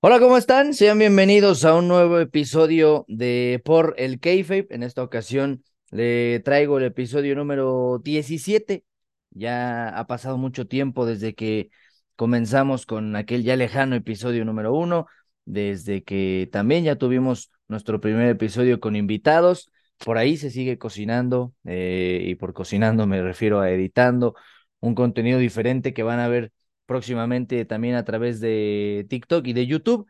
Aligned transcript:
Hola, 0.00 0.20
¿cómo 0.20 0.36
están? 0.36 0.74
Sean 0.74 0.98
bienvenidos 0.98 1.64
a 1.64 1.74
un 1.74 1.88
nuevo 1.88 2.20
episodio 2.20 3.04
de 3.08 3.60
Por 3.64 3.94
el 3.98 4.20
Kayfabe. 4.20 4.68
En 4.70 4.84
esta 4.84 5.02
ocasión 5.02 5.64
le 5.90 6.38
traigo 6.40 6.78
el 6.78 6.84
episodio 6.84 7.34
número 7.34 8.00
17. 8.04 8.84
Ya 9.30 9.88
ha 9.88 10.06
pasado 10.06 10.38
mucho 10.38 10.68
tiempo 10.68 11.04
desde 11.04 11.34
que 11.34 11.70
comenzamos 12.14 12.86
con 12.86 13.16
aquel 13.16 13.42
ya 13.42 13.56
lejano 13.56 13.96
episodio 13.96 14.44
número 14.44 14.72
uno, 14.72 15.06
desde 15.44 16.04
que 16.04 16.48
también 16.52 16.84
ya 16.84 16.96
tuvimos 16.96 17.50
nuestro 17.66 18.00
primer 18.00 18.28
episodio 18.28 18.78
con 18.78 18.94
invitados. 18.94 19.70
Por 20.04 20.16
ahí 20.16 20.36
se 20.36 20.50
sigue 20.50 20.78
cocinando 20.78 21.54
eh, 21.64 22.22
y 22.24 22.36
por 22.36 22.54
cocinando 22.54 23.06
me 23.08 23.20
refiero 23.20 23.60
a 23.60 23.70
editando 23.72 24.36
un 24.78 24.94
contenido 24.94 25.40
diferente 25.40 25.92
que 25.92 26.04
van 26.04 26.20
a 26.20 26.28
ver 26.28 26.52
próximamente 26.88 27.66
también 27.66 27.96
a 27.96 28.04
través 28.04 28.40
de 28.40 29.06
TikTok 29.10 29.46
y 29.46 29.52
de 29.52 29.66
YouTube. 29.66 30.08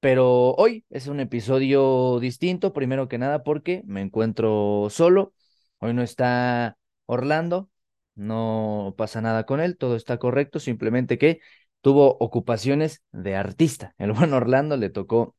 Pero 0.00 0.54
hoy 0.54 0.86
es 0.90 1.08
un 1.08 1.20
episodio 1.20 2.18
distinto, 2.20 2.72
primero 2.72 3.08
que 3.08 3.18
nada 3.18 3.44
porque 3.44 3.82
me 3.86 4.00
encuentro 4.00 4.88
solo. 4.90 5.34
Hoy 5.80 5.92
no 5.94 6.02
está 6.02 6.78
Orlando, 7.06 7.70
no 8.14 8.94
pasa 8.96 9.20
nada 9.20 9.44
con 9.44 9.60
él, 9.60 9.76
todo 9.76 9.96
está 9.96 10.18
correcto, 10.18 10.60
simplemente 10.60 11.18
que 11.18 11.40
tuvo 11.82 12.16
ocupaciones 12.20 13.02
de 13.12 13.36
artista. 13.36 13.94
El 13.98 14.12
buen 14.12 14.32
Orlando 14.32 14.76
le 14.78 14.90
tocó, 14.90 15.36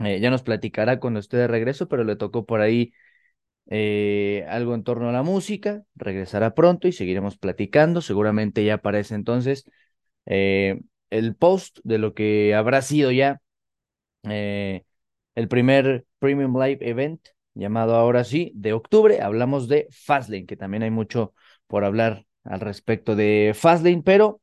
eh, 0.00 0.20
ya 0.20 0.30
nos 0.30 0.42
platicará 0.42 1.00
cuando 1.00 1.20
esté 1.20 1.38
de 1.38 1.48
regreso, 1.48 1.88
pero 1.88 2.04
le 2.04 2.16
tocó 2.16 2.46
por 2.46 2.60
ahí 2.60 2.92
eh, 3.70 4.44
algo 4.48 4.74
en 4.74 4.84
torno 4.84 5.08
a 5.08 5.12
la 5.12 5.22
música, 5.22 5.84
regresará 5.94 6.54
pronto 6.54 6.88
y 6.88 6.92
seguiremos 6.92 7.38
platicando, 7.38 8.02
seguramente 8.02 8.64
ya 8.64 8.78
para 8.78 8.98
ese 8.98 9.14
entonces 9.14 9.64
eh, 10.26 10.80
el 11.10 11.34
post 11.36 11.78
de 11.84 11.98
lo 11.98 12.14
que 12.14 12.54
habrá 12.54 12.82
sido 12.82 13.10
ya 13.10 13.40
eh, 14.24 14.84
el 15.34 15.48
primer 15.48 16.06
Premium 16.18 16.60
Live 16.60 16.78
Event 16.80 17.20
llamado 17.54 17.94
ahora 17.96 18.24
sí 18.24 18.52
de 18.54 18.72
octubre. 18.72 19.20
Hablamos 19.20 19.68
de 19.68 19.88
Fastlane, 19.90 20.46
que 20.46 20.56
también 20.56 20.82
hay 20.82 20.90
mucho 20.90 21.34
por 21.66 21.84
hablar 21.84 22.26
al 22.44 22.60
respecto 22.60 23.16
de 23.16 23.52
Fastlane, 23.54 24.02
pero 24.04 24.40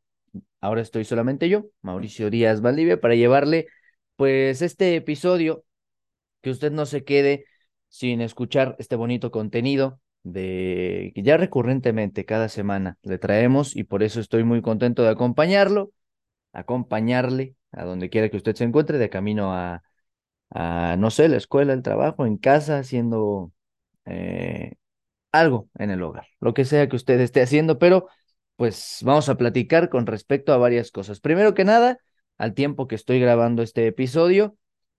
ahora 0.59 0.81
estoy 0.81 1.05
solamente 1.05 1.49
yo, 1.49 1.65
Mauricio 1.81 2.29
Díaz 2.29 2.61
Valdivia, 2.61 2.99
para 2.99 3.15
llevarle 3.15 3.67
pues 4.15 4.61
este 4.61 4.95
episodio 4.95 5.63
que 6.41 6.51
usted 6.51 6.71
no 6.71 6.85
se 6.85 7.03
quede 7.03 7.45
sin 7.89 8.21
escuchar 8.21 8.75
este 8.79 8.95
bonito 8.95 9.31
contenido 9.31 10.00
de 10.23 11.11
que 11.15 11.23
ya 11.23 11.37
recurrentemente 11.37 12.25
cada 12.25 12.49
semana 12.49 12.97
le 13.03 13.17
traemos 13.17 13.75
y 13.75 13.83
por 13.83 14.03
eso 14.03 14.19
estoy 14.19 14.43
muy 14.43 14.61
contento 14.61 15.03
de 15.03 15.09
acompañarlo, 15.09 15.91
acompañarle 16.53 17.55
a 17.71 17.85
donde 17.85 18.09
quiera 18.09 18.29
que 18.29 18.37
usted 18.37 18.55
se 18.55 18.65
encuentre, 18.65 18.97
de 18.97 19.09
camino 19.09 19.53
a, 19.53 19.83
a 20.51 20.95
no 20.97 21.11
sé, 21.11 21.29
la 21.29 21.37
escuela, 21.37 21.73
el 21.73 21.83
trabajo, 21.83 22.25
en 22.25 22.37
casa, 22.37 22.79
haciendo 22.79 23.51
eh, 24.05 24.73
algo 25.31 25.69
en 25.77 25.91
el 25.91 26.03
hogar, 26.03 26.27
lo 26.39 26.53
que 26.53 26.65
sea 26.65 26.89
que 26.89 26.95
usted 26.95 27.19
esté 27.19 27.41
haciendo, 27.41 27.79
pero 27.79 28.07
pues 28.55 28.99
vamos 29.03 29.29
a 29.29 29.37
platicar 29.37 29.89
con 29.89 30.05
respecto 30.05 30.53
a 30.53 30.57
varias 30.57 30.91
cosas. 30.91 31.19
Primero 31.19 31.53
que 31.53 31.63
nada, 31.65 31.99
al 32.37 32.53
tiempo 32.53 32.87
que 32.87 32.95
estoy 32.95 33.19
grabando 33.19 33.63
este 33.63 33.87
episodio, 33.87 34.57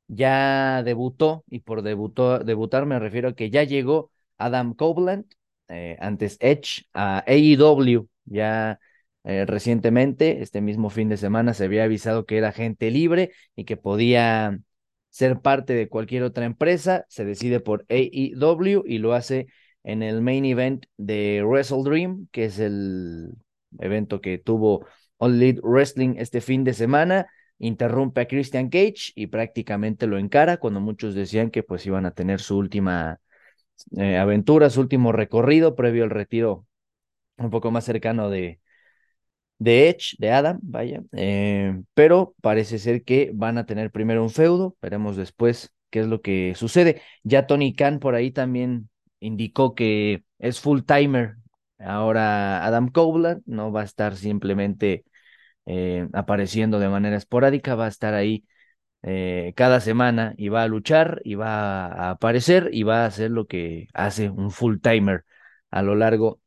ya 0.08 0.82
debutó, 0.82 1.44
y 1.48 1.60
por 1.60 1.82
debutó, 1.82 2.40
debutar 2.40 2.86
me 2.86 2.98
refiero 2.98 3.30
a 3.30 3.34
que 3.34 3.50
ya 3.50 3.64
llegó 3.64 4.10
Adam 4.44 4.74
Copeland, 4.74 5.26
eh, 5.68 5.96
antes 6.00 6.36
Edge, 6.40 6.84
a 6.92 7.24
AEW, 7.26 8.08
ya 8.24 8.80
eh, 9.24 9.46
recientemente, 9.46 10.42
este 10.42 10.60
mismo 10.60 10.90
fin 10.90 11.08
de 11.08 11.16
semana, 11.16 11.54
se 11.54 11.64
había 11.64 11.84
avisado 11.84 12.26
que 12.26 12.38
era 12.38 12.52
gente 12.52 12.90
libre 12.90 13.32
y 13.56 13.64
que 13.64 13.76
podía 13.76 14.58
ser 15.10 15.40
parte 15.40 15.74
de 15.74 15.88
cualquier 15.88 16.22
otra 16.22 16.44
empresa, 16.44 17.04
se 17.08 17.24
decide 17.24 17.60
por 17.60 17.84
AEW 17.88 18.84
y 18.86 18.98
lo 18.98 19.14
hace 19.14 19.46
en 19.84 20.02
el 20.02 20.22
main 20.22 20.44
event 20.44 20.86
de 20.96 21.42
Wrestle 21.44 21.82
Dream, 21.84 22.28
que 22.32 22.46
es 22.46 22.58
el 22.58 23.32
evento 23.80 24.20
que 24.20 24.38
tuvo 24.38 24.86
All 25.18 25.34
Elite 25.34 25.60
Wrestling 25.62 26.14
este 26.18 26.40
fin 26.40 26.64
de 26.64 26.74
semana 26.74 27.26
interrumpe 27.62 28.20
a 28.20 28.26
Christian 28.26 28.68
Cage 28.68 29.12
y 29.14 29.28
prácticamente 29.28 30.08
lo 30.08 30.18
encara 30.18 30.56
cuando 30.56 30.80
muchos 30.80 31.14
decían 31.14 31.50
que 31.50 31.62
pues 31.62 31.86
iban 31.86 32.06
a 32.06 32.10
tener 32.10 32.40
su 32.40 32.58
última 32.58 33.20
eh, 33.96 34.18
aventura, 34.18 34.70
su 34.70 34.80
último 34.80 35.12
recorrido 35.12 35.74
previo 35.76 36.04
al 36.04 36.10
retiro 36.10 36.66
un 37.38 37.50
poco 37.50 37.70
más 37.70 37.84
cercano 37.84 38.30
de, 38.30 38.60
de 39.58 39.88
Edge, 39.88 40.16
de 40.18 40.30
Adam, 40.32 40.58
vaya, 40.62 41.02
eh, 41.12 41.80
pero 41.94 42.34
parece 42.40 42.78
ser 42.78 43.04
que 43.04 43.30
van 43.34 43.58
a 43.58 43.66
tener 43.66 43.90
primero 43.92 44.22
un 44.22 44.30
feudo, 44.30 44.76
veremos 44.82 45.16
después 45.16 45.72
qué 45.90 46.00
es 46.00 46.06
lo 46.06 46.20
que 46.22 46.54
sucede. 46.56 47.02
Ya 47.22 47.46
Tony 47.46 47.74
Khan 47.74 47.98
por 48.00 48.14
ahí 48.14 48.30
también 48.32 48.88
indicó 49.20 49.74
que 49.74 50.24
es 50.38 50.60
full 50.60 50.80
timer. 50.82 51.36
Ahora 51.78 52.64
Adam 52.64 52.88
Copeland 52.88 53.42
no 53.46 53.72
va 53.72 53.82
a 53.82 53.84
estar 53.84 54.16
simplemente 54.16 55.04
eh, 55.66 56.08
apareciendo 56.12 56.78
de 56.78 56.88
manera 56.88 57.16
esporádica, 57.16 57.74
va 57.74 57.86
a 57.86 57.88
estar 57.88 58.14
ahí 58.14 58.44
eh, 59.02 59.52
cada 59.56 59.80
semana 59.80 60.34
y 60.36 60.48
va 60.48 60.62
a 60.62 60.68
luchar 60.68 61.20
y 61.24 61.34
va 61.34 61.86
a 61.86 62.10
aparecer 62.10 62.70
y 62.72 62.84
va 62.84 63.02
a 63.04 63.06
hacer 63.06 63.30
lo 63.30 63.46
que 63.46 63.88
hace 63.94 64.30
un 64.30 64.50
full 64.50 64.78
timer 64.78 65.24
a 65.70 65.82
lo 65.82 65.94
largo 65.94 66.40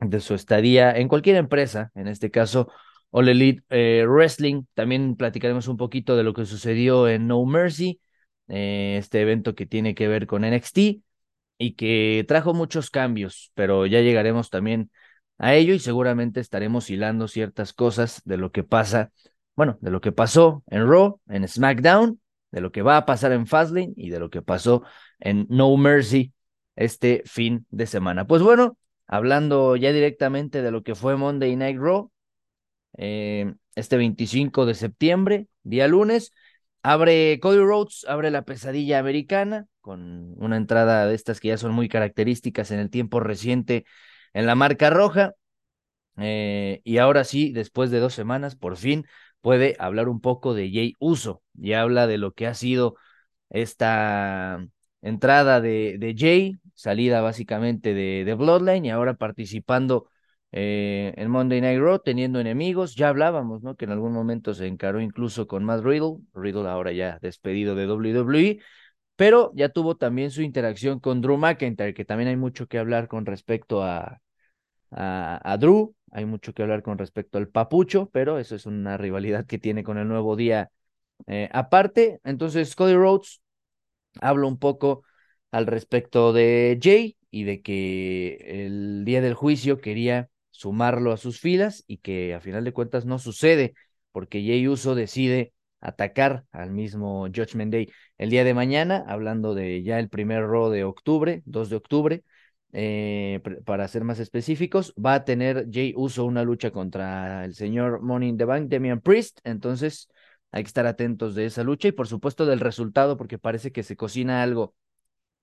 de 0.00 0.20
su 0.20 0.34
estadía 0.34 0.92
en 0.92 1.08
cualquier 1.08 1.36
empresa, 1.36 1.90
en 1.94 2.08
este 2.08 2.30
caso 2.30 2.70
All 3.10 3.28
Elite 3.28 3.62
eh, 3.70 4.04
Wrestling. 4.06 4.64
También 4.74 5.16
platicaremos 5.16 5.68
un 5.68 5.76
poquito 5.76 6.16
de 6.16 6.24
lo 6.24 6.34
que 6.34 6.46
sucedió 6.46 7.08
en 7.08 7.26
No 7.26 7.44
Mercy, 7.46 8.00
este 8.48 9.22
evento 9.22 9.54
que 9.54 9.66
tiene 9.66 9.94
que 9.94 10.08
ver 10.08 10.26
con 10.26 10.44
NXT 10.44 10.78
y 11.58 11.74
que 11.74 12.24
trajo 12.28 12.54
muchos 12.54 12.90
cambios, 12.90 13.52
pero 13.54 13.86
ya 13.86 14.00
llegaremos 14.00 14.50
también 14.50 14.90
a 15.38 15.54
ello 15.54 15.74
y 15.74 15.78
seguramente 15.78 16.40
estaremos 16.40 16.90
hilando 16.90 17.28
ciertas 17.28 17.72
cosas 17.72 18.22
de 18.24 18.36
lo 18.36 18.52
que 18.52 18.64
pasa, 18.64 19.12
bueno, 19.56 19.78
de 19.80 19.90
lo 19.90 20.00
que 20.00 20.12
pasó 20.12 20.62
en 20.68 20.88
Raw, 20.88 21.20
en 21.28 21.48
SmackDown, 21.48 22.20
de 22.50 22.60
lo 22.60 22.72
que 22.72 22.82
va 22.82 22.98
a 22.98 23.06
pasar 23.06 23.32
en 23.32 23.46
Fastlane 23.46 23.92
y 23.96 24.10
de 24.10 24.20
lo 24.20 24.30
que 24.30 24.42
pasó 24.42 24.82
en 25.18 25.46
No 25.48 25.76
Mercy 25.76 26.32
este 26.76 27.22
fin 27.26 27.66
de 27.70 27.86
semana. 27.86 28.26
Pues 28.26 28.42
bueno, 28.42 28.78
hablando 29.06 29.76
ya 29.76 29.92
directamente 29.92 30.62
de 30.62 30.70
lo 30.70 30.82
que 30.82 30.94
fue 30.94 31.16
Monday 31.16 31.56
Night 31.56 31.78
Raw, 31.78 32.10
eh, 32.98 33.54
este 33.74 33.96
25 33.96 34.66
de 34.66 34.74
septiembre, 34.74 35.48
día 35.62 35.88
lunes, 35.88 36.32
abre 36.82 37.38
Cody 37.40 37.58
Rhodes, 37.58 38.04
abre 38.08 38.30
la 38.30 38.42
pesadilla 38.42 38.98
americana 38.98 39.66
con 39.80 40.34
una 40.38 40.56
entrada 40.56 41.06
de 41.06 41.14
estas 41.14 41.40
que 41.40 41.48
ya 41.48 41.58
son 41.58 41.72
muy 41.72 41.88
características 41.88 42.70
en 42.70 42.80
el 42.80 42.90
tiempo 42.90 43.20
reciente 43.20 43.84
en 44.34 44.46
la 44.46 44.54
marca 44.54 44.90
roja. 44.90 45.34
Eh, 46.18 46.80
y 46.84 46.98
ahora 46.98 47.24
sí, 47.24 47.52
después 47.52 47.90
de 47.90 48.00
dos 48.00 48.14
semanas, 48.14 48.56
por 48.56 48.76
fin 48.76 49.06
puede 49.46 49.76
hablar 49.78 50.08
un 50.08 50.20
poco 50.20 50.54
de 50.54 50.72
Jay 50.72 50.94
Uso 50.98 51.40
y 51.56 51.74
habla 51.74 52.08
de 52.08 52.18
lo 52.18 52.32
que 52.34 52.48
ha 52.48 52.54
sido 52.54 52.96
esta 53.48 54.66
entrada 55.02 55.60
de, 55.60 56.16
Jay, 56.18 56.56
salida 56.74 57.20
básicamente 57.20 57.94
de, 57.94 58.34
Bloodline 58.34 58.86
y 58.86 58.90
ahora 58.90 59.14
participando 59.14 60.10
eh, 60.50 61.14
en 61.16 61.30
Monday 61.30 61.60
Night 61.60 61.78
Raw, 61.78 62.00
teniendo 62.00 62.40
enemigos. 62.40 62.96
Ya 62.96 63.08
hablábamos, 63.08 63.62
¿no? 63.62 63.76
Que 63.76 63.84
en 63.84 63.92
algún 63.92 64.12
momento 64.12 64.52
se 64.52 64.66
encaró 64.66 65.00
incluso 65.00 65.46
con 65.46 65.62
Matt 65.62 65.84
Riddle, 65.84 66.16
Riddle 66.34 66.68
ahora 66.68 66.90
ya 66.90 67.20
despedido 67.22 67.76
de 67.76 67.86
WWE, 67.86 68.58
pero 69.14 69.52
ya 69.54 69.68
tuvo 69.68 69.96
también 69.96 70.32
su 70.32 70.42
interacción 70.42 70.98
con 70.98 71.20
Drew 71.20 71.36
McIntyre, 71.38 71.94
que 71.94 72.04
también 72.04 72.30
hay 72.30 72.36
mucho 72.36 72.66
que 72.66 72.78
hablar 72.78 73.06
con 73.06 73.24
respecto 73.26 73.84
a, 73.84 74.20
a, 74.90 75.56
Drew. 75.60 75.95
Hay 76.12 76.24
mucho 76.24 76.52
que 76.54 76.62
hablar 76.62 76.82
con 76.82 76.98
respecto 76.98 77.38
al 77.38 77.48
Papucho, 77.48 78.10
pero 78.12 78.38
eso 78.38 78.54
es 78.54 78.66
una 78.66 78.96
rivalidad 78.96 79.46
que 79.46 79.58
tiene 79.58 79.84
con 79.84 79.98
el 79.98 80.08
nuevo 80.08 80.36
día 80.36 80.70
eh, 81.26 81.48
aparte. 81.52 82.20
Entonces, 82.24 82.74
Cody 82.76 82.94
Rhodes 82.94 83.40
habla 84.20 84.46
un 84.46 84.58
poco 84.58 85.04
al 85.50 85.66
respecto 85.66 86.32
de 86.32 86.78
Jay 86.82 87.16
y 87.30 87.44
de 87.44 87.62
que 87.62 88.36
el 88.66 89.04
día 89.04 89.20
del 89.20 89.34
juicio 89.34 89.80
quería 89.80 90.28
sumarlo 90.50 91.12
a 91.12 91.16
sus 91.16 91.40
filas 91.40 91.84
y 91.86 91.98
que 91.98 92.34
a 92.34 92.40
final 92.40 92.64
de 92.64 92.72
cuentas 92.72 93.04
no 93.04 93.18
sucede 93.18 93.74
porque 94.12 94.42
Jay 94.44 94.66
Uso 94.68 94.94
decide 94.94 95.52
atacar 95.80 96.44
al 96.52 96.70
mismo 96.70 97.26
Judgment 97.26 97.72
Day 97.72 97.88
el 98.18 98.30
día 98.30 98.44
de 98.44 98.54
mañana, 98.54 99.04
hablando 99.06 99.54
de 99.54 99.82
ya 99.82 99.98
el 99.98 100.08
primer 100.08 100.46
Raw 100.46 100.70
de 100.70 100.84
octubre, 100.84 101.42
2 101.44 101.68
de 101.68 101.76
octubre, 101.76 102.24
eh, 102.78 103.40
para 103.64 103.88
ser 103.88 104.04
más 104.04 104.18
específicos, 104.18 104.92
va 105.02 105.14
a 105.14 105.24
tener 105.24 105.66
Jay 105.72 105.94
Uso 105.96 106.26
una 106.26 106.44
lucha 106.44 106.70
contra 106.70 107.46
el 107.46 107.54
señor 107.54 108.02
Money 108.02 108.28
in 108.28 108.36
the 108.36 108.44
Bank, 108.44 108.68
Damian 108.68 109.00
Priest, 109.00 109.40
entonces 109.44 110.10
hay 110.52 110.62
que 110.62 110.66
estar 110.66 110.86
atentos 110.86 111.34
de 111.34 111.46
esa 111.46 111.64
lucha 111.64 111.88
y 111.88 111.92
por 111.92 112.06
supuesto 112.06 112.44
del 112.44 112.60
resultado, 112.60 113.16
porque 113.16 113.38
parece 113.38 113.72
que 113.72 113.82
se 113.82 113.96
cocina 113.96 114.42
algo 114.42 114.74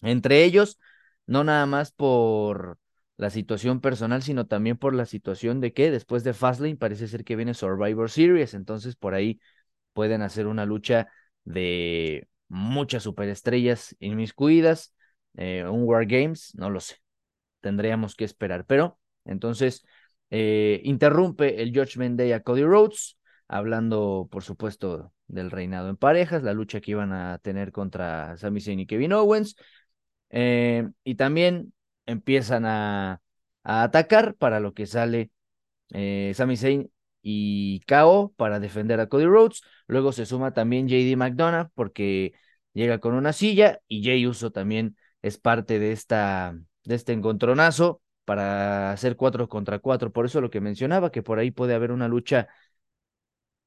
entre 0.04 0.44
ellos, 0.44 0.80
no 1.26 1.44
nada 1.44 1.66
más 1.66 1.92
por 1.92 2.78
la 3.18 3.32
situación 3.32 3.82
personal, 3.82 4.22
sino 4.22 4.46
también 4.46 4.78
por 4.78 4.94
la 4.94 5.08
situación 5.08 5.60
de 5.60 5.74
que 5.74 5.90
después 5.90 6.24
de 6.24 6.34
Fastlane 6.36 6.76
parece 6.76 7.08
ser 7.08 7.24
que 7.24 7.36
viene 7.36 7.56
Survivor 7.56 8.12
Series, 8.12 8.54
entonces 8.54 8.96
por 8.96 9.16
ahí 9.16 9.40
pueden 9.94 10.22
hacer 10.22 10.46
una 10.46 10.68
lucha 10.68 11.08
de 11.46 12.28
muchas 12.48 13.02
superestrellas 13.02 13.96
inmiscuidas, 14.00 14.94
eh, 15.36 15.66
un 15.68 15.84
War 15.86 16.06
Games, 16.06 16.54
no 16.56 16.70
lo 16.70 16.80
sé, 16.80 16.98
tendríamos 17.64 18.16
que 18.16 18.26
esperar, 18.26 18.66
pero 18.66 19.00
entonces 19.26 19.86
eh, 20.30 20.82
interrumpe 20.84 21.64
el 21.64 21.72
Judgment 21.76 22.18
Day 22.20 22.34
a 22.34 22.44
Cody 22.44 22.64
Rhodes, 22.64 23.18
hablando 23.48 24.28
por 24.30 24.44
supuesto 24.44 25.14
del 25.28 25.50
reinado 25.50 25.90
en 25.90 25.98
parejas, 25.98 26.44
la 26.44 26.54
lucha 26.54 26.82
que 26.82 26.92
iban 26.92 27.14
a 27.14 27.40
tener 27.40 27.72
contra 27.72 28.38
Sami 28.38 28.62
Zayn 28.62 28.82
y 28.82 28.86
Kevin 28.88 29.14
Owens, 29.14 29.56
eh, 30.30 30.90
y 31.04 31.16
también 31.16 31.74
empiezan 32.06 32.66
a, 32.66 33.22
atacar 33.64 34.36
para 34.36 34.60
lo 34.60 34.74
que 34.74 34.86
sale 34.88 35.32
Sami 36.34 36.58
Zayn 36.58 36.92
y 37.22 37.80
KO 37.88 38.34
para 38.36 38.60
defender 38.60 39.00
a 39.00 39.08
Cody 39.08 39.26
Rhodes. 39.26 39.62
Luego 39.88 40.12
se 40.12 40.26
suma 40.26 40.54
también 40.54 40.88
JD 40.88 41.16
McDonough 41.16 41.70
porque 41.74 42.34
llega 42.74 43.00
con 43.00 43.14
una 43.16 43.34
silla 43.34 43.80
y 43.88 44.04
Jay 44.04 44.28
Uso 44.28 44.52
también 44.52 44.98
es 45.22 45.38
parte 45.38 45.80
de, 45.80 45.94
esta, 45.94 46.56
de 46.86 46.96
este 46.96 47.14
encontronazo 47.14 48.02
para 48.26 48.92
hacer 48.92 49.16
cuatro 49.16 49.48
contra 49.50 49.80
cuatro. 49.80 50.12
Por 50.12 50.26
eso 50.26 50.42
lo 50.42 50.50
que 50.50 50.62
mencionaba, 50.62 51.12
que 51.12 51.24
por 51.24 51.40
ahí 51.40 51.52
puede 51.52 51.74
haber 51.76 51.92
una 51.92 52.08
lucha 52.08 52.48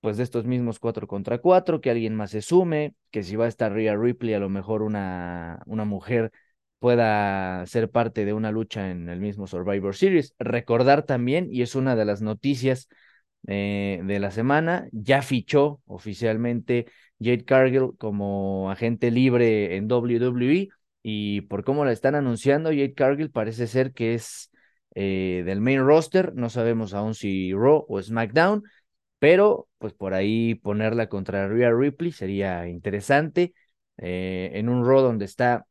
pues 0.01 0.17
de 0.17 0.23
estos 0.23 0.45
mismos 0.45 0.79
cuatro 0.79 1.07
contra 1.07 1.39
cuatro, 1.39 1.81
que 1.81 1.91
alguien 1.91 2.15
más 2.15 2.31
se 2.31 2.43
sume, 2.43 2.95
que 3.11 3.23
si 3.23 3.35
va 3.37 3.47
a 3.47 3.49
estar 3.49 3.73
Rhea 3.73 3.97
Ripley, 3.97 4.35
a 4.35 4.39
lo 4.39 4.49
mejor 4.49 4.83
una, 4.83 5.61
una 5.67 5.85
mujer 5.85 6.31
pueda 6.79 7.67
ser 7.67 7.91
parte 7.91 8.25
de 8.25 8.33
una 8.33 8.53
lucha 8.53 8.91
en 8.91 9.09
el 9.09 9.21
mismo 9.21 9.47
Survivor 9.47 9.97
Series. 9.97 10.35
Recordar 10.39 11.03
también, 11.05 11.49
y 11.51 11.63
es 11.63 11.75
una 11.75 11.97
de 11.97 12.05
las 12.05 12.23
noticias 12.23 12.89
eh, 13.49 14.01
de 14.05 14.19
la 14.21 14.31
semana. 14.31 14.87
Ya 14.93 15.23
fichó 15.23 15.81
oficialmente 15.87 16.87
Jade 17.19 17.45
Cargill 17.45 17.93
como 17.99 18.71
agente 18.71 19.11
libre 19.11 19.77
en 19.77 19.89
WWE 19.89 20.69
y 21.09 21.43
por 21.43 21.63
cómo 21.63 21.85
la 21.85 21.93
están 21.93 22.17
anunciando, 22.17 22.71
Jade 22.71 22.93
Cargill 22.95 23.31
parece 23.31 23.69
ser 23.69 23.93
que 23.93 24.15
es 24.15 24.51
eh, 24.97 25.45
del 25.47 25.61
main 25.61 25.87
roster. 25.87 26.35
No 26.35 26.51
sabemos 26.51 26.95
aún 26.95 27.15
si 27.15 27.53
Raw 27.53 27.87
o 27.89 28.03
SmackDown, 28.03 28.65
pero 29.21 29.69
pues 29.79 29.93
por 29.93 30.15
ahí 30.15 30.57
ponerla 30.57 31.09
contra 31.09 31.47
Rhea 31.47 31.71
Ripley 31.73 32.11
sería 32.11 32.67
interesante. 32.67 33.55
Eh, 33.99 34.51
en 34.55 34.69
un 34.69 34.85
Raw 34.85 35.01
donde 35.01 35.27
está 35.27 35.65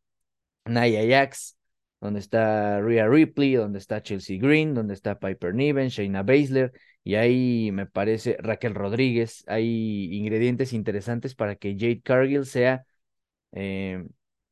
Nia 0.63 1.05
Jax, 1.05 1.57
donde 1.99 2.21
está 2.21 2.79
Rhea 2.79 3.09
Ripley, 3.09 3.55
donde 3.55 3.79
está 3.79 4.01
Chelsea 4.01 4.39
Green, 4.39 4.73
donde 4.73 4.93
está 4.93 5.19
Piper 5.19 5.53
Niven, 5.53 5.89
Shayna 5.89 6.23
Baszler 6.23 6.71
y 7.03 7.15
ahí 7.15 7.71
me 7.73 7.87
parece 7.87 8.37
Raquel 8.39 8.73
Rodríguez, 8.73 9.43
hay 9.47 10.15
ingredientes 10.15 10.71
interesantes 10.71 11.35
para 11.35 11.57
que 11.57 11.73
Jade 11.73 12.01
Cargill 12.01 12.45
sea, 12.45 12.85
eh, 13.51 14.05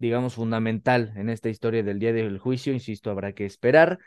digamos, 0.03 0.35
fundamental 0.35 1.13
en 1.15 1.29
esta 1.29 1.47
historia 1.47 1.81
del 1.81 1.97
día 1.97 2.11
del 2.11 2.37
juicio, 2.37 2.73
insisto, 2.73 3.09
habrá 3.09 3.31
que 3.31 3.45
esperar. 3.45 3.99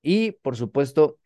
Y, 0.00 0.32
por 0.42 0.56
supuesto, 0.56 1.18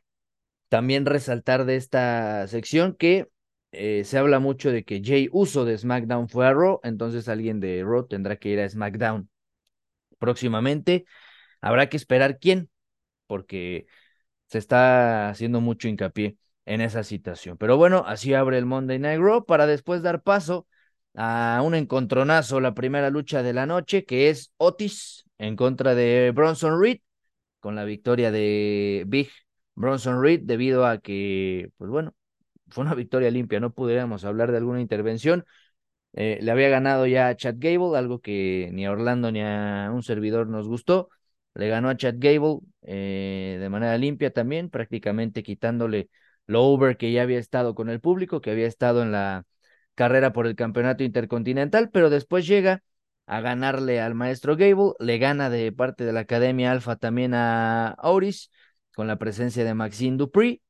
también 0.70 1.04
resaltar 1.04 1.66
de 1.66 1.76
esta 1.76 2.48
sección 2.48 2.96
que 2.96 3.28
eh, 3.72 4.04
se 4.04 4.16
habla 4.16 4.38
mucho 4.38 4.72
de 4.72 4.82
que 4.84 5.02
Jay 5.04 5.28
Uso 5.30 5.66
de 5.66 5.76
SmackDown 5.76 6.30
fue 6.30 6.46
a 6.46 6.54
Raw, 6.54 6.80
entonces 6.84 7.28
alguien 7.28 7.60
de 7.60 7.82
Raw 7.84 8.06
tendrá 8.06 8.36
que 8.36 8.48
ir 8.48 8.60
a 8.60 8.68
SmackDown 8.68 9.28
próximamente. 10.18 11.04
Habrá 11.60 11.90
que 11.90 11.98
esperar 11.98 12.38
quién, 12.38 12.70
porque 13.26 13.86
se 14.46 14.56
está 14.56 15.28
haciendo 15.28 15.60
mucho 15.60 15.86
hincapié 15.88 16.38
en 16.64 16.80
esa 16.80 17.04
situación. 17.04 17.58
Pero 17.58 17.76
bueno, 17.76 18.04
así 18.06 18.32
abre 18.32 18.56
el 18.56 18.64
Monday 18.64 18.98
Night 18.98 19.20
Raw 19.20 19.44
para 19.44 19.66
después 19.66 20.02
dar 20.02 20.22
paso 20.22 20.66
a 21.14 21.62
un 21.64 21.74
encontronazo, 21.74 22.60
la 22.60 22.74
primera 22.74 23.10
lucha 23.10 23.42
de 23.42 23.52
la 23.52 23.66
noche, 23.66 24.04
que 24.04 24.30
es 24.30 24.52
Otis 24.56 25.24
en 25.38 25.56
contra 25.56 25.94
de 25.94 26.32
Bronson 26.34 26.80
Reed, 26.80 26.98
con 27.60 27.76
la 27.76 27.84
victoria 27.84 28.30
de 28.30 29.04
Big 29.06 29.30
Bronson 29.74 30.22
Reed, 30.22 30.42
debido 30.44 30.86
a 30.86 30.98
que, 30.98 31.70
pues 31.78 31.90
bueno, 31.90 32.14
fue 32.68 32.84
una 32.84 32.94
victoria 32.94 33.30
limpia, 33.30 33.60
no 33.60 33.72
pudiéramos 33.72 34.24
hablar 34.24 34.50
de 34.50 34.58
alguna 34.58 34.80
intervención. 34.80 35.44
Eh, 36.14 36.38
le 36.42 36.50
había 36.50 36.68
ganado 36.68 37.06
ya 37.06 37.28
a 37.28 37.36
Chad 37.36 37.56
Gable, 37.58 37.98
algo 37.98 38.20
que 38.20 38.70
ni 38.72 38.86
a 38.86 38.92
Orlando 38.92 39.32
ni 39.32 39.42
a 39.42 39.90
un 39.92 40.02
servidor 40.02 40.48
nos 40.48 40.68
gustó. 40.68 41.10
Le 41.54 41.68
ganó 41.68 41.88
a 41.88 41.96
Chad 41.96 42.16
Gable 42.18 42.60
eh, 42.82 43.58
de 43.60 43.68
manera 43.68 43.98
limpia 43.98 44.32
también, 44.32 44.70
prácticamente 44.70 45.42
quitándole 45.42 46.08
lo 46.46 46.64
over 46.64 46.96
que 46.96 47.12
ya 47.12 47.22
había 47.22 47.38
estado 47.38 47.74
con 47.74 47.88
el 47.90 48.00
público, 48.00 48.40
que 48.40 48.50
había 48.50 48.66
estado 48.66 49.02
en 49.02 49.12
la 49.12 49.44
carrera 49.94 50.32
por 50.32 50.46
el 50.46 50.56
campeonato 50.56 51.04
intercontinental, 51.04 51.90
pero 51.90 52.10
después 52.10 52.46
llega 52.46 52.82
a 53.26 53.40
ganarle 53.40 54.00
al 54.00 54.14
maestro 54.14 54.56
Gable, 54.56 54.92
le 54.98 55.18
gana 55.18 55.50
de 55.50 55.72
parte 55.72 56.04
de 56.04 56.12
la 56.12 56.20
Academia 56.20 56.72
Alpha 56.72 56.96
también 56.96 57.32
a 57.34 57.96
Oris, 58.02 58.50
con 58.94 59.06
la 59.06 59.18
presencia 59.18 59.64
de 59.64 59.74
Maxine 59.74 60.16
Dupree, 60.16 60.62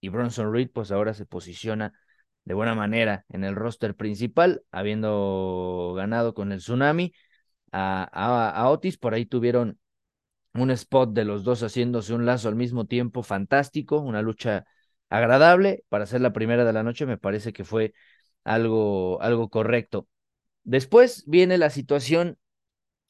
y 0.00 0.08
Bronson 0.08 0.52
Reed 0.52 0.70
pues 0.72 0.90
ahora 0.92 1.14
se 1.14 1.26
posiciona 1.26 1.92
de 2.44 2.54
buena 2.54 2.74
manera 2.74 3.24
en 3.28 3.44
el 3.44 3.54
roster 3.54 3.94
principal, 3.94 4.62
habiendo 4.70 5.92
ganado 5.96 6.34
con 6.34 6.52
el 6.52 6.58
Tsunami 6.58 7.12
a, 7.72 8.04
a 8.04 8.68
Otis, 8.70 8.98
por 8.98 9.14
ahí 9.14 9.26
tuvieron 9.26 9.78
un 10.54 10.70
spot 10.70 11.12
de 11.12 11.24
los 11.24 11.44
dos 11.44 11.62
haciéndose 11.62 12.14
un 12.14 12.26
lazo 12.26 12.48
al 12.48 12.56
mismo 12.56 12.86
tiempo 12.86 13.22
fantástico, 13.22 13.98
una 14.00 14.22
lucha 14.22 14.64
agradable. 15.08 15.84
Para 15.88 16.06
ser 16.06 16.20
la 16.20 16.32
primera 16.32 16.64
de 16.64 16.72
la 16.72 16.82
noche, 16.82 17.06
me 17.06 17.18
parece 17.18 17.52
que 17.52 17.64
fue 17.64 17.92
algo, 18.44 19.20
algo 19.22 19.48
correcto. 19.50 20.08
Después 20.64 21.24
viene 21.26 21.58
la 21.58 21.70
situación 21.70 22.38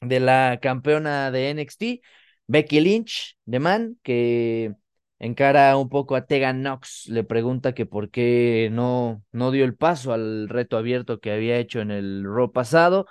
de 0.00 0.20
la 0.20 0.58
campeona 0.62 1.30
de 1.30 1.50
NXT, 1.50 2.02
Becky 2.46 2.80
Lynch, 2.80 3.36
de 3.44 3.60
Man, 3.60 3.98
que 4.02 4.74
encara 5.18 5.76
un 5.76 5.88
poco 5.88 6.16
a 6.16 6.26
Tegan 6.26 6.60
Knox, 6.62 7.06
le 7.08 7.24
pregunta 7.24 7.74
que 7.74 7.86
por 7.86 8.10
qué 8.10 8.70
no, 8.72 9.22
no 9.32 9.50
dio 9.50 9.64
el 9.64 9.76
paso 9.76 10.12
al 10.12 10.48
reto 10.48 10.76
abierto 10.78 11.20
que 11.20 11.32
había 11.32 11.58
hecho 11.58 11.80
en 11.80 11.90
el 11.90 12.24
Raw 12.24 12.52
pasado 12.52 13.06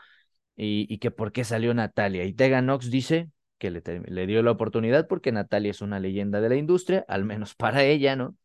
y, 0.56 0.88
y 0.94 1.00
que 1.00 1.12
por 1.12 1.32
qué 1.32 1.44
salió 1.44 1.74
Natalia. 1.74 2.26
Y 2.26 2.34
Tegan 2.34 2.66
Knox 2.66 2.90
dice 2.92 3.30
que 3.58 3.72
le, 3.72 3.82
le 4.08 4.28
dio 4.28 4.42
la 4.44 4.52
oportunidad 4.52 5.08
porque 5.08 5.32
Natalia 5.32 5.72
es 5.72 5.82
una 5.82 6.00
leyenda 6.00 6.42
de 6.42 6.50
la 6.50 6.56
industria, 6.56 7.06
al 7.08 7.26
menos 7.26 7.56
para 7.56 7.84
ella, 7.84 8.16
¿no? 8.16 8.36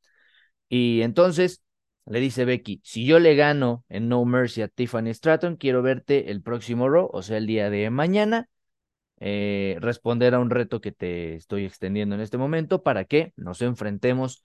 Y 0.69 1.03
entonces 1.03 1.64
le 2.07 2.21
dice 2.21 2.45
Becky, 2.45 2.81
si 2.85 3.07
yo 3.07 3.19
le 3.19 3.35
gano 3.35 3.85
en 3.89 4.09
No 4.09 4.25
Mercy 4.25 4.63
a 4.63 4.69
Tiffany 4.69 5.13
Stratton, 5.15 5.57
quiero 5.57 5.83
verte 5.83 6.31
el 6.31 6.43
próximo 6.43 6.89
Raw, 6.89 7.09
o 7.13 7.23
sea, 7.23 7.39
el 7.39 7.47
día 7.47 7.71
de 7.71 7.89
mañana, 7.91 8.49
eh, 9.21 9.79
responder 9.81 10.35
a 10.35 10.41
un 10.41 10.51
reto 10.51 10.81
que 10.81 10.93
te 10.93 11.35
estoy 11.35 11.65
extendiendo 11.65 12.15
en 12.15 12.21
este 12.21 12.39
momento 12.39 12.83
para 12.83 13.05
que 13.05 13.33
nos 13.37 13.63
enfrentemos 13.63 14.43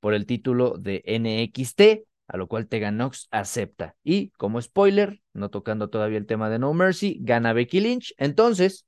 por 0.00 0.14
el 0.14 0.26
título 0.26 0.76
de 0.78 1.02
NXT, 1.06 2.06
a 2.28 2.36
lo 2.36 2.48
cual 2.48 2.68
Tegan 2.68 2.96
Nox 2.96 3.28
acepta. 3.30 3.96
Y 4.02 4.30
como 4.30 4.60
spoiler, 4.62 5.20
no 5.34 5.50
tocando 5.50 5.90
todavía 5.90 6.18
el 6.18 6.26
tema 6.26 6.48
de 6.50 6.58
No 6.58 6.72
Mercy, 6.72 7.18
gana 7.20 7.52
Becky 7.52 7.80
Lynch. 7.80 8.14
Entonces, 8.16 8.86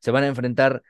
se 0.00 0.10
van 0.10 0.24
a 0.24 0.28
enfrentar 0.28 0.82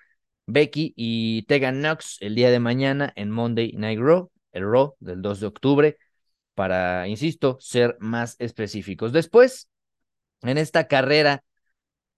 Becky 0.47 0.93
y 0.97 1.43
Tegan 1.45 1.81
Nox 1.81 2.19
el 2.21 2.35
día 2.35 2.51
de 2.51 2.61
mañana 2.61 3.13
en 3.17 3.31
Monday 3.31 3.73
Night 3.73 4.01
Raw 4.01 4.31
el 4.57 4.71
Raw 4.71 4.97
del 5.01 5.23
2 5.23 5.41
de 5.41 5.47
octubre, 5.47 5.99
para, 6.57 7.07
insisto, 7.07 7.59
ser 7.61 7.97
más 8.01 8.37
específicos. 8.41 9.13
Después, 9.13 9.69
en 10.43 10.59
esta 10.59 10.89
carrera 10.89 11.45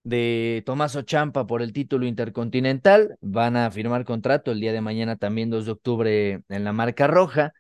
de 0.05 0.63
Tomaso 0.65 1.03
Champa 1.03 1.47
por 1.47 1.61
el 1.61 1.73
título 1.73 2.07
intercontinental, 2.07 3.19
van 3.21 3.57
a 3.57 3.71
firmar 3.71 4.05
contrato 4.05 4.53
el 4.53 4.61
día 4.61 4.73
de 4.73 4.81
mañana, 4.81 5.17
también 5.17 5.51
2 5.51 5.67
de 5.67 5.73
octubre, 5.73 6.43
en 6.49 6.65
la 6.65 6.73
marca 6.73 7.09
roja. 7.09 7.53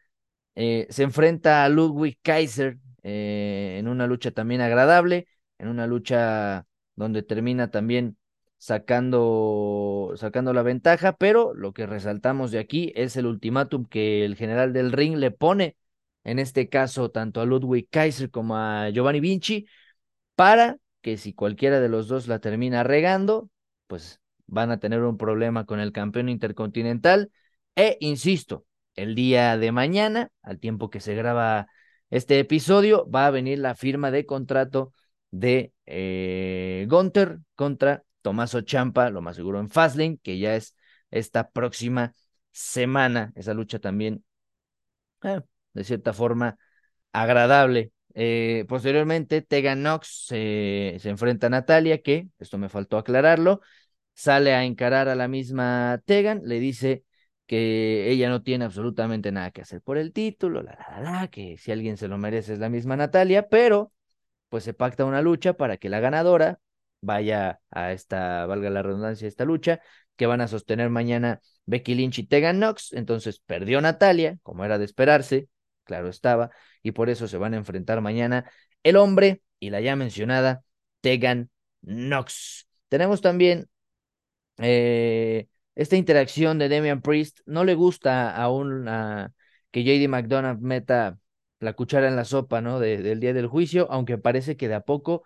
Eh, 0.54 0.86
se 0.90 1.02
enfrenta 1.02 1.64
a 1.64 1.68
Ludwig 1.68 2.18
Kaiser 2.22 2.78
eh, 3.02 3.76
en 3.78 3.88
una 3.88 4.06
lucha 4.06 4.30
también 4.30 4.60
agradable, 4.60 5.26
en 5.58 5.68
una 5.68 5.86
lucha 5.88 6.64
donde 6.94 7.22
termina 7.24 7.70
también 7.72 8.16
sacando, 8.58 10.12
sacando 10.16 10.52
la 10.52 10.62
ventaja, 10.62 11.16
pero 11.16 11.54
lo 11.54 11.72
que 11.72 11.86
resaltamos 11.86 12.50
de 12.52 12.60
aquí 12.60 12.92
es 12.94 13.16
el 13.16 13.26
ultimátum 13.26 13.84
que 13.86 14.24
el 14.24 14.36
general 14.36 14.72
del 14.72 14.92
ring 14.92 15.16
le 15.16 15.32
pone, 15.32 15.76
en 16.24 16.38
este 16.38 16.68
caso, 16.68 17.10
tanto 17.10 17.40
a 17.40 17.46
Ludwig 17.46 17.88
Kaiser 17.90 18.30
como 18.30 18.56
a 18.56 18.90
Giovanni 18.90 19.20
Vinci, 19.20 19.66
para 20.34 20.78
que 21.00 21.16
si 21.16 21.32
cualquiera 21.32 21.80
de 21.80 21.88
los 21.88 22.08
dos 22.08 22.28
la 22.28 22.38
termina 22.40 22.82
regando, 22.84 23.50
pues 23.86 24.20
van 24.46 24.70
a 24.70 24.78
tener 24.78 25.02
un 25.02 25.16
problema 25.16 25.64
con 25.66 25.80
el 25.80 25.92
campeón 25.92 26.28
intercontinental. 26.28 27.30
E 27.76 27.96
insisto, 28.00 28.66
el 28.94 29.14
día 29.14 29.56
de 29.56 29.72
mañana, 29.72 30.30
al 30.42 30.58
tiempo 30.58 30.90
que 30.90 31.00
se 31.00 31.14
graba 31.14 31.68
este 32.10 32.38
episodio, 32.40 33.08
va 33.08 33.26
a 33.26 33.30
venir 33.30 33.58
la 33.58 33.74
firma 33.74 34.10
de 34.10 34.26
contrato 34.26 34.92
de 35.30 35.72
eh, 35.86 36.86
contra 37.54 38.02
Tomaso 38.22 38.60
Champa, 38.62 39.10
lo 39.10 39.22
más 39.22 39.36
seguro 39.36 39.60
en 39.60 39.68
Fastlane, 39.70 40.18
que 40.22 40.38
ya 40.38 40.56
es 40.56 40.74
esta 41.10 41.50
próxima 41.50 42.14
semana. 42.50 43.32
Esa 43.36 43.54
lucha 43.54 43.78
también, 43.78 44.24
eh, 45.22 45.40
de 45.74 45.84
cierta 45.84 46.12
forma, 46.12 46.58
agradable 47.12 47.92
eh, 48.20 48.64
posteriormente 48.68 49.42
Tegan 49.42 49.80
Knox 49.80 50.26
se 50.26 50.98
enfrenta 51.04 51.46
a 51.46 51.50
Natalia, 51.50 52.02
que, 52.02 52.28
esto 52.40 52.58
me 52.58 52.68
faltó 52.68 52.98
aclararlo, 52.98 53.60
sale 54.12 54.54
a 54.54 54.64
encarar 54.64 55.08
a 55.08 55.14
la 55.14 55.28
misma 55.28 56.02
Tegan, 56.04 56.42
le 56.44 56.58
dice 56.58 57.04
que 57.46 58.10
ella 58.10 58.28
no 58.28 58.42
tiene 58.42 58.64
absolutamente 58.64 59.30
nada 59.32 59.52
que 59.52 59.62
hacer 59.62 59.80
por 59.82 59.98
el 59.98 60.12
título, 60.12 60.62
la, 60.62 60.76
la, 60.90 61.00
la, 61.00 61.28
que 61.28 61.56
si 61.58 61.70
alguien 61.72 61.96
se 61.96 62.08
lo 62.08 62.18
merece 62.18 62.54
es 62.54 62.58
la 62.58 62.68
misma 62.68 62.96
Natalia, 62.96 63.48
pero 63.48 63.92
pues 64.48 64.64
se 64.64 64.74
pacta 64.74 65.04
una 65.04 65.22
lucha 65.22 65.52
para 65.54 65.76
que 65.76 65.88
la 65.88 66.00
ganadora 66.00 66.58
vaya 67.00 67.60
a 67.70 67.92
esta, 67.92 68.46
valga 68.46 68.70
la 68.70 68.82
redundancia, 68.82 69.28
esta 69.28 69.44
lucha, 69.44 69.80
que 70.16 70.26
van 70.26 70.40
a 70.40 70.48
sostener 70.48 70.90
mañana 70.90 71.40
Becky 71.66 71.94
Lynch 71.94 72.18
y 72.18 72.26
Tegan 72.26 72.56
Knox. 72.58 72.92
Entonces 72.92 73.40
perdió 73.40 73.80
Natalia, 73.80 74.38
como 74.42 74.64
era 74.64 74.78
de 74.78 74.84
esperarse, 74.84 75.48
claro 75.88 76.08
estaba, 76.08 76.50
y 76.82 76.92
por 76.92 77.08
eso 77.10 77.26
se 77.26 77.38
van 77.38 77.54
a 77.54 77.56
enfrentar 77.56 78.00
mañana 78.02 78.50
el 78.82 78.96
hombre 78.96 79.42
y 79.58 79.70
la 79.70 79.80
ya 79.80 79.96
mencionada 79.96 80.62
Tegan 81.00 81.50
Knox. 81.82 82.68
Tenemos 82.88 83.20
también 83.22 83.68
eh, 84.58 85.48
esta 85.74 85.96
interacción 85.96 86.58
de 86.58 86.68
Damian 86.68 87.02
Priest. 87.02 87.40
No 87.46 87.64
le 87.64 87.74
gusta 87.74 88.34
aún 88.36 88.88
a 88.88 89.32
que 89.70 89.84
JD 89.84 90.08
McDonough 90.08 90.60
meta 90.60 91.18
la 91.60 91.72
cuchara 91.72 92.08
en 92.08 92.16
la 92.16 92.24
sopa, 92.24 92.60
¿no? 92.60 92.80
del 92.80 93.20
día 93.20 93.32
del 93.32 93.46
juicio, 93.48 93.88
aunque 93.90 94.18
parece 94.18 94.56
que 94.56 94.68
de 94.68 94.74
a 94.74 94.80
poco 94.82 95.24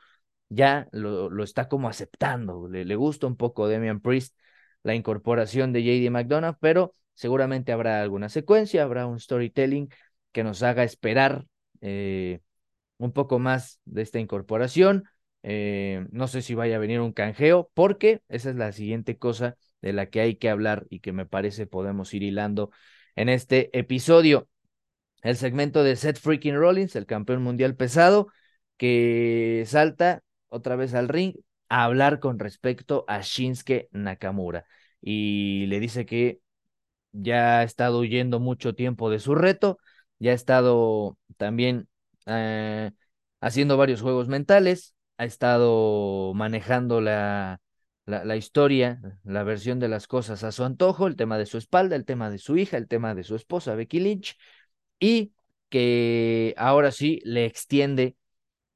ya 0.48 0.88
lo, 0.92 1.30
lo 1.30 1.44
está 1.44 1.68
como 1.68 1.88
aceptando. 1.88 2.68
Le, 2.68 2.84
le, 2.84 2.96
gusta 2.96 3.26
un 3.26 3.36
poco 3.36 3.68
Damian 3.68 4.00
Priest 4.00 4.36
la 4.82 4.94
incorporación 4.94 5.72
de 5.72 5.82
JD 5.82 6.10
McDonough, 6.10 6.56
pero 6.60 6.92
seguramente 7.14 7.72
habrá 7.72 8.02
alguna 8.02 8.28
secuencia, 8.28 8.82
habrá 8.82 9.06
un 9.06 9.20
storytelling 9.20 9.88
que 10.32 10.44
nos 10.44 10.62
haga 10.62 10.84
esperar 10.84 11.46
eh, 11.80 12.40
un 12.98 13.12
poco 13.12 13.38
más 13.38 13.80
de 13.84 14.02
esta 14.02 14.18
incorporación. 14.18 15.04
Eh, 15.42 16.06
no 16.10 16.28
sé 16.28 16.42
si 16.42 16.54
vaya 16.54 16.76
a 16.76 16.78
venir 16.78 17.00
un 17.00 17.12
canjeo, 17.12 17.70
porque 17.74 18.22
esa 18.28 18.50
es 18.50 18.56
la 18.56 18.72
siguiente 18.72 19.18
cosa 19.18 19.56
de 19.80 19.92
la 19.92 20.06
que 20.06 20.20
hay 20.20 20.36
que 20.36 20.50
hablar 20.50 20.86
y 20.90 21.00
que 21.00 21.12
me 21.12 21.26
parece 21.26 21.66
podemos 21.66 22.14
ir 22.14 22.22
hilando 22.22 22.70
en 23.16 23.28
este 23.28 23.76
episodio. 23.78 24.48
El 25.22 25.36
segmento 25.36 25.84
de 25.84 25.96
Seth 25.96 26.18
Freaking 26.18 26.56
Rollins, 26.56 26.96
el 26.96 27.06
campeón 27.06 27.42
mundial 27.42 27.76
pesado, 27.76 28.28
que 28.76 29.64
salta 29.66 30.22
otra 30.48 30.76
vez 30.76 30.94
al 30.94 31.08
ring 31.08 31.34
a 31.68 31.84
hablar 31.84 32.20
con 32.20 32.38
respecto 32.38 33.04
a 33.08 33.20
Shinsuke 33.22 33.88
Nakamura 33.92 34.66
y 35.00 35.66
le 35.66 35.80
dice 35.80 36.06
que 36.06 36.40
ya 37.12 37.60
ha 37.60 37.62
estado 37.64 38.00
huyendo 38.00 38.40
mucho 38.40 38.74
tiempo 38.74 39.10
de 39.10 39.18
su 39.18 39.34
reto, 39.34 39.78
ya 40.22 40.30
ha 40.30 40.34
estado 40.34 41.18
también 41.36 41.88
eh, 42.26 42.92
haciendo 43.40 43.76
varios 43.76 44.02
juegos 44.02 44.28
mentales, 44.28 44.94
ha 45.18 45.24
estado 45.24 46.32
manejando 46.34 47.00
la, 47.00 47.60
la, 48.06 48.24
la, 48.24 48.36
historia, 48.36 49.00
la 49.24 49.42
versión 49.42 49.80
de 49.80 49.88
las 49.88 50.06
cosas 50.06 50.44
a 50.44 50.52
su 50.52 50.62
antojo, 50.62 51.08
el 51.08 51.16
tema 51.16 51.38
de 51.38 51.46
su 51.46 51.58
espalda, 51.58 51.96
el 51.96 52.04
tema 52.04 52.30
de 52.30 52.38
su 52.38 52.56
hija, 52.56 52.76
el 52.76 52.86
tema 52.86 53.16
de 53.16 53.24
su 53.24 53.34
esposa 53.34 53.74
Becky 53.74 53.98
Lynch, 53.98 54.38
y 55.00 55.32
que 55.68 56.54
ahora 56.56 56.92
sí 56.92 57.20
le 57.24 57.44
extiende 57.44 58.16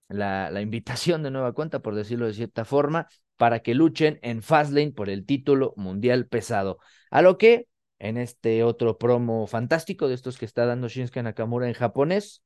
la, 0.08 0.50
la 0.50 0.60
invitación 0.62 1.22
de 1.22 1.30
nueva 1.30 1.52
cuenta, 1.52 1.78
por 1.78 1.94
decirlo 1.94 2.26
de 2.26 2.34
cierta 2.34 2.64
forma, 2.64 3.06
para 3.36 3.60
que 3.60 3.74
luchen 3.74 4.18
en 4.22 4.42
Fastlane 4.42 4.90
por 4.90 5.10
el 5.10 5.24
título 5.26 5.74
mundial 5.76 6.26
pesado. 6.26 6.80
A 7.10 7.22
lo 7.22 7.38
que 7.38 7.68
en 7.98 8.16
este 8.16 8.62
otro 8.62 8.98
promo 8.98 9.46
fantástico 9.46 10.08
de 10.08 10.14
estos 10.14 10.38
que 10.38 10.44
está 10.44 10.66
dando 10.66 10.88
Shinsuke 10.88 11.22
Nakamura 11.22 11.68
en 11.68 11.74
japonés 11.74 12.42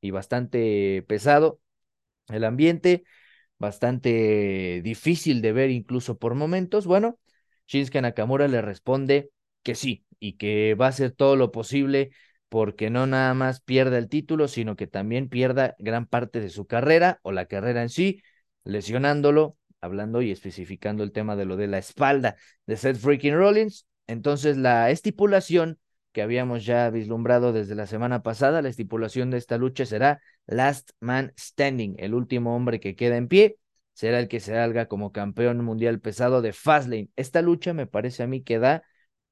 y 0.00 0.10
bastante 0.10 1.04
pesado 1.08 1.60
el 2.28 2.44
ambiente, 2.44 3.04
bastante 3.58 4.80
difícil 4.82 5.42
de 5.42 5.52
ver 5.52 5.70
incluso 5.70 6.18
por 6.18 6.34
momentos. 6.34 6.86
Bueno, 6.86 7.18
Shinsuke 7.66 8.02
Nakamura 8.02 8.48
le 8.48 8.62
responde 8.62 9.30
que 9.62 9.74
sí 9.74 10.04
y 10.18 10.34
que 10.34 10.74
va 10.74 10.86
a 10.86 10.90
hacer 10.90 11.12
todo 11.12 11.36
lo 11.36 11.52
posible 11.52 12.10
porque 12.48 12.90
no 12.90 13.06
nada 13.06 13.34
más 13.34 13.60
pierda 13.60 13.98
el 13.98 14.08
título, 14.08 14.48
sino 14.48 14.76
que 14.76 14.86
también 14.86 15.28
pierda 15.28 15.74
gran 15.78 16.06
parte 16.06 16.40
de 16.40 16.50
su 16.50 16.66
carrera 16.66 17.18
o 17.22 17.32
la 17.32 17.46
carrera 17.46 17.82
en 17.82 17.88
sí, 17.88 18.22
lesionándolo, 18.64 19.58
hablando 19.80 20.22
y 20.22 20.30
especificando 20.30 21.02
el 21.02 21.12
tema 21.12 21.36
de 21.36 21.44
lo 21.44 21.56
de 21.56 21.66
la 21.66 21.78
espalda 21.78 22.36
de 22.66 22.76
Seth 22.76 22.96
Freaking 22.98 23.34
Rollins. 23.34 23.86
Entonces, 24.06 24.56
la 24.56 24.90
estipulación 24.90 25.78
que 26.12 26.22
habíamos 26.22 26.64
ya 26.64 26.88
vislumbrado 26.90 27.52
desde 27.52 27.74
la 27.74 27.86
semana 27.86 28.22
pasada, 28.22 28.62
la 28.62 28.68
estipulación 28.68 29.30
de 29.30 29.38
esta 29.38 29.58
lucha 29.58 29.84
será 29.84 30.20
Last 30.46 30.90
Man 31.00 31.32
Standing, 31.38 31.96
el 31.98 32.14
último 32.14 32.56
hombre 32.56 32.80
que 32.80 32.96
queda 32.96 33.16
en 33.16 33.28
pie, 33.28 33.58
será 33.92 34.18
el 34.20 34.28
que 34.28 34.40
se 34.40 34.52
salga 34.52 34.86
como 34.86 35.12
campeón 35.12 35.62
mundial 35.64 36.00
pesado 36.00 36.42
de 36.42 36.52
Fastlane. 36.52 37.10
Esta 37.16 37.42
lucha 37.42 37.74
me 37.74 37.86
parece 37.86 38.22
a 38.22 38.26
mí 38.26 38.42
que 38.42 38.58
da 38.58 38.82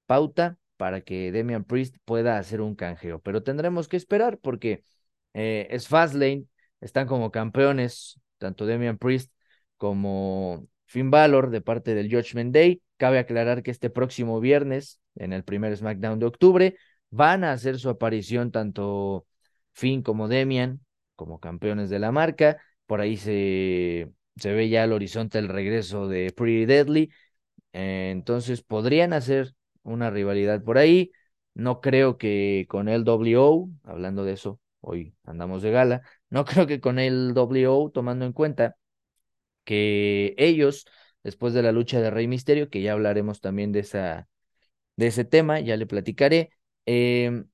pauta 0.06 0.58
para 0.76 1.00
que 1.00 1.32
Damian 1.32 1.64
Priest 1.64 1.96
pueda 2.04 2.38
hacer 2.38 2.60
un 2.60 2.74
canjeo. 2.74 3.20
Pero 3.20 3.42
tendremos 3.42 3.88
que 3.88 3.96
esperar 3.96 4.38
porque 4.38 4.84
eh, 5.34 5.68
es 5.70 5.88
Fastlane, 5.88 6.46
están 6.80 7.06
como 7.06 7.30
campeones, 7.30 8.20
tanto 8.38 8.66
Damian 8.66 8.98
Priest 8.98 9.32
como 9.76 10.68
Finn 10.86 11.10
Balor 11.10 11.50
de 11.50 11.60
parte 11.60 11.94
del 11.94 12.14
Judgment 12.14 12.54
Day. 12.54 12.82
Cabe 12.96 13.18
aclarar 13.18 13.62
que 13.62 13.70
este 13.70 13.90
próximo 13.90 14.40
viernes, 14.40 15.00
en 15.16 15.32
el 15.32 15.44
primer 15.44 15.76
SmackDown 15.76 16.18
de 16.18 16.26
octubre, 16.26 16.76
van 17.10 17.44
a 17.44 17.52
hacer 17.52 17.78
su 17.78 17.88
aparición 17.88 18.50
tanto 18.50 19.26
Finn 19.72 20.02
como 20.02 20.28
Damian 20.28 20.80
como 21.16 21.40
campeones 21.40 21.90
de 21.90 21.98
la 21.98 22.12
marca. 22.12 22.58
Por 22.86 23.00
ahí 23.00 23.16
se, 23.16 24.10
se 24.36 24.52
ve 24.52 24.68
ya 24.68 24.82
al 24.84 24.92
horizonte 24.92 25.38
el 25.38 25.48
regreso 25.48 26.08
de 26.08 26.32
Pretty 26.32 26.66
Deadly. 26.66 27.10
entonces 27.72 28.62
podrían 28.62 29.12
hacer 29.12 29.54
una 29.82 30.10
rivalidad 30.10 30.62
por 30.62 30.78
ahí. 30.78 31.12
No 31.54 31.80
creo 31.80 32.18
que 32.18 32.66
con 32.68 32.88
el 32.88 33.04
WO, 33.04 33.70
hablando 33.84 34.24
de 34.24 34.32
eso, 34.32 34.60
hoy 34.80 35.14
andamos 35.24 35.62
de 35.62 35.70
gala, 35.70 36.02
no 36.30 36.44
creo 36.44 36.66
que 36.66 36.80
con 36.80 36.98
el 36.98 37.32
WO, 37.34 37.90
tomando 37.90 38.24
en 38.26 38.32
cuenta 38.32 38.76
que 39.64 40.34
ellos, 40.38 40.86
después 41.24 41.54
de 41.54 41.62
la 41.62 41.72
lucha 41.72 42.00
de 42.00 42.10
Rey 42.10 42.28
Misterio, 42.28 42.70
que 42.70 42.82
ya 42.82 42.92
hablaremos 42.92 43.40
también 43.40 43.72
de, 43.72 43.80
esa, 43.80 44.28
de 44.96 45.08
ese 45.08 45.24
tema, 45.24 45.60
ya 45.60 45.76
le 45.76 45.86
platicaré, 45.86 46.50
eh, 46.86 47.44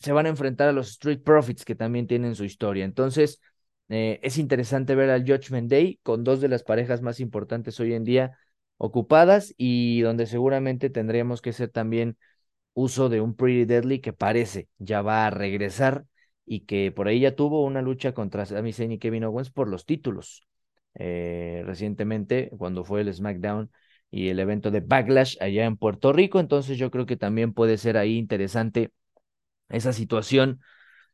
se 0.00 0.12
van 0.12 0.26
a 0.26 0.30
enfrentar 0.30 0.68
a 0.68 0.72
los 0.72 0.90
Street 0.90 1.22
Profits, 1.22 1.64
que 1.64 1.74
también 1.74 2.06
tienen 2.06 2.34
su 2.34 2.44
historia. 2.44 2.84
Entonces, 2.84 3.40
eh, 3.88 4.20
es 4.22 4.38
interesante 4.38 4.94
ver 4.94 5.10
al 5.10 5.22
Judgment 5.22 5.70
Day 5.70 6.00
con 6.02 6.24
dos 6.24 6.40
de 6.40 6.48
las 6.48 6.62
parejas 6.62 7.02
más 7.02 7.20
importantes 7.20 7.78
hoy 7.80 7.94
en 7.94 8.04
día 8.04 8.38
ocupadas 8.78 9.54
y 9.58 10.00
donde 10.00 10.26
seguramente 10.26 10.90
tendríamos 10.90 11.42
que 11.42 11.50
hacer 11.50 11.70
también 11.70 12.16
uso 12.74 13.08
de 13.08 13.20
un 13.20 13.34
Pretty 13.36 13.64
Deadly 13.66 14.00
que 14.00 14.12
parece 14.12 14.68
ya 14.78 15.02
va 15.02 15.26
a 15.26 15.30
regresar 15.30 16.06
y 16.46 16.60
que 16.60 16.92
por 16.92 17.08
ahí 17.08 17.20
ya 17.20 17.36
tuvo 17.36 17.64
una 17.64 17.82
lucha 17.82 18.14
contra 18.14 18.46
Sami 18.46 18.72
Zayn 18.72 18.92
y 18.92 18.98
Kevin 18.98 19.24
Owens 19.24 19.50
por 19.50 19.68
los 19.68 19.86
títulos 19.86 20.46
eh, 21.02 21.62
recientemente 21.64 22.50
cuando 22.58 22.84
fue 22.84 23.00
el 23.00 23.12
SmackDown 23.12 23.70
y 24.10 24.28
el 24.28 24.38
evento 24.38 24.70
de 24.70 24.80
Backlash 24.80 25.38
allá 25.40 25.64
en 25.64 25.78
Puerto 25.78 26.12
Rico, 26.12 26.40
entonces 26.40 26.76
yo 26.76 26.90
creo 26.90 27.06
que 27.06 27.16
también 27.16 27.54
puede 27.54 27.78
ser 27.78 27.96
ahí 27.96 28.18
interesante 28.18 28.92
esa 29.70 29.94
situación 29.94 30.60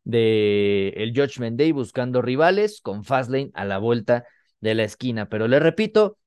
de 0.03 0.89
el 0.97 1.13
Judgment 1.15 1.57
Day 1.57 1.71
buscando 1.71 2.21
rivales 2.21 2.81
con 2.81 3.05
Fastlane 3.05 3.51
a 3.55 3.65
la 3.65 3.79
vuelta 3.79 4.25
de 4.61 4.75
la 4.75 4.83
esquina, 4.83 5.29
pero 5.29 5.47
le 5.47 5.61
repito, 5.61 6.19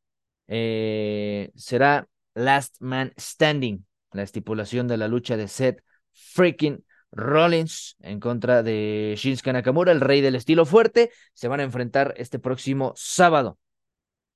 eh, 0.48 1.52
será 1.56 2.08
Last 2.36 2.78
Man 2.80 3.12
Standing, 3.20 3.86
la 4.14 4.24
estipulación 4.24 4.88
de 4.88 4.96
la 4.96 5.10
lucha 5.10 5.36
de 5.36 5.50
Seth 5.50 5.82
freaking 6.14 6.86
Rollins 7.12 7.96
en 8.02 8.20
contra 8.20 8.64
de 8.64 9.16
Shinsuke 9.18 9.54
Nakamura, 9.54 9.92
el 9.92 10.02
rey 10.02 10.22
del 10.22 10.36
estilo 10.36 10.66
fuerte. 10.66 11.12
Se 11.34 11.48
van 11.48 11.60
a 11.60 11.64
enfrentar 11.64 12.14
este 12.18 12.40
próximo 12.40 12.94
sábado, 12.96 13.58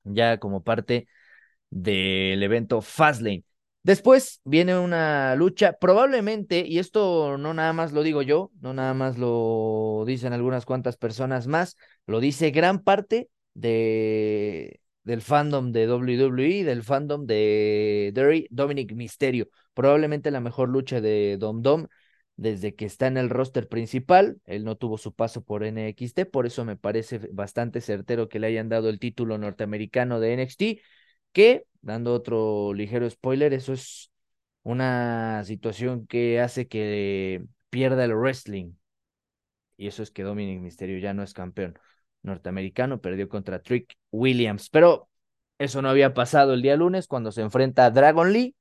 ya 0.03 0.37
como 0.37 0.63
parte 0.63 1.07
del 1.69 2.41
evento 2.43 2.81
Fastlane. 2.81 3.43
Después 3.83 4.39
viene 4.45 4.77
una 4.77 5.35
lucha, 5.35 5.73
probablemente, 5.73 6.65
y 6.65 6.79
esto 6.79 7.37
no 7.37 7.53
nada 7.53 7.73
más 7.73 7.91
lo 7.91 8.01
digo 8.01 8.21
yo, 8.21 8.49
no 8.61 8.73
nada 8.73 8.93
más 8.93 9.17
lo 9.17 10.03
dicen 10.07 10.31
algunas 10.31 10.65
cuantas 10.65 10.95
personas 10.95 11.47
más, 11.47 11.75
lo 12.07 12.21
dice 12.21 12.51
gran 12.51 12.79
parte 12.81 13.29
de 13.53 14.79
del 15.03 15.21
fandom 15.21 15.73
de 15.73 15.85
WWE, 15.85 16.63
del 16.63 16.81
fandom 16.81 17.25
de 17.25 18.13
Dominic 18.49 18.93
Mysterio. 18.93 19.49
Probablemente 19.73 20.31
la 20.31 20.39
mejor 20.39 20.69
lucha 20.69 21.01
de 21.01 21.35
Dom 21.37 21.61
Dom 21.61 21.87
desde 22.35 22.75
que 22.75 22.85
está 22.85 23.07
en 23.07 23.17
el 23.17 23.29
roster 23.29 23.67
principal. 23.67 24.39
Él 24.45 24.63
no 24.63 24.75
tuvo 24.75 24.97
su 24.97 25.13
paso 25.13 25.43
por 25.43 25.63
NXT, 25.63 26.25
por 26.25 26.45
eso 26.45 26.65
me 26.65 26.77
parece 26.77 27.19
bastante 27.31 27.81
certero 27.81 28.29
que 28.29 28.39
le 28.39 28.47
hayan 28.47 28.69
dado 28.69 28.89
el 28.89 28.99
título 28.99 29.37
norteamericano 29.37 30.19
de 30.19 30.33
NXT, 30.33 30.63
que, 31.31 31.65
dando 31.81 32.13
otro 32.13 32.73
ligero 32.73 33.09
spoiler, 33.09 33.53
eso 33.53 33.73
es 33.73 34.11
una 34.63 35.43
situación 35.45 36.07
que 36.07 36.39
hace 36.39 36.67
que 36.67 37.43
pierda 37.69 38.05
el 38.05 38.15
wrestling. 38.15 38.73
y 39.77 39.87
eso 39.87 40.03
es 40.03 40.11
que 40.11 40.23
Dominic 40.23 40.61
Mysterio 40.61 40.99
ya 40.99 41.13
no 41.13 41.23
es 41.23 41.33
campeón 41.33 41.77
norteamericano, 42.21 43.01
perdió 43.01 43.27
contra 43.29 43.61
Trick 43.61 43.95
Williams, 44.11 44.69
pero 44.69 45.09
eso 45.57 45.81
no 45.81 45.89
había 45.89 46.13
pasado 46.13 46.53
el 46.53 46.61
día 46.61 46.77
lunes 46.77 47.07
cuando 47.07 47.31
se 47.31 47.41
enfrenta 47.41 47.85
a 47.85 47.91
Dragon 47.91 48.31
Lee, 48.31 48.55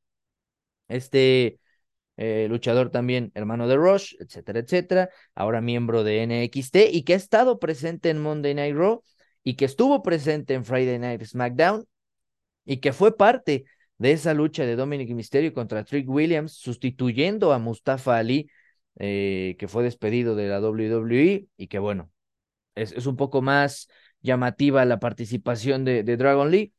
este 0.89 1.59
eh, 2.17 2.47
luchador 2.49 2.91
también 2.91 3.33
hermano 3.35 3.69
de 3.69 3.77
Rush, 3.77 4.15
etcétera, 4.21 4.61
etcétera, 4.61 5.11
ahora 5.35 5.61
miembro 5.61 6.05
de 6.05 6.23
NXT 6.27 6.77
y 6.93 7.03
que 7.05 7.15
ha 7.15 7.17
estado 7.17 7.59
presente 7.59 8.11
en 8.11 8.21
Monday 8.21 8.55
Night 8.55 8.77
Raw 8.77 9.03
y 9.45 9.55
que 9.55 9.65
estuvo 9.65 10.03
presente 10.03 10.55
en 10.55 10.65
Friday 10.65 10.99
Night 10.99 11.25
SmackDown 11.25 11.87
y 12.65 12.79
que 12.79 12.93
fue 12.93 13.17
parte 13.17 13.65
de 13.99 14.13
esa 14.13 14.35
lucha 14.35 14.65
de 14.65 14.77
Dominic 14.77 15.11
Mysterio 15.11 15.53
contra 15.53 15.85
Trick 15.85 16.09
Williams, 16.09 16.53
sustituyendo 16.53 17.53
a 17.53 17.59
Mustafa 17.59 18.19
Ali, 18.19 18.49
eh, 18.99 19.57
que 19.59 19.69
fue 19.69 19.85
despedido 19.85 20.35
de 20.35 20.49
la 20.49 20.61
WWE 20.61 21.47
y 21.57 21.67
que 21.69 21.79
bueno, 21.79 22.11
es, 22.75 22.93
es 22.93 23.07
un 23.07 23.17
poco 23.17 23.43
más 23.43 23.89
llamativa 24.23 24.85
la 24.85 24.99
participación 24.99 25.85
de, 25.85 26.03
Dragon 26.05 26.51
Lee 26.51 26.73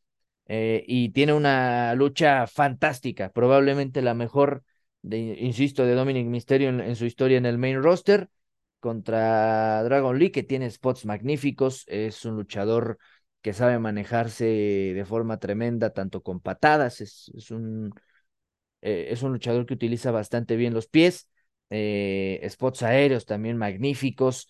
eh, 0.48 0.84
y 0.88 1.10
tiene 1.10 1.34
una 1.34 1.94
lucha 1.96 2.48
fantástica, 2.48 3.32
probablemente 3.32 4.02
la 4.02 4.14
mejor, 4.14 4.64
insisto, 5.04 5.86
de 5.86 5.96
Dominic 5.96 6.28
Mysterio 6.28 6.70
en, 6.70 6.96
su 6.96 7.06
historia 7.06 7.38
en 7.38 7.46
el 7.46 7.58
main 7.58 7.82
roster 7.82 8.30
contra 8.80 9.84
Dragon 9.84 10.18
Lee, 10.18 10.32
que 10.32 10.44
tiene 10.44 10.70
spots 10.70 11.06
magníficos, 11.06 11.86
es 11.88 12.26
un 12.26 12.36
luchador 12.36 12.98
que 13.42 13.54
sabe 13.54 13.80
manejarse 13.80 14.46
de 14.46 15.06
forma 15.06 15.38
tremenda, 15.38 15.92
tanto 15.92 16.22
con 16.24 16.40
patadas, 16.40 17.02
es, 17.02 17.32
es 17.36 17.52
un, 17.52 17.94
eh, 18.82 19.08
es 19.10 19.24
un 19.24 19.34
luchador 19.34 19.66
que 19.66 19.74
utiliza 19.74 20.12
bastante 20.12 20.56
bien 20.56 20.74
los 20.74 20.88
pies, 20.88 21.30
eh, 21.70 22.46
spots 22.50 22.84
aéreos 22.84 23.26
también 23.26 23.58
magníficos, 23.58 24.50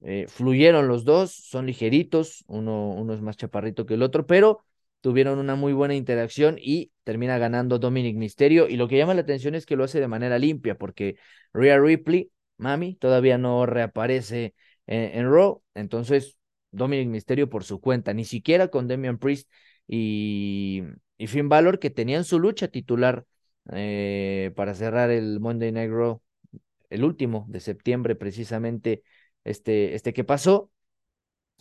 eh, 0.00 0.26
fluyeron 0.28 0.88
los 0.88 1.04
dos, 1.04 1.32
son 1.32 1.66
ligeritos, 1.66 2.44
uno, 2.48 2.90
uno 2.90 3.14
es 3.14 3.20
más 3.20 3.36
chaparrito 3.36 3.86
que 3.86 3.94
el 3.94 4.02
otro, 4.02 4.26
pero 4.26 4.64
tuvieron 5.02 5.38
una 5.38 5.56
muy 5.56 5.74
buena 5.74 5.94
interacción 5.94 6.56
y 6.58 6.92
termina 7.04 7.36
ganando 7.38 7.78
Dominic 7.78 8.16
Mysterio. 8.16 8.68
Y 8.68 8.76
lo 8.76 8.88
que 8.88 8.96
llama 8.96 9.14
la 9.14 9.22
atención 9.22 9.54
es 9.54 9.66
que 9.66 9.76
lo 9.76 9.84
hace 9.84 10.00
de 10.00 10.08
manera 10.08 10.38
limpia, 10.38 10.76
porque 10.78 11.16
Rhea 11.52 11.78
Ripley, 11.78 12.30
mami, 12.56 12.94
todavía 12.96 13.36
no 13.38 13.66
reaparece 13.66 14.54
en, 14.86 15.18
en 15.18 15.30
Raw. 15.30 15.62
Entonces, 15.74 16.38
Dominic 16.70 17.08
Mysterio 17.08 17.50
por 17.50 17.64
su 17.64 17.80
cuenta, 17.80 18.14
ni 18.14 18.24
siquiera 18.24 18.68
con 18.68 18.88
Damian 18.88 19.18
Priest 19.18 19.50
y, 19.86 20.82
y 21.18 21.26
Finn 21.26 21.48
Balor, 21.50 21.78
que 21.78 21.90
tenían 21.90 22.24
su 22.24 22.38
lucha 22.38 22.68
titular 22.68 23.26
eh, 23.72 24.52
para 24.56 24.74
cerrar 24.74 25.10
el 25.10 25.40
Monday 25.40 25.72
Night 25.72 25.90
Raw, 25.90 26.22
el 26.90 27.04
último 27.04 27.46
de 27.48 27.60
septiembre, 27.60 28.14
precisamente 28.16 29.02
este, 29.44 29.94
este 29.94 30.12
que 30.12 30.24
pasó. 30.24 30.70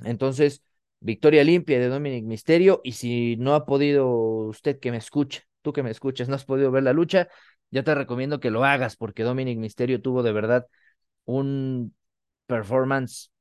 Entonces, 0.04 0.64
victoria 1.02 1.44
limpia 1.44 1.80
de 1.80 1.90
Dominic 1.90 2.26
Mysterio. 2.26 2.82
Y 2.84 2.94
si 2.94 3.38
no 3.38 3.56
ha 3.56 3.66
podido 3.66 4.10
usted 4.10 4.80
que 4.80 4.92
me 4.92 4.98
escuche, 4.98 5.44
tú 5.62 5.74
que 5.74 5.84
me 5.84 5.92
escuchas, 5.92 6.30
no 6.30 6.36
has 6.36 6.46
podido 6.46 6.72
ver 6.72 6.84
la 6.84 6.94
lucha, 6.94 7.28
ya 7.72 7.84
te 7.84 7.96
recomiendo 7.96 8.40
que 8.40 8.52
lo 8.52 8.64
hagas 8.66 8.96
porque 8.98 9.24
Dominic 9.24 9.60
Mysterio 9.60 10.02
tuvo 10.02 10.24
de 10.24 10.32
verdad 10.34 10.68
un 11.26 11.96
performance 12.48 13.32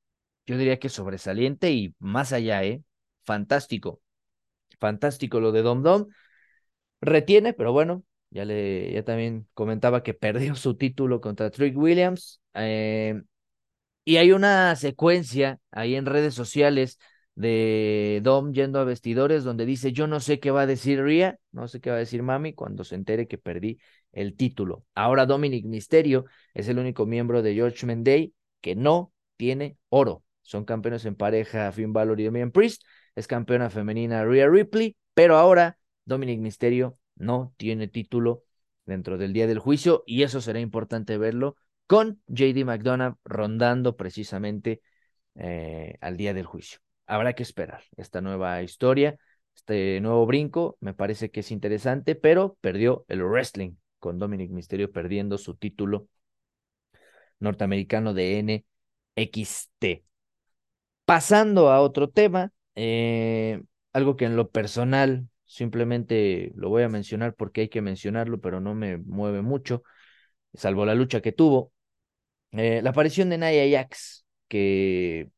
yo 0.46 0.58
diría 0.58 0.78
que 0.78 0.88
sobresaliente 0.88 1.72
y 1.72 1.94
más 2.00 2.32
allá, 2.32 2.64
¿eh? 2.64 2.82
Fantástico. 3.24 4.00
Fantástico 4.80 5.40
lo 5.40 5.52
de 5.52 5.62
Dom 5.62 5.82
Dom. 5.82 6.08
Retiene, 7.00 7.54
pero 7.54 7.72
bueno, 7.72 8.04
ya 8.30 8.44
le, 8.44 8.92
ya 8.92 9.04
también 9.04 9.48
comentaba 9.54 10.02
que 10.02 10.14
perdió 10.14 10.54
su 10.56 10.76
título 10.76 11.20
contra 11.20 11.50
Trick 11.50 11.76
Williams. 11.76 12.40
Eh, 12.54 13.22
y 14.04 14.16
hay 14.18 14.32
una 14.32 14.76
secuencia 14.76 15.60
ahí 15.70 15.96
en 15.96 16.06
redes 16.06 16.34
sociales 16.34 16.98
de 17.34 18.20
Dom 18.22 18.52
yendo 18.52 18.78
a 18.80 18.84
vestidores 18.84 19.44
donde 19.44 19.66
dice, 19.66 19.92
yo 19.92 20.06
no 20.06 20.20
sé 20.20 20.40
qué 20.40 20.50
va 20.50 20.62
a 20.62 20.66
decir 20.66 21.02
Ria, 21.02 21.38
no 21.52 21.68
sé 21.68 21.80
qué 21.80 21.90
va 21.90 21.96
a 21.96 22.00
decir 22.00 22.22
Mami 22.22 22.54
cuando 22.54 22.84
se 22.84 22.94
entere 22.94 23.28
que 23.28 23.38
perdí 23.38 23.78
el 24.12 24.36
título. 24.36 24.84
Ahora 24.94 25.26
Dominic 25.26 25.64
Misterio 25.66 26.26
es 26.54 26.68
el 26.68 26.78
único 26.78 27.06
miembro 27.06 27.42
de 27.42 27.54
George 27.54 27.86
Day 27.98 28.34
que 28.60 28.74
no 28.74 29.12
tiene 29.36 29.78
oro. 29.88 30.24
Son 30.42 30.64
campeones 30.64 31.04
en 31.04 31.14
pareja 31.14 31.70
Finn 31.72 31.92
Balor 31.92 32.20
y 32.20 32.24
Damian 32.24 32.50
Priest. 32.50 32.82
Es 33.14 33.26
campeona 33.26 33.70
femenina 33.70 34.24
Rhea 34.24 34.48
Ripley, 34.48 34.96
pero 35.14 35.36
ahora 35.36 35.78
Dominic 36.04 36.40
Mysterio 36.40 36.98
no 37.16 37.54
tiene 37.56 37.88
título 37.88 38.44
dentro 38.84 39.18
del 39.18 39.32
día 39.32 39.46
del 39.46 39.58
juicio 39.58 40.02
y 40.06 40.22
eso 40.22 40.40
será 40.40 40.60
importante 40.60 41.18
verlo 41.18 41.56
con 41.86 42.20
JD 42.26 42.64
McDonough 42.64 43.16
rondando 43.24 43.96
precisamente 43.96 44.82
eh, 45.36 45.96
al 46.00 46.16
día 46.16 46.34
del 46.34 46.46
juicio. 46.46 46.80
Habrá 47.10 47.32
que 47.32 47.42
esperar 47.42 47.82
esta 47.96 48.20
nueva 48.20 48.62
historia, 48.62 49.18
este 49.56 50.00
nuevo 50.00 50.24
brinco, 50.26 50.76
me 50.80 50.94
parece 50.94 51.32
que 51.32 51.40
es 51.40 51.50
interesante, 51.50 52.14
pero 52.14 52.56
perdió 52.60 53.04
el 53.08 53.24
wrestling 53.24 53.72
con 53.98 54.20
Dominic 54.20 54.52
Mysterio 54.52 54.92
perdiendo 54.92 55.36
su 55.36 55.56
título 55.56 56.06
norteamericano 57.40 58.14
de 58.14 58.38
NXT. 58.38 60.04
Pasando 61.04 61.72
a 61.72 61.80
otro 61.80 62.10
tema, 62.10 62.52
eh, 62.76 63.60
algo 63.92 64.16
que 64.16 64.26
en 64.26 64.36
lo 64.36 64.50
personal 64.50 65.28
simplemente 65.46 66.52
lo 66.54 66.68
voy 66.68 66.84
a 66.84 66.88
mencionar 66.88 67.34
porque 67.34 67.62
hay 67.62 67.68
que 67.68 67.82
mencionarlo, 67.82 68.40
pero 68.40 68.60
no 68.60 68.76
me 68.76 68.98
mueve 68.98 69.42
mucho, 69.42 69.82
salvo 70.54 70.86
la 70.86 70.94
lucha 70.94 71.20
que 71.20 71.32
tuvo. 71.32 71.72
Eh, 72.52 72.82
la 72.82 72.90
aparición 72.90 73.30
de 73.30 73.38
Naya 73.38 73.80
Jax, 73.80 74.24
que 74.46 75.28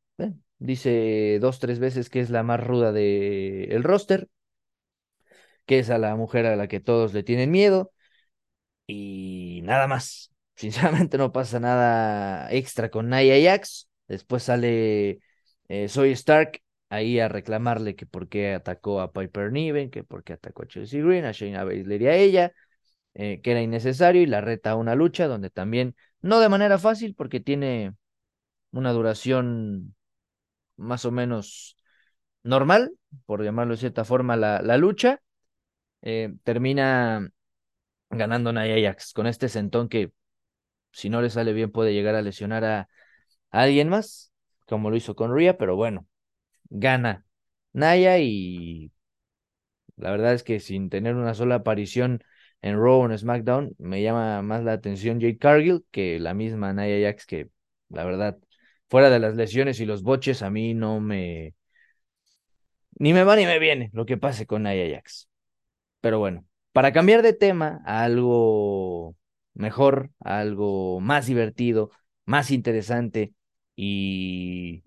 dice 0.62 1.38
dos, 1.40 1.58
tres 1.58 1.78
veces 1.78 2.10
que 2.10 2.20
es 2.20 2.30
la 2.30 2.42
más 2.42 2.64
ruda 2.64 2.92
del 2.92 3.72
el 3.72 3.82
roster, 3.84 4.28
que 5.66 5.78
es 5.78 5.90
a 5.90 5.98
la 5.98 6.16
mujer 6.16 6.46
a 6.46 6.56
la 6.56 6.68
que 6.68 6.80
todos 6.80 7.14
le 7.14 7.22
tienen 7.22 7.50
miedo, 7.50 7.92
y 8.86 9.60
nada 9.64 9.86
más. 9.86 10.30
Sinceramente 10.56 11.18
no 11.18 11.32
pasa 11.32 11.60
nada 11.60 12.52
extra 12.52 12.90
con 12.90 13.08
Naya 13.08 13.36
Jax. 13.52 13.88
Después 14.08 14.44
sale 14.44 15.20
eh, 15.68 15.88
Soy 15.88 16.12
Stark 16.12 16.62
ahí 16.90 17.18
a 17.20 17.28
reclamarle 17.28 17.96
que 17.96 18.06
por 18.06 18.28
qué 18.28 18.54
atacó 18.54 19.00
a 19.00 19.12
Piper 19.12 19.50
Niven, 19.52 19.90
que 19.90 20.04
por 20.04 20.22
qué 20.24 20.34
atacó 20.34 20.62
a 20.64 20.66
Chelsea 20.68 21.02
Green, 21.02 21.24
a 21.24 21.32
Shayna 21.32 21.64
Baszler 21.64 22.02
y 22.02 22.06
a 22.06 22.16
ella, 22.16 22.52
eh, 23.14 23.40
que 23.42 23.52
era 23.52 23.62
innecesario 23.62 24.22
y 24.22 24.26
la 24.26 24.40
reta 24.42 24.72
a 24.72 24.76
una 24.76 24.94
lucha 24.94 25.28
donde 25.28 25.50
también, 25.50 25.96
no 26.22 26.40
de 26.40 26.48
manera 26.50 26.78
fácil 26.78 27.14
porque 27.14 27.40
tiene 27.40 27.94
una 28.72 28.92
duración 28.92 29.94
más 30.76 31.04
o 31.04 31.10
menos 31.10 31.76
normal, 32.42 32.92
por 33.26 33.42
llamarlo 33.44 33.74
de 33.74 33.80
cierta 33.80 34.04
forma, 34.04 34.36
la, 34.36 34.62
la 34.62 34.76
lucha, 34.78 35.20
eh, 36.02 36.34
termina 36.44 37.28
ganando 38.10 38.52
Nia 38.52 38.80
Jax. 38.90 39.12
Con 39.14 39.26
este 39.26 39.48
sentón 39.48 39.88
que 39.88 40.12
si 40.92 41.10
no 41.10 41.22
le 41.22 41.30
sale 41.30 41.52
bien 41.52 41.72
puede 41.72 41.94
llegar 41.94 42.14
a 42.14 42.22
lesionar 42.22 42.64
a 42.64 42.88
alguien 43.50 43.88
más 43.88 44.32
como 44.66 44.90
lo 44.90 44.96
hizo 44.96 45.14
con 45.16 45.34
Rhea, 45.34 45.58
pero 45.58 45.76
bueno, 45.76 46.06
gana 46.70 47.26
Naya 47.72 48.18
y 48.18 48.92
la 49.96 50.10
verdad 50.10 50.34
es 50.34 50.42
que 50.42 50.60
sin 50.60 50.90
tener 50.90 51.14
una 51.14 51.34
sola 51.34 51.56
aparición 51.56 52.22
en 52.62 52.76
Raw 52.76 53.00
o 53.02 53.06
en 53.06 53.18
SmackDown, 53.18 53.74
me 53.78 54.02
llama 54.02 54.42
más 54.42 54.62
la 54.64 54.72
atención 54.72 55.20
Jake 55.20 55.38
Cargill 55.38 55.84
que 55.90 56.18
la 56.20 56.34
misma 56.34 56.72
Naya 56.72 57.08
Jax, 57.08 57.26
que 57.26 57.48
la 57.88 58.04
verdad, 58.04 58.38
fuera 58.92 59.08
de 59.08 59.20
las 59.20 59.36
lesiones 59.36 59.80
y 59.80 59.86
los 59.86 60.02
boches, 60.02 60.42
a 60.42 60.50
mí 60.50 60.74
no 60.74 61.00
me. 61.00 61.54
Ni 62.98 63.14
me 63.14 63.24
va 63.24 63.36
ni 63.36 63.46
me 63.46 63.58
viene 63.58 63.88
lo 63.94 64.04
que 64.04 64.18
pase 64.18 64.46
con 64.46 64.64
Naya 64.64 64.86
Jax. 64.94 65.30
Pero 66.02 66.18
bueno, 66.18 66.44
para 66.72 66.92
cambiar 66.92 67.22
de 67.22 67.32
tema 67.32 67.80
a 67.86 68.04
algo 68.04 69.16
mejor, 69.54 70.10
algo 70.20 71.00
más 71.00 71.26
divertido, 71.26 71.90
más 72.26 72.50
interesante, 72.50 73.32
y 73.76 74.84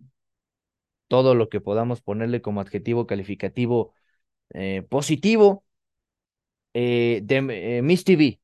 todo 1.08 1.34
lo 1.34 1.50
que 1.50 1.60
podamos 1.60 2.02
ponerle 2.02 2.44
como 2.44 2.62
adjetivo 2.62 3.08
calificativo 3.08 3.96
eh, 4.52 4.86
positivo 4.88 5.66
eh, 6.76 7.22
de 7.24 7.78
eh, 7.78 7.82
Miss 7.82 8.04
TV, 8.04 8.40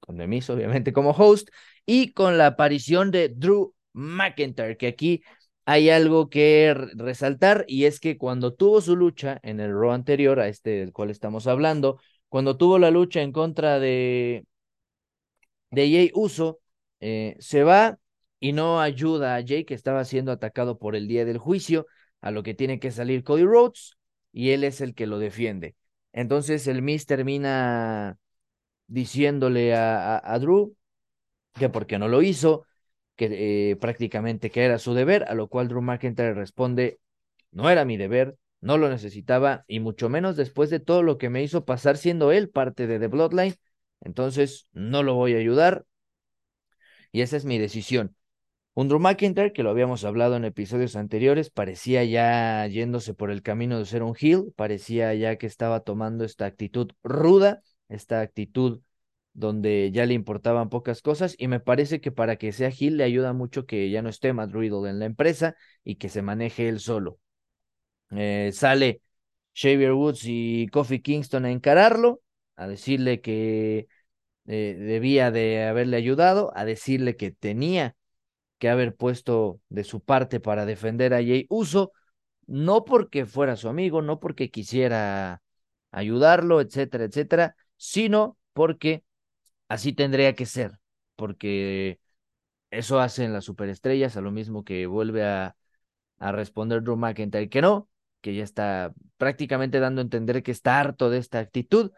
con 0.00 0.16
The 0.16 0.26
Miss 0.26 0.48
obviamente 0.48 0.94
como 0.94 1.10
host, 1.10 1.50
y 1.84 2.12
con 2.12 2.38
la 2.38 2.46
aparición 2.46 3.10
de 3.10 3.28
Drew 3.28 3.74
McIntyre, 3.92 4.76
que 4.76 4.88
aquí 4.88 5.22
hay 5.64 5.90
algo 5.90 6.28
que 6.28 6.74
resaltar 6.94 7.64
y 7.68 7.84
es 7.84 8.00
que 8.00 8.18
cuando 8.18 8.54
tuvo 8.54 8.80
su 8.80 8.96
lucha 8.96 9.38
en 9.42 9.60
el 9.60 9.72
Raw 9.72 9.92
anterior 9.92 10.40
a 10.40 10.48
este 10.48 10.70
del 10.70 10.92
cual 10.92 11.10
estamos 11.10 11.46
hablando, 11.46 12.00
cuando 12.28 12.56
tuvo 12.56 12.78
la 12.78 12.90
lucha 12.90 13.22
en 13.22 13.32
contra 13.32 13.78
de, 13.78 14.44
de 15.70 15.90
Jay 15.90 16.10
Uso, 16.14 16.60
se 17.00 17.64
va 17.64 17.98
y 18.40 18.52
no 18.52 18.80
ayuda 18.80 19.36
a 19.36 19.44
Jay 19.46 19.64
que 19.64 19.74
estaba 19.74 20.04
siendo 20.04 20.32
atacado 20.32 20.78
por 20.78 20.96
el 20.96 21.08
día 21.08 21.24
del 21.24 21.38
juicio, 21.38 21.86
a 22.20 22.30
lo 22.30 22.42
que 22.42 22.54
tiene 22.54 22.80
que 22.80 22.90
salir 22.90 23.24
Cody 23.24 23.44
Rhodes 23.44 23.96
y 24.32 24.50
él 24.50 24.64
es 24.64 24.80
el 24.80 24.94
que 24.94 25.06
lo 25.06 25.18
defiende. 25.18 25.76
Entonces 26.12 26.66
el 26.66 26.82
Miss 26.82 27.06
termina 27.06 28.18
diciéndole 28.86 29.74
a, 29.74 30.20
a, 30.24 30.38
Drew 30.38 30.76
que 31.54 31.68
porque 31.68 31.98
no 31.98 32.08
lo 32.08 32.22
hizo, 32.22 32.66
eh, 33.30 33.76
prácticamente 33.80 34.50
que 34.50 34.64
era 34.64 34.78
su 34.78 34.94
deber, 34.94 35.24
a 35.24 35.34
lo 35.34 35.48
cual 35.48 35.68
Drew 35.68 35.82
McIntyre 35.82 36.34
responde, 36.34 36.98
no 37.50 37.70
era 37.70 37.84
mi 37.84 37.96
deber, 37.96 38.36
no 38.60 38.78
lo 38.78 38.88
necesitaba 38.88 39.64
y 39.66 39.80
mucho 39.80 40.08
menos 40.08 40.36
después 40.36 40.70
de 40.70 40.80
todo 40.80 41.02
lo 41.02 41.18
que 41.18 41.30
me 41.30 41.42
hizo 41.42 41.64
pasar 41.64 41.96
siendo 41.96 42.32
él 42.32 42.48
parte 42.48 42.86
de 42.86 42.98
The 42.98 43.08
Bloodline, 43.08 43.54
entonces 44.00 44.68
no 44.72 45.02
lo 45.02 45.14
voy 45.14 45.34
a 45.34 45.38
ayudar 45.38 45.84
y 47.12 47.20
esa 47.20 47.36
es 47.36 47.44
mi 47.44 47.58
decisión. 47.58 48.16
Un 48.74 48.88
Drew 48.88 48.98
McIntyre, 49.00 49.52
que 49.52 49.62
lo 49.62 49.70
habíamos 49.70 50.04
hablado 50.04 50.36
en 50.36 50.46
episodios 50.46 50.96
anteriores, 50.96 51.50
parecía 51.50 52.04
ya 52.04 52.66
yéndose 52.68 53.12
por 53.12 53.30
el 53.30 53.42
camino 53.42 53.78
de 53.78 53.84
ser 53.84 54.02
un 54.02 54.16
heel, 54.18 54.52
parecía 54.56 55.14
ya 55.14 55.36
que 55.36 55.46
estaba 55.46 55.80
tomando 55.80 56.24
esta 56.24 56.46
actitud 56.46 56.90
ruda, 57.02 57.62
esta 57.90 58.20
actitud 58.22 58.80
donde 59.34 59.90
ya 59.92 60.06
le 60.06 60.14
importaban 60.14 60.68
pocas 60.68 61.02
cosas 61.02 61.34
y 61.38 61.48
me 61.48 61.60
parece 61.60 62.00
que 62.00 62.12
para 62.12 62.36
que 62.36 62.52
sea 62.52 62.68
heel 62.68 62.96
le 62.98 63.04
ayuda 63.04 63.32
mucho 63.32 63.66
que 63.66 63.90
ya 63.90 64.02
no 64.02 64.08
esté 64.08 64.32
Matt 64.32 64.52
Riddle 64.52 64.90
en 64.90 64.98
la 64.98 65.06
empresa 65.06 65.56
y 65.84 65.96
que 65.96 66.08
se 66.08 66.22
maneje 66.22 66.68
él 66.68 66.80
solo. 66.80 67.18
Eh, 68.10 68.50
sale 68.52 69.00
Xavier 69.54 69.92
Woods 69.92 70.22
y 70.24 70.68
Kofi 70.68 71.00
Kingston 71.00 71.44
a 71.46 71.50
encararlo, 71.50 72.20
a 72.56 72.66
decirle 72.66 73.20
que 73.20 73.88
eh, 74.46 74.76
debía 74.78 75.30
de 75.30 75.64
haberle 75.64 75.96
ayudado, 75.96 76.52
a 76.54 76.64
decirle 76.64 77.16
que 77.16 77.30
tenía 77.30 77.96
que 78.58 78.68
haber 78.68 78.94
puesto 78.94 79.60
de 79.68 79.84
su 79.84 80.00
parte 80.02 80.40
para 80.40 80.66
defender 80.66 81.14
a 81.14 81.18
Jay 81.18 81.46
Uso, 81.48 81.92
no 82.46 82.84
porque 82.84 83.26
fuera 83.26 83.56
su 83.56 83.68
amigo, 83.68 84.02
no 84.02 84.20
porque 84.20 84.50
quisiera 84.50 85.42
ayudarlo, 85.90 86.60
etcétera, 86.60 87.04
etcétera, 87.04 87.56
sino 87.76 88.38
porque 88.52 89.04
así 89.72 89.94
tendría 89.94 90.34
que 90.34 90.46
ser, 90.46 90.72
porque 91.16 91.98
eso 92.70 93.00
hacen 93.00 93.32
las 93.32 93.44
superestrellas, 93.46 94.16
a 94.16 94.20
lo 94.20 94.30
mismo 94.30 94.64
que 94.64 94.86
vuelve 94.86 95.24
a, 95.24 95.56
responder 96.18 96.82
Drew 96.82 96.96
McIntyre 96.96 97.48
que 97.48 97.62
no, 97.62 97.88
que 98.20 98.34
ya 98.34 98.44
está 98.44 98.92
prácticamente 99.16 99.80
dando 99.80 100.00
a 100.00 100.04
entender 100.04 100.42
que 100.44 100.52
está 100.52 100.78
harto 100.78 101.10
de 101.10 101.18
esta 101.18 101.40
actitud 101.40 101.90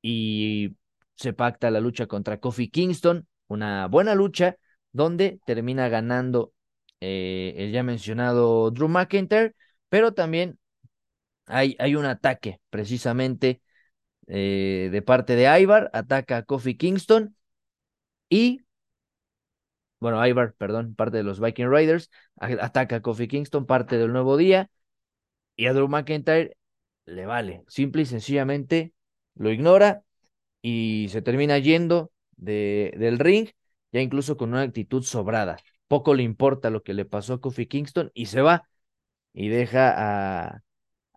y 0.00 0.76
se 1.16 1.32
pacta 1.34 1.70
la 1.70 1.80
lucha 1.80 2.06
contra 2.06 2.38
Kofi 2.40 2.70
Kingston, 2.70 3.26
una 3.48 3.88
buena 3.88 4.14
lucha 4.14 4.56
donde 4.92 5.40
termina 5.44 5.88
ganando 5.88 6.54
eh, 7.00 7.54
el 7.58 7.72
ya 7.72 7.82
mencionado 7.82 8.70
Drew 8.70 8.88
McIntyre, 8.88 9.54
pero 9.90 10.14
también 10.14 10.58
hay, 11.46 11.76
hay 11.78 11.96
un 11.96 12.06
ataque 12.06 12.60
precisamente 12.70 13.60
eh, 14.26 14.88
de 14.92 15.02
parte 15.02 15.36
de 15.36 15.60
Ivar, 15.60 15.90
ataca 15.92 16.38
a 16.38 16.42
Kofi 16.44 16.76
Kingston 16.76 17.36
y, 18.28 18.62
bueno, 19.98 20.24
Ivar, 20.26 20.54
perdón, 20.54 20.94
parte 20.94 21.18
de 21.18 21.22
los 21.22 21.40
Viking 21.40 21.70
Riders, 21.70 22.10
ataca 22.36 22.96
a 22.96 23.02
Kofi 23.02 23.28
Kingston, 23.28 23.66
parte 23.66 23.98
del 23.98 24.12
nuevo 24.12 24.36
día, 24.36 24.70
y 25.56 25.66
a 25.66 25.72
Drew 25.72 25.88
McIntyre 25.88 26.56
le 27.06 27.26
vale, 27.26 27.64
simple 27.68 28.02
y 28.02 28.06
sencillamente 28.06 28.92
lo 29.34 29.50
ignora 29.50 30.02
y 30.62 31.06
se 31.10 31.22
termina 31.22 31.58
yendo 31.58 32.12
de, 32.36 32.94
del 32.98 33.18
ring, 33.18 33.48
ya 33.92 34.00
incluso 34.00 34.36
con 34.36 34.50
una 34.50 34.62
actitud 34.62 35.02
sobrada. 35.02 35.56
Poco 35.88 36.14
le 36.14 36.24
importa 36.24 36.70
lo 36.70 36.82
que 36.82 36.94
le 36.94 37.04
pasó 37.04 37.34
a 37.34 37.40
Kofi 37.40 37.66
Kingston 37.66 38.10
y 38.14 38.26
se 38.26 38.42
va 38.42 38.68
y 39.32 39.48
deja 39.48 39.94
a, 39.96 40.62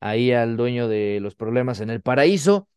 ahí 0.02 0.32
al 0.32 0.58
dueño 0.58 0.88
de 0.88 1.20
los 1.22 1.36
problemas 1.36 1.82
en 1.82 1.90
el 1.90 2.02
paraíso 2.02 2.70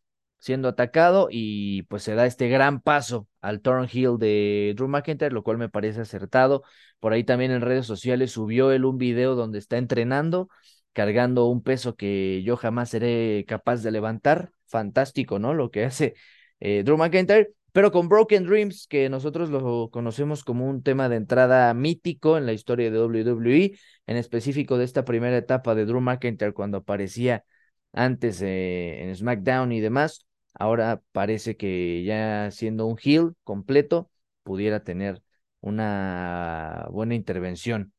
siendo 0.43 0.67
atacado 0.67 1.29
y 1.31 1.83
pues 1.83 2.03
se 2.03 2.15
da 2.15 2.25
este 2.25 2.49
gran 2.49 2.81
paso 2.81 3.29
al 3.39 3.61
Hill 3.89 4.17
de 4.19 4.73
Drew 4.75 4.89
McIntyre, 4.89 5.31
lo 5.33 5.41
cual 5.41 5.57
me 5.57 5.69
parece 5.69 6.01
acertado. 6.01 6.63
Por 6.99 7.13
ahí 7.13 7.23
también 7.23 7.51
en 7.51 7.61
redes 7.61 7.85
sociales 7.85 8.31
subió 8.31 8.73
él 8.73 8.83
un 8.83 8.97
video 8.97 9.35
donde 9.35 9.57
está 9.57 9.77
entrenando, 9.77 10.49
cargando 10.91 11.45
un 11.45 11.63
peso 11.63 11.95
que 11.95 12.43
yo 12.43 12.57
jamás 12.57 12.89
seré 12.89 13.45
capaz 13.47 13.83
de 13.83 13.91
levantar. 13.91 14.51
Fantástico, 14.67 15.39
¿no? 15.39 15.53
Lo 15.53 15.71
que 15.71 15.85
hace 15.85 16.13
eh, 16.59 16.83
Drew 16.83 16.97
McIntyre, 16.97 17.53
pero 17.71 17.93
con 17.93 18.09
Broken 18.09 18.45
Dreams, 18.45 18.87
que 18.87 19.07
nosotros 19.09 19.49
lo 19.49 19.89
conocemos 19.91 20.43
como 20.43 20.67
un 20.67 20.83
tema 20.83 21.07
de 21.07 21.15
entrada 21.15 21.73
mítico 21.73 22.37
en 22.37 22.45
la 22.45 22.51
historia 22.51 22.91
de 22.91 22.99
WWE, 22.99 23.79
en 24.07 24.17
específico 24.17 24.77
de 24.77 24.83
esta 24.83 25.05
primera 25.05 25.37
etapa 25.37 25.73
de 25.73 25.85
Drew 25.85 26.01
McIntyre 26.01 26.51
cuando 26.53 26.79
aparecía 26.79 27.45
antes 27.93 28.41
eh, 28.41 29.03
en 29.03 29.15
SmackDown 29.15 29.71
y 29.71 29.79
demás. 29.79 30.25
Ahora 30.53 31.01
parece 31.11 31.57
que 31.57 32.03
ya 32.03 32.51
siendo 32.51 32.85
un 32.85 32.97
heel 33.03 33.35
completo, 33.43 34.09
pudiera 34.43 34.83
tener 34.83 35.21
una 35.61 36.87
buena 36.91 37.15
intervención. 37.15 37.93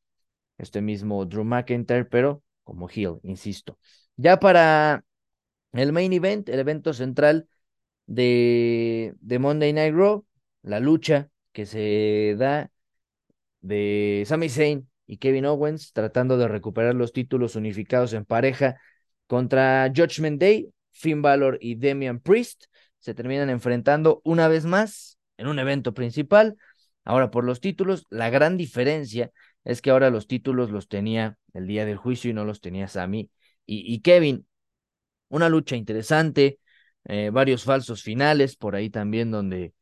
Este 0.57 0.81
mismo 0.81 1.25
Drew 1.25 1.43
McIntyre, 1.43 2.05
pero 2.05 2.43
como 2.63 2.89
heel, 2.89 3.19
insisto. 3.23 3.79
Ya 4.17 4.39
para 4.39 5.03
el 5.73 5.91
main 5.93 6.13
event, 6.13 6.49
el 6.49 6.59
evento 6.59 6.93
central 6.93 7.47
de, 8.07 9.13
de 9.19 9.39
Monday 9.39 9.73
Night 9.73 9.93
Raw, 9.93 10.25
la 10.63 10.79
lucha 10.79 11.29
que 11.51 11.65
se 11.65 12.35
da 12.37 12.71
de 13.61 14.23
Sami 14.27 14.49
Zayn 14.49 14.89
y 15.07 15.17
Kevin 15.17 15.45
Owens 15.45 15.93
tratando 15.93 16.37
de 16.37 16.47
recuperar 16.47 16.95
los 16.95 17.13
títulos 17.13 17.55
unificados 17.55 18.13
en 18.13 18.25
pareja 18.25 18.79
contra 19.27 19.91
Judgment 19.95 20.39
Day, 20.39 20.71
Finn 20.95 21.21
Balor 21.21 21.57
y 21.61 21.75
Damian 21.75 22.19
Priest. 22.19 22.65
Se 22.99 23.13
terminan 23.13 23.49
enfrentando 23.49 24.21
una 24.23 24.47
vez 24.47 24.65
más 24.65 25.19
en 25.37 25.47
un 25.47 25.59
evento 25.59 25.93
principal. 25.93 26.55
Ahora 27.03 27.29
por 27.29 27.43
los 27.43 27.59
títulos, 27.59 28.05
la 28.09 28.29
gran 28.29 28.57
diferencia 28.57 29.31
es 29.63 29.81
que 29.81 29.91
ahora 29.91 30.09
los 30.09 30.27
títulos 30.27 30.71
los 30.71 30.87
tenía 30.87 31.37
el 31.53 31.67
día 31.67 31.85
del 31.85 31.97
juicio 31.97 32.31
y 32.31 32.33
no 32.33 32.45
los 32.45 32.61
tenía 32.61 32.87
Sami 32.87 33.29
y, 33.65 33.93
y 33.93 33.99
Kevin. 34.01 34.47
Una 35.29 35.49
lucha 35.49 35.75
interesante, 35.75 36.59
eh, 37.05 37.29
varios 37.31 37.63
falsos 37.63 38.03
finales, 38.03 38.55
por 38.55 38.75
ahí 38.75 38.89
también 38.89 39.31
donde 39.31 39.73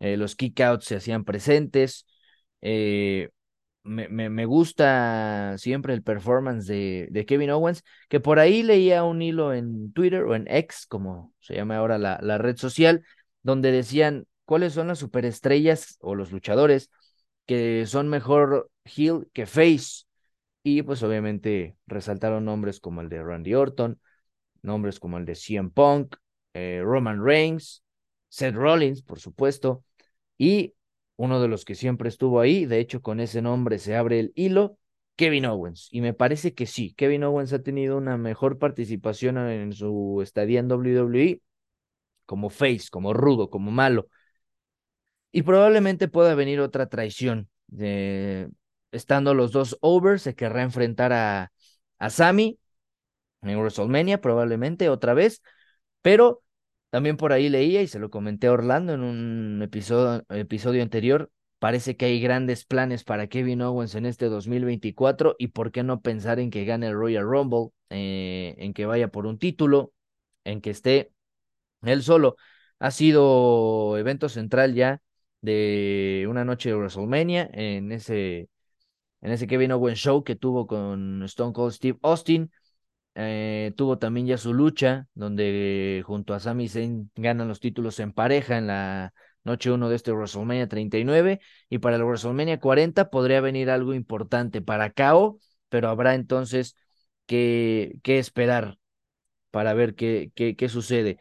eh, 0.00 0.16
los 0.16 0.36
kickouts 0.36 0.86
se 0.86 0.96
hacían 0.96 1.24
presentes. 1.24 2.06
Eh, 2.60 3.28
me, 3.84 4.08
me, 4.08 4.46
gusta 4.46 5.56
siempre 5.58 5.94
el 5.94 6.02
performance 6.02 6.66
de, 6.66 7.08
de, 7.10 7.26
Kevin 7.26 7.50
Owens, 7.50 7.84
que 8.08 8.20
por 8.20 8.38
ahí 8.38 8.62
leía 8.62 9.04
un 9.04 9.22
hilo 9.22 9.52
en 9.52 9.92
Twitter 9.92 10.22
o 10.24 10.34
en 10.34 10.46
X, 10.48 10.86
como 10.86 11.32
se 11.40 11.54
llama 11.54 11.76
ahora 11.76 11.98
la, 11.98 12.18
la 12.22 12.38
red 12.38 12.56
social, 12.56 13.04
donde 13.42 13.72
decían 13.72 14.26
cuáles 14.44 14.74
son 14.74 14.88
las 14.88 14.98
superestrellas 14.98 15.96
o 16.00 16.14
los 16.14 16.32
luchadores 16.32 16.90
que 17.46 17.86
son 17.86 18.08
mejor 18.08 18.70
heel 18.84 19.28
que 19.32 19.46
face. 19.46 20.04
Y 20.62 20.82
pues 20.82 21.02
obviamente 21.02 21.76
resaltaron 21.86 22.44
nombres 22.44 22.80
como 22.80 23.00
el 23.00 23.08
de 23.08 23.22
Randy 23.22 23.54
Orton, 23.54 24.00
nombres 24.62 25.00
como 25.00 25.18
el 25.18 25.24
de 25.24 25.34
CM 25.34 25.70
Punk, 25.70 26.16
eh, 26.54 26.80
Roman 26.84 27.24
Reigns, 27.24 27.82
Seth 28.28 28.54
Rollins, 28.54 29.02
por 29.02 29.18
supuesto, 29.20 29.84
y 30.38 30.74
uno 31.22 31.40
de 31.40 31.46
los 31.46 31.64
que 31.64 31.76
siempre 31.76 32.08
estuvo 32.08 32.40
ahí, 32.40 32.66
de 32.66 32.80
hecho 32.80 33.00
con 33.00 33.20
ese 33.20 33.42
nombre 33.42 33.78
se 33.78 33.94
abre 33.94 34.18
el 34.18 34.32
hilo, 34.34 34.76
Kevin 35.14 35.46
Owens. 35.46 35.86
Y 35.92 36.00
me 36.00 36.14
parece 36.14 36.52
que 36.52 36.66
sí, 36.66 36.94
Kevin 36.94 37.22
Owens 37.22 37.52
ha 37.52 37.62
tenido 37.62 37.96
una 37.96 38.16
mejor 38.16 38.58
participación 38.58 39.38
en 39.38 39.72
su 39.72 40.18
estadía 40.20 40.58
en 40.58 40.66
WWE 40.66 41.40
como 42.26 42.50
face, 42.50 42.88
como 42.90 43.12
rudo, 43.14 43.50
como 43.50 43.70
malo. 43.70 44.08
Y 45.30 45.42
probablemente 45.42 46.08
pueda 46.08 46.34
venir 46.34 46.58
otra 46.58 46.88
traición. 46.88 47.48
Estando 48.90 49.32
los 49.32 49.52
dos 49.52 49.78
over, 49.80 50.18
se 50.18 50.34
querrá 50.34 50.62
enfrentar 50.62 51.12
a, 51.12 51.52
a 52.00 52.10
Sami 52.10 52.58
en 53.42 53.56
WrestleMania, 53.60 54.20
probablemente 54.20 54.88
otra 54.88 55.14
vez. 55.14 55.40
Pero 56.02 56.41
también 56.92 57.16
por 57.16 57.32
ahí 57.32 57.48
leía 57.48 57.80
y 57.80 57.86
se 57.86 57.98
lo 57.98 58.10
comenté 58.10 58.48
a 58.48 58.52
Orlando 58.52 58.92
en 58.92 59.00
un 59.00 59.62
episodio, 59.62 60.26
episodio 60.28 60.82
anterior. 60.82 61.30
Parece 61.58 61.96
que 61.96 62.04
hay 62.04 62.20
grandes 62.20 62.66
planes 62.66 63.02
para 63.02 63.28
Kevin 63.28 63.62
Owens 63.62 63.94
en 63.94 64.04
este 64.04 64.26
2024 64.26 65.34
y 65.38 65.48
por 65.48 65.72
qué 65.72 65.84
no 65.84 66.02
pensar 66.02 66.38
en 66.38 66.50
que 66.50 66.66
gane 66.66 66.88
el 66.88 66.94
Royal 66.94 67.24
Rumble, 67.24 67.70
eh, 67.88 68.56
en 68.58 68.74
que 68.74 68.84
vaya 68.84 69.08
por 69.08 69.24
un 69.24 69.38
título, 69.38 69.94
en 70.44 70.60
que 70.60 70.68
esté 70.68 71.12
él 71.80 72.02
solo. 72.02 72.36
Ha 72.78 72.90
sido 72.90 73.96
evento 73.96 74.28
central 74.28 74.74
ya 74.74 75.00
de 75.40 76.26
una 76.28 76.44
noche 76.44 76.68
de 76.68 76.74
WrestleMania 76.74 77.48
en 77.54 77.90
ese, 77.90 78.50
en 79.22 79.32
ese 79.32 79.46
Kevin 79.46 79.72
Owens 79.72 79.98
show 79.98 80.24
que 80.24 80.36
tuvo 80.36 80.66
con 80.66 81.22
Stone 81.22 81.54
Cold 81.54 81.72
Steve 81.72 81.98
Austin. 82.02 82.50
Eh, 83.14 83.72
tuvo 83.76 83.98
también 83.98 84.26
ya 84.26 84.38
su 84.38 84.54
lucha, 84.54 85.06
donde 85.14 86.02
junto 86.06 86.34
a 86.34 86.40
Sami 86.40 86.68
Zayn 86.68 87.10
ganan 87.14 87.48
los 87.48 87.60
títulos 87.60 88.00
en 88.00 88.12
pareja 88.12 88.56
en 88.56 88.68
la 88.68 89.12
noche 89.44 89.70
1 89.70 89.88
de 89.88 89.96
este 89.96 90.12
WrestleMania 90.12 90.68
39. 90.68 91.40
Y 91.68 91.78
para 91.78 91.96
el 91.96 92.04
WrestleMania 92.04 92.60
40 92.60 93.10
podría 93.10 93.40
venir 93.40 93.70
algo 93.70 93.94
importante 93.94 94.62
para 94.62 94.90
KO, 94.90 95.38
pero 95.68 95.88
habrá 95.88 96.14
entonces 96.14 96.76
que, 97.26 97.98
que 98.02 98.18
esperar 98.18 98.78
para 99.50 99.74
ver 99.74 99.94
qué, 99.94 100.32
qué, 100.34 100.68
sucede. 100.68 101.18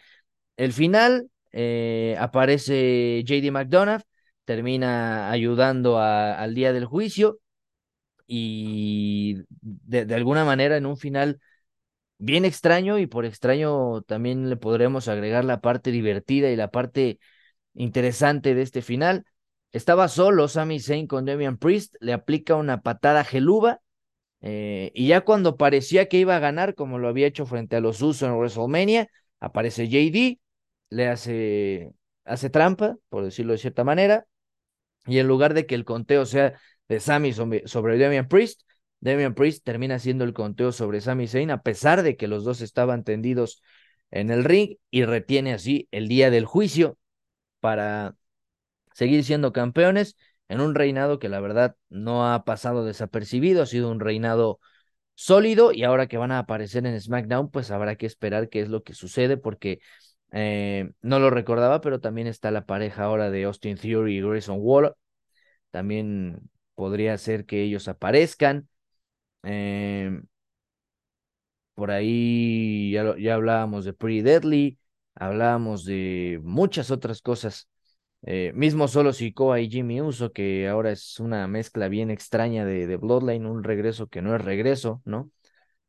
El 0.58 0.74
final 0.74 1.30
eh, 1.52 2.16
aparece 2.20 3.24
JD 3.26 3.52
McDonough, 3.52 4.02
termina 4.46 5.32
ayudando 5.32 6.00
al 6.00 6.56
día 6.56 6.74
del 6.74 6.86
juicio 6.86 7.40
y 8.28 9.44
de, 9.52 10.16
alguna 10.16 10.46
manera 10.46 10.78
en 10.78 10.86
un 10.86 10.98
final 10.98 11.42
bien 12.22 12.46
extraño 12.46 13.00
y 13.00 13.08
por 13.08 13.26
extraño 13.26 14.04
también 14.04 14.50
le 14.50 14.56
podremos 14.56 15.08
agregar 15.08 15.44
la 15.44 15.60
parte 15.60 15.92
divertida 15.92 16.52
y 16.52 16.56
la 16.56 16.70
parte 16.70 17.20
interesante 17.74 18.54
de 18.56 18.62
este 18.62 18.82
final. 18.82 19.26
Estaba 19.72 20.08
solo 20.08 20.48
Sami 20.48 20.80
Zayn 20.80 21.08
con 21.08 21.26
Damian 21.26 21.58
Priest, 21.58 21.96
le 22.00 22.14
aplica 22.14 22.56
una 22.56 22.82
patada 22.82 23.24
geluba 23.24 23.82
eh, 24.42 24.92
y 24.94 25.08
ya 25.08 25.22
cuando 25.22 25.58
parecía 25.58 26.08
que 26.08 26.18
iba 26.18 26.36
a 26.36 26.40
ganar, 26.40 26.76
como 26.76 27.00
lo 27.00 27.08
había 27.08 27.28
hecho 27.28 27.46
frente 27.46 27.76
a 27.76 27.82
los 27.82 28.02
Usos 28.02 28.28
en 28.28 28.36
WrestleMania, 28.36 29.08
aparece 29.40 29.88
JD, 29.88 30.40
le 30.90 31.08
hace, 31.08 31.92
hace 32.24 32.50
trampa, 32.50 32.98
por 33.10 33.24
decirlo 33.24 33.54
de 33.54 33.60
cierta 33.60 33.84
manera, 33.84 34.26
y 35.08 35.20
en 35.20 35.28
lugar 35.28 35.54
de 35.56 35.66
que 35.66 35.76
el 35.76 35.86
conteo 35.86 36.26
sea 36.26 36.54
de 36.88 37.00
Sami 37.00 37.34
sobre, 37.34 37.68
sobre 37.68 37.98
Damian 37.98 38.28
Priest, 38.28 38.62
Damian 39.02 39.34
Priest 39.36 39.64
termina 39.66 39.96
haciendo 39.96 40.24
el 40.24 40.34
conteo 40.34 40.72
sobre 40.72 41.02
Sami 41.02 41.28
Zayn, 41.28 41.52
a 41.52 41.62
pesar 41.62 42.04
de 42.04 42.16
que 42.16 42.28
los 42.28 42.44
dos 42.44 42.62
estaban 42.62 43.04
tendidos 43.04 43.62
en 44.12 44.32
el 44.32 44.44
ring, 44.44 44.78
y 44.90 45.06
retiene 45.06 45.54
así 45.54 45.88
el 45.92 46.08
día 46.08 46.30
del 46.30 46.46
juicio 46.46 46.98
para 47.60 48.16
seguir 48.94 49.24
siendo 49.24 49.54
campeones 49.54 50.18
en 50.50 50.62
un 50.62 50.76
reinado 50.76 51.20
que 51.20 51.30
la 51.30 51.40
verdad 51.40 51.76
no 51.90 52.32
ha 52.32 52.44
pasado 52.44 52.86
desapercibido, 52.86 53.64
ha 53.64 53.66
sido 53.66 53.90
un 53.90 54.00
reinado 54.00 54.60
sólido 55.16 55.72
y 55.74 55.84
ahora 55.84 56.08
que 56.08 56.18
van 56.18 56.32
a 56.32 56.40
aparecer 56.40 56.86
en 56.86 57.00
SmackDown, 57.00 57.52
pues 57.52 57.72
habrá 57.72 57.96
que 57.96 58.06
esperar 58.06 58.50
qué 58.50 58.62
es 58.62 58.70
lo 58.70 58.84
que 58.84 58.94
sucede 58.94 59.38
porque 59.38 59.80
eh, 60.32 60.92
no 61.02 61.20
lo 61.20 61.30
recordaba, 61.30 61.82
pero 61.82 62.00
también 62.00 62.28
está 62.28 62.52
la 62.52 62.66
pareja 62.66 63.04
ahora 63.04 63.30
de 63.30 63.44
Austin 63.46 63.78
Theory 63.78 64.18
y 64.18 64.22
Grayson 64.22 64.58
Waller. 64.60 64.96
También 65.72 66.50
podría 66.76 67.18
ser 67.18 67.46
que 67.46 67.64
ellos 67.64 67.88
aparezcan. 67.88 68.68
Eh, 69.44 70.22
por 71.76 71.92
ahí 71.92 72.92
ya, 72.92 73.16
ya 73.18 73.36
hablábamos 73.36 73.86
de 73.86 73.94
Pretty 73.94 74.22
Deadly, 74.22 74.78
hablábamos 75.16 75.86
de 75.86 76.40
muchas 76.44 76.92
otras 76.92 77.22
cosas 77.22 77.68
eh, 78.24 78.52
mismo 78.54 78.88
solo 78.88 79.14
Sikoa 79.14 79.62
y 79.62 79.70
Jimmy 79.70 80.02
Uso, 80.02 80.32
que 80.32 80.68
ahora 80.68 80.92
es 80.92 81.20
una 81.20 81.48
mezcla 81.48 81.88
bien 81.88 82.12
extraña 82.12 82.66
de, 82.66 82.86
de, 82.86 82.98
Bloodline, 82.98 83.48
un 83.48 83.64
regreso 83.64 84.08
que 84.08 84.22
no 84.22 84.36
es 84.36 84.42
regreso, 84.44 85.02
¿no? 85.06 85.32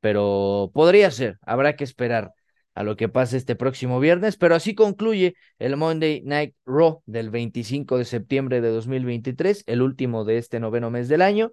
Pero 0.01 0.71
podría 0.75 1.11
ser, 1.11 1.39
habrá 1.43 1.77
que 1.77 1.85
esperar 1.85 2.33
a 2.75 2.85
lo 2.85 2.97
que 2.97 3.09
pase 3.11 3.37
este 3.37 3.57
próximo 3.57 4.01
viernes, 4.01 4.37
pero 4.39 4.55
así 4.55 4.75
concluye 4.75 5.35
el 5.59 5.77
Monday 5.77 6.23
Night 6.25 6.55
Raw 6.65 7.03
del 7.07 7.31
25 7.31 7.99
de 7.99 8.07
septiembre 8.07 8.61
de 8.63 8.71
2023, 8.71 9.65
el 9.67 9.83
último 9.83 10.25
de 10.25 10.39
este 10.39 10.59
noveno 10.59 10.91
mes 10.91 11.09
del 11.09 11.23
año, 11.23 11.53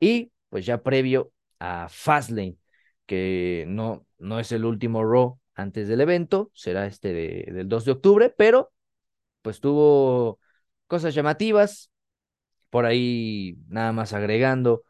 y 0.00 0.32
pues 0.48 0.64
ya 0.66 0.82
previo 0.82 1.32
a 1.64 1.88
Fastlane, 1.88 2.56
que 3.06 3.64
no, 3.68 4.06
no 4.18 4.40
es 4.40 4.52
el 4.52 4.64
último 4.64 5.04
Raw 5.04 5.38
antes 5.54 5.88
del 5.88 6.00
evento, 6.00 6.50
será 6.54 6.86
este 6.86 7.12
de, 7.12 7.52
del 7.52 7.68
2 7.68 7.84
de 7.84 7.92
octubre, 7.92 8.34
pero 8.36 8.72
pues 9.42 9.60
tuvo 9.60 10.40
cosas 10.86 11.14
llamativas. 11.14 11.90
Por 12.70 12.86
ahí, 12.86 13.56
nada 13.68 13.92
más 13.92 14.12
agregando, 14.12 14.84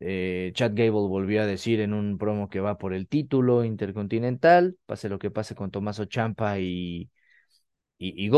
eh, 0.00 0.52
Chad 0.54 0.72
Gable 0.74 0.92
volvió 1.08 1.42
a 1.42 1.46
decir 1.46 1.80
en 1.80 1.94
un 1.94 2.18
promo 2.18 2.48
que 2.48 2.60
va 2.60 2.78
por 2.78 2.94
el 2.94 3.08
título 3.08 3.64
intercontinental, 3.64 4.78
pase 4.86 5.08
lo 5.08 5.18
que 5.18 5.30
pase 5.30 5.54
con 5.54 5.70
Tomaso 5.70 6.06
Champa 6.06 6.58
y, 6.60 7.10
y. 7.98 8.30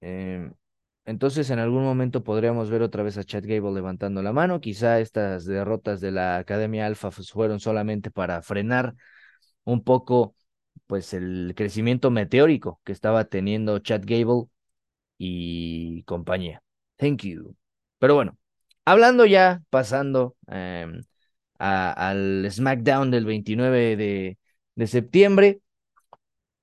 Em, 0.00 0.52
entonces, 1.08 1.48
en 1.48 1.58
algún 1.58 1.84
momento 1.84 2.22
podríamos 2.22 2.68
ver 2.68 2.82
otra 2.82 3.02
vez 3.02 3.16
a 3.16 3.24
Chad 3.24 3.42
Gable 3.46 3.72
levantando 3.72 4.22
la 4.22 4.34
mano. 4.34 4.60
Quizá 4.60 5.00
estas 5.00 5.46
derrotas 5.46 6.02
de 6.02 6.10
la 6.10 6.36
Academia 6.36 6.84
Alpha 6.84 7.10
pues, 7.10 7.30
fueron 7.32 7.60
solamente 7.60 8.10
para 8.10 8.42
frenar 8.42 8.94
un 9.64 9.82
poco 9.82 10.34
pues 10.86 11.14
el 11.14 11.54
crecimiento 11.56 12.10
meteórico 12.10 12.82
que 12.84 12.92
estaba 12.92 13.24
teniendo 13.24 13.78
Chad 13.78 14.02
Gable 14.04 14.48
y 15.16 16.02
compañía. 16.02 16.62
Thank 16.98 17.22
you. 17.22 17.56
Pero 17.98 18.14
bueno, 18.14 18.36
hablando 18.84 19.24
ya, 19.24 19.62
pasando 19.70 20.36
em, 20.46 21.00
al 21.58 22.46
SmackDown 22.50 23.10
del 23.10 23.24
29 23.24 23.96
de, 23.96 24.38
de 24.74 24.86
septiembre, 24.86 25.62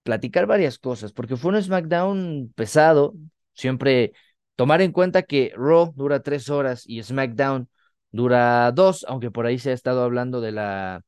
platicar 0.03 0.45
varias 0.45 0.77
cosas, 0.77 1.13
porque 1.13 1.35
fue 1.35 1.51
un 1.51 1.63
SmackDown 1.63 2.53
pesado, 2.55 3.15
siempre 3.55 4.13
tomar 4.55 4.81
en 4.81 4.91
cuenta 4.91 5.23
que 5.23 5.53
Raw 5.55 5.93
dura 5.95 6.21
tres 6.21 6.49
horas 6.49 6.83
y 6.87 7.01
SmackDown 7.03 7.69
dura 8.11 8.71
dos, 8.71 9.05
aunque 9.07 9.31
por 9.31 9.45
ahí 9.45 9.59
se 9.59 9.71
ha 9.71 9.73
estado 9.73 10.03
hablando 10.03 10.41
de 10.41 10.51
la 10.51 11.03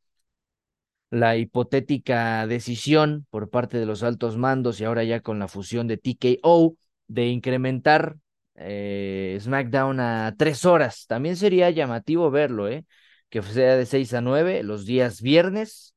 la 1.09 1.37
hipotética 1.37 2.45
decisión 2.47 3.25
por 3.29 3.49
parte 3.49 3.77
de 3.77 3.85
los 3.85 4.03
altos 4.03 4.37
mandos 4.37 4.79
y 4.79 4.85
ahora 4.85 5.03
ya 5.03 5.21
con 5.21 5.39
la 5.39 5.47
fusión 5.47 5.87
de 5.87 5.97
TKO 5.97 6.75
de 7.07 7.27
incrementar 7.27 8.17
eh, 8.55 9.37
SmackDown 9.39 9.99
a 9.99 10.35
tres 10.37 10.65
horas. 10.65 11.05
También 11.07 11.37
sería 11.37 11.69
llamativo 11.69 12.29
verlo, 12.31 12.67
¿eh? 12.67 12.85
Que 13.29 13.41
sea 13.41 13.75
de 13.77 13.85
seis 13.85 14.13
a 14.13 14.21
nueve 14.21 14.63
los 14.63 14.85
días 14.85 15.21
viernes. 15.21 15.95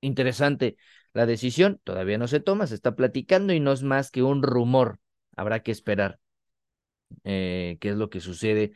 Interesante 0.00 0.76
la 1.12 1.26
decisión, 1.26 1.80
todavía 1.84 2.18
no 2.18 2.28
se 2.28 2.40
toma, 2.40 2.66
se 2.66 2.74
está 2.74 2.94
platicando 2.94 3.52
y 3.52 3.60
no 3.60 3.72
es 3.72 3.82
más 3.82 4.10
que 4.10 4.22
un 4.22 4.42
rumor. 4.42 4.98
Habrá 5.36 5.60
que 5.62 5.72
esperar 5.72 6.18
eh, 7.24 7.78
qué 7.80 7.90
es 7.90 7.96
lo 7.96 8.10
que 8.10 8.20
sucede 8.20 8.72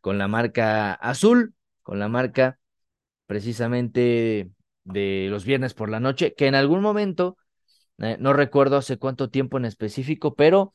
con 0.00 0.18
la 0.18 0.28
marca 0.28 0.92
azul, 0.94 1.54
con 1.82 1.98
la 1.98 2.08
marca 2.08 2.58
precisamente 3.26 4.50
de 4.84 5.26
los 5.30 5.44
viernes 5.44 5.74
por 5.74 5.90
la 5.90 6.00
noche, 6.00 6.34
que 6.34 6.46
en 6.46 6.54
algún 6.54 6.80
momento, 6.80 7.36
eh, 7.98 8.16
no 8.18 8.32
recuerdo 8.32 8.76
hace 8.76 8.98
cuánto 8.98 9.30
tiempo 9.30 9.58
en 9.58 9.66
específico, 9.66 10.34
pero 10.34 10.74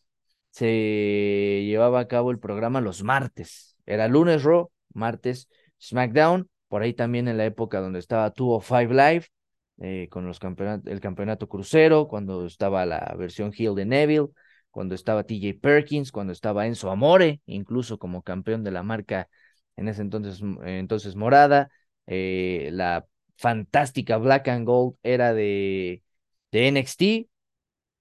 se 0.51 1.63
llevaba 1.65 1.99
a 2.01 2.07
cabo 2.07 2.31
el 2.31 2.39
programa 2.39 2.81
los 2.81 3.03
martes. 3.03 3.75
Era 3.85 4.07
lunes 4.07 4.43
Raw, 4.43 4.69
martes 4.93 5.49
SmackDown, 5.81 6.49
por 6.67 6.83
ahí 6.83 6.93
también 6.93 7.27
en 7.27 7.37
la 7.37 7.45
época 7.45 7.81
donde 7.81 7.99
estaba 7.99 8.29
205 8.29 8.93
Live, 8.93 9.27
eh, 9.79 10.07
con 10.09 10.25
los 10.27 10.39
el 10.85 10.99
campeonato 10.99 11.49
crucero, 11.49 12.07
cuando 12.07 12.45
estaba 12.45 12.85
la 12.85 13.15
versión 13.17 13.51
heel 13.57 13.75
de 13.75 13.85
Neville, 13.85 14.27
cuando 14.73 14.95
estaba 14.95 15.23
TJ 15.23 15.61
Perkins, 15.61 16.11
cuando 16.11 16.33
estaba 16.33 16.67
Enzo 16.67 16.91
Amore, 16.91 17.41
incluso 17.45 17.99
como 17.99 18.23
campeón 18.23 18.65
de 18.65 18.71
la 18.71 18.83
marca 18.83 19.29
en 19.77 19.87
ese 19.87 20.01
entonces, 20.01 20.41
entonces 20.65 21.15
morada, 21.15 21.69
eh, 22.07 22.69
la 22.73 23.05
fantástica 23.37 24.17
Black 24.17 24.47
and 24.49 24.65
Gold 24.65 24.95
era 25.03 25.33
de, 25.33 26.03
de 26.51 26.67
NXT. 26.67 27.29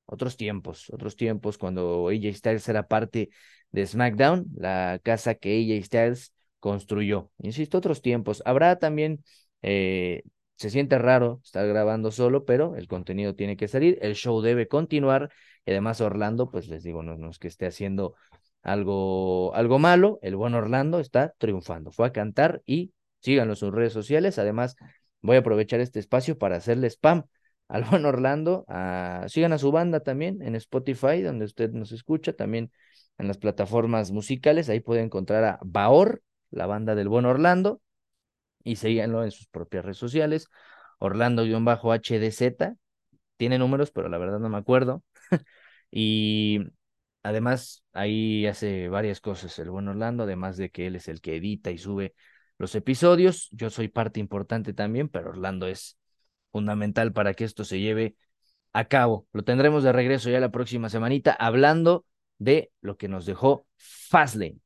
Otros 0.07 0.37
tiempos, 0.37 0.91
otros 0.91 1.17
tiempos 1.17 1.59
cuando 1.59 2.09
AJ 2.09 2.35
Styles 2.35 2.69
era 2.69 2.87
parte 2.89 3.31
de 3.71 3.87
SmackDown, 3.87 4.47
la 4.57 5.01
casa 5.03 5.35
que 5.35 5.51
AJ 5.59 5.85
Styles 5.87 6.33
construyó. 6.61 7.31
Insisto, 7.39 7.79
otros 7.79 8.03
tiempos. 8.03 8.43
Habrá 8.47 8.79
también, 8.79 9.25
eh, 9.63 10.23
se 10.57 10.71
siente 10.71 10.99
raro 10.99 11.41
estar 11.45 11.67
grabando 11.67 12.11
solo, 12.11 12.45
pero 12.45 12.77
el 12.77 12.87
contenido 12.87 13.35
tiene 13.35 13.57
que 13.57 13.69
salir, 13.69 13.99
el 14.03 14.15
show 14.15 14.41
debe 14.41 14.69
continuar. 14.69 15.31
Y 15.65 15.71
además 15.73 16.01
Orlando, 16.01 16.51
pues 16.51 16.69
les 16.69 16.83
digo, 16.83 17.03
no, 17.03 17.17
no 17.17 17.31
es 17.31 17.39
que 17.39 17.49
esté 17.49 17.67
haciendo 17.67 18.15
algo, 18.63 19.55
algo 19.55 19.79
malo, 19.79 20.19
el 20.23 20.37
buen 20.37 20.55
Orlando 20.55 21.01
está 21.01 21.35
triunfando. 21.39 21.91
Fue 21.91 22.07
a 22.07 22.13
cantar 22.13 22.63
y 22.65 22.93
síganlo 23.21 23.53
en 23.55 23.57
sus 23.57 23.73
redes 23.73 23.93
sociales. 23.93 24.39
Además, 24.39 24.77
voy 25.21 25.37
a 25.37 25.41
aprovechar 25.41 25.81
este 25.81 25.99
espacio 25.99 26.39
para 26.39 26.57
hacerle 26.57 26.89
spam 26.89 27.25
al 27.69 27.85
buen 27.91 28.05
Orlando. 28.05 28.65
sigan 29.29 29.53
a 29.53 29.59
su 29.59 29.73
banda 29.73 30.01
también 30.01 30.43
en 30.43 30.55
Spotify, 30.57 31.23
donde 31.23 31.45
usted 31.45 31.71
nos 31.73 31.93
escucha, 31.93 32.33
también 32.33 32.71
en 33.19 33.29
las 33.29 33.39
plataformas 33.39 34.13
musicales. 34.13 34.69
Ahí 34.69 34.81
puede 34.81 35.03
encontrar 35.03 35.45
a 35.45 35.59
Baor, 35.63 36.23
la 36.51 36.67
banda 36.67 36.95
del 36.95 37.09
buen 37.09 37.25
Orlando, 37.25 37.81
y 38.65 38.77
síganlo 38.77 39.25
en 39.25 39.31
sus 39.31 39.47
propias 39.49 39.85
redes 39.85 39.99
sociales. 39.99 40.49
Orlando-HDZ. 40.99 42.77
Tiene 43.37 43.59
números, 43.59 43.91
pero 43.91 44.09
la 44.09 44.19
verdad 44.19 44.39
no 44.39 44.49
me 44.49 44.59
acuerdo. 44.59 45.03
y 45.91 46.61
además, 47.23 47.85
ahí 47.93 48.47
hace 48.47 48.89
varias 48.89 49.21
cosas 49.21 49.59
el 49.59 49.71
buen 49.71 49.89
Orlando, 49.89 50.25
además 50.25 50.57
de 50.57 50.71
que 50.71 50.87
él 50.87 50.97
es 50.97 51.09
el 51.09 51.21
que 51.21 51.37
edita 51.37 51.71
y 51.71 51.79
sube 51.79 52.15
los 52.59 52.75
episodios. 52.75 53.49
Yo 53.53 53.71
soy 53.71 53.89
parte 53.89 54.21
importante 54.21 54.73
también, 54.75 55.09
pero 55.09 55.31
Orlando 55.31 55.67
es 55.67 55.99
fundamental 56.53 57.13
para 57.13 57.35
que 57.35 57.45
esto 57.45 57.65
se 57.65 57.81
lleve 57.81 58.17
a 58.73 58.87
cabo. 58.87 59.27
Lo 59.33 59.45
tendremos 59.45 59.83
de 59.83 59.93
regreso 59.93 60.31
ya 60.31 60.41
la 60.41 60.53
próxima 60.53 60.89
semanita 60.89 61.33
hablando 61.33 62.07
de 62.39 62.73
lo 62.81 62.97
que 62.97 63.09
nos 63.09 63.27
dejó 63.27 63.67
Fastlane. 63.77 64.59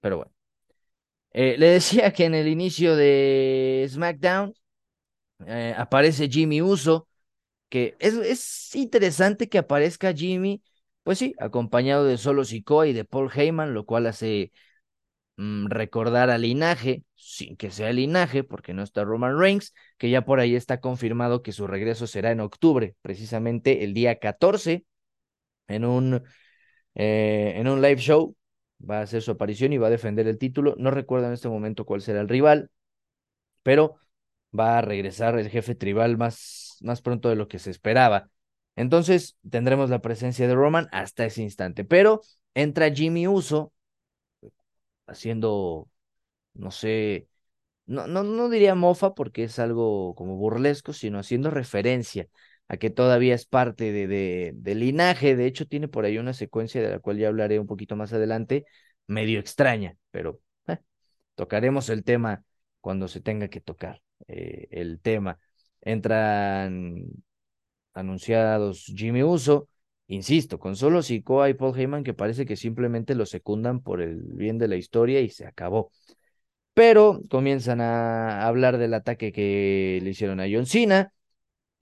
Pero 0.00 0.18
bueno. 0.18 0.41
Eh, 1.34 1.56
le 1.58 1.66
decía 1.68 2.12
que 2.12 2.24
en 2.26 2.34
el 2.34 2.48
inicio 2.48 2.96
de 2.96 3.86
SmackDown 3.90 4.54
eh, 5.46 5.74
aparece 5.76 6.28
Jimmy 6.28 6.62
Uso, 6.62 7.08
que 7.68 7.96
es, 8.00 8.14
es 8.16 8.74
interesante 8.76 9.48
que 9.48 9.58
aparezca 9.58 10.12
Jimmy 10.14 10.62
pues 11.04 11.18
sí, 11.18 11.34
acompañado 11.40 12.04
de 12.04 12.18
Solo 12.18 12.44
Sikoa 12.44 12.86
y 12.88 12.92
de 12.94 13.04
Paul 13.04 13.30
Heyman, 13.34 13.74
lo 13.74 13.86
cual 13.86 14.06
hace 14.06 14.52
mm, 15.36 15.66
recordar 15.68 16.30
al 16.30 16.42
linaje, 16.42 17.04
sin 17.16 17.56
que 17.56 17.70
sea 17.70 17.92
linaje, 17.92 18.44
porque 18.44 18.74
no 18.74 18.82
está 18.82 19.04
Roman 19.04 19.38
Reigns, 19.38 19.74
que 19.98 20.10
ya 20.10 20.24
por 20.24 20.40
ahí 20.40 20.54
está 20.56 20.80
confirmado 20.80 21.42
que 21.42 21.52
su 21.52 21.66
regreso 21.66 22.06
será 22.06 22.32
en 22.32 22.40
octubre, 22.40 22.96
precisamente 23.02 23.84
el 23.84 23.94
día 23.94 24.18
14, 24.18 24.86
en 25.68 25.84
un, 25.84 26.22
eh, 26.94 27.54
en 27.56 27.68
un 27.68 27.82
live 27.82 28.00
show. 28.00 28.36
Va 28.88 28.98
a 28.98 29.02
hacer 29.02 29.22
su 29.22 29.30
aparición 29.30 29.72
y 29.72 29.78
va 29.78 29.86
a 29.88 29.90
defender 29.90 30.26
el 30.28 30.38
título. 30.38 30.74
No 30.78 30.90
recuerdo 30.90 31.26
en 31.28 31.32
este 31.34 31.48
momento 31.48 31.84
cuál 31.84 32.02
será 32.02 32.20
el 32.20 32.28
rival, 32.28 32.70
pero 33.62 33.96
va 34.58 34.78
a 34.78 34.82
regresar 34.82 35.38
el 35.38 35.50
jefe 35.50 35.74
tribal 35.74 36.18
más, 36.18 36.78
más 36.82 37.02
pronto 37.02 37.28
de 37.28 37.36
lo 37.36 37.48
que 37.48 37.58
se 37.58 37.70
esperaba. 37.70 38.30
Entonces 38.76 39.36
tendremos 39.50 39.90
la 39.90 40.00
presencia 40.02 40.48
de 40.48 40.54
Roman 40.54 40.88
hasta 40.92 41.24
ese 41.26 41.42
instante, 41.42 41.84
pero 41.84 42.22
entra 42.54 42.90
Jimmy 42.92 43.28
Uso 43.28 43.72
haciendo, 45.06 45.88
no 46.54 46.70
sé, 46.70 47.28
no, 47.86 48.08
no, 48.08 48.24
no 48.24 48.50
diría 48.50 48.74
mofa 48.74 49.14
porque 49.14 49.44
es 49.44 49.60
algo 49.60 50.14
como 50.16 50.36
burlesco, 50.36 50.92
sino 50.92 51.20
haciendo 51.20 51.50
referencia 51.50 52.28
a 52.72 52.78
que 52.78 52.88
todavía 52.88 53.34
es 53.34 53.44
parte 53.44 53.92
de, 53.92 54.06
de, 54.06 54.52
de 54.56 54.74
linaje. 54.74 55.36
De 55.36 55.44
hecho, 55.46 55.66
tiene 55.66 55.88
por 55.88 56.06
ahí 56.06 56.16
una 56.16 56.32
secuencia 56.32 56.80
de 56.80 56.88
la 56.88 57.00
cual 57.00 57.18
ya 57.18 57.28
hablaré 57.28 57.58
un 57.60 57.66
poquito 57.66 57.96
más 57.96 58.14
adelante, 58.14 58.64
medio 59.06 59.38
extraña, 59.40 59.94
pero 60.10 60.40
eh, 60.68 60.78
tocaremos 61.34 61.90
el 61.90 62.02
tema 62.02 62.42
cuando 62.80 63.08
se 63.08 63.20
tenga 63.20 63.48
que 63.48 63.60
tocar 63.60 64.00
eh, 64.26 64.68
el 64.70 65.00
tema. 65.00 65.38
Entran 65.82 67.08
anunciados 67.92 68.86
Jimmy 68.86 69.22
Uso, 69.22 69.68
insisto, 70.06 70.58
con 70.58 70.74
solo 70.74 71.02
Sikoa 71.02 71.50
y 71.50 71.54
Paul 71.54 71.78
Heyman 71.78 72.04
que 72.04 72.14
parece 72.14 72.46
que 72.46 72.56
simplemente 72.56 73.14
lo 73.14 73.26
secundan 73.26 73.82
por 73.82 74.00
el 74.00 74.16
bien 74.22 74.56
de 74.56 74.68
la 74.68 74.76
historia 74.76 75.20
y 75.20 75.28
se 75.28 75.46
acabó. 75.46 75.90
Pero 76.72 77.20
comienzan 77.28 77.82
a 77.82 78.46
hablar 78.46 78.78
del 78.78 78.94
ataque 78.94 79.30
que 79.30 80.00
le 80.02 80.10
hicieron 80.10 80.40
a 80.40 80.46
John 80.50 80.64
Cena, 80.64 81.12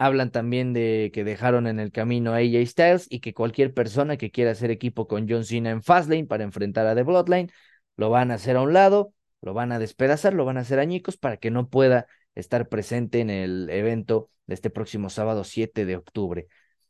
hablan 0.01 0.31
también 0.31 0.73
de 0.73 1.11
que 1.13 1.25
dejaron 1.25 1.67
en 1.67 1.79
el 1.79 1.93
camino 1.93 2.33
a 2.33 2.37
AJ 2.39 2.67
Styles 2.67 3.07
y 3.11 3.21
que 3.21 3.35
cualquier 3.35 3.75
persona 3.75 4.17
que 4.17 4.31
quiera 4.31 4.53
hacer 4.53 4.71
equipo 4.71 5.07
con 5.07 5.29
John 5.29 5.45
Cena 5.45 5.69
en 5.69 5.83
Fastlane 5.83 6.25
para 6.25 6.43
enfrentar 6.43 6.87
a 6.87 6.95
The 6.95 7.03
Bloodline, 7.03 7.51
lo 7.99 8.09
van 8.09 8.31
a 8.31 8.35
hacer 8.35 8.57
a 8.57 8.63
un 8.63 8.73
lado, 8.73 9.13
lo 9.43 9.53
van 9.53 9.73
a 9.73 9.79
despedazar, 9.79 10.33
lo 10.33 10.47
van 10.47 10.57
a 10.57 10.61
hacer 10.61 10.79
añicos 10.79 11.19
para 11.19 11.37
que 11.37 11.51
no 11.51 11.69
pueda 11.69 12.07
estar 12.35 12.71
presente 12.71 13.21
en 13.21 13.29
el 13.29 13.69
evento 13.69 14.31
de 14.47 14.55
este 14.55 14.71
próximo 14.71 15.11
sábado 15.11 15.45
7 15.45 15.85
de 15.85 15.97
octubre. 15.97 16.47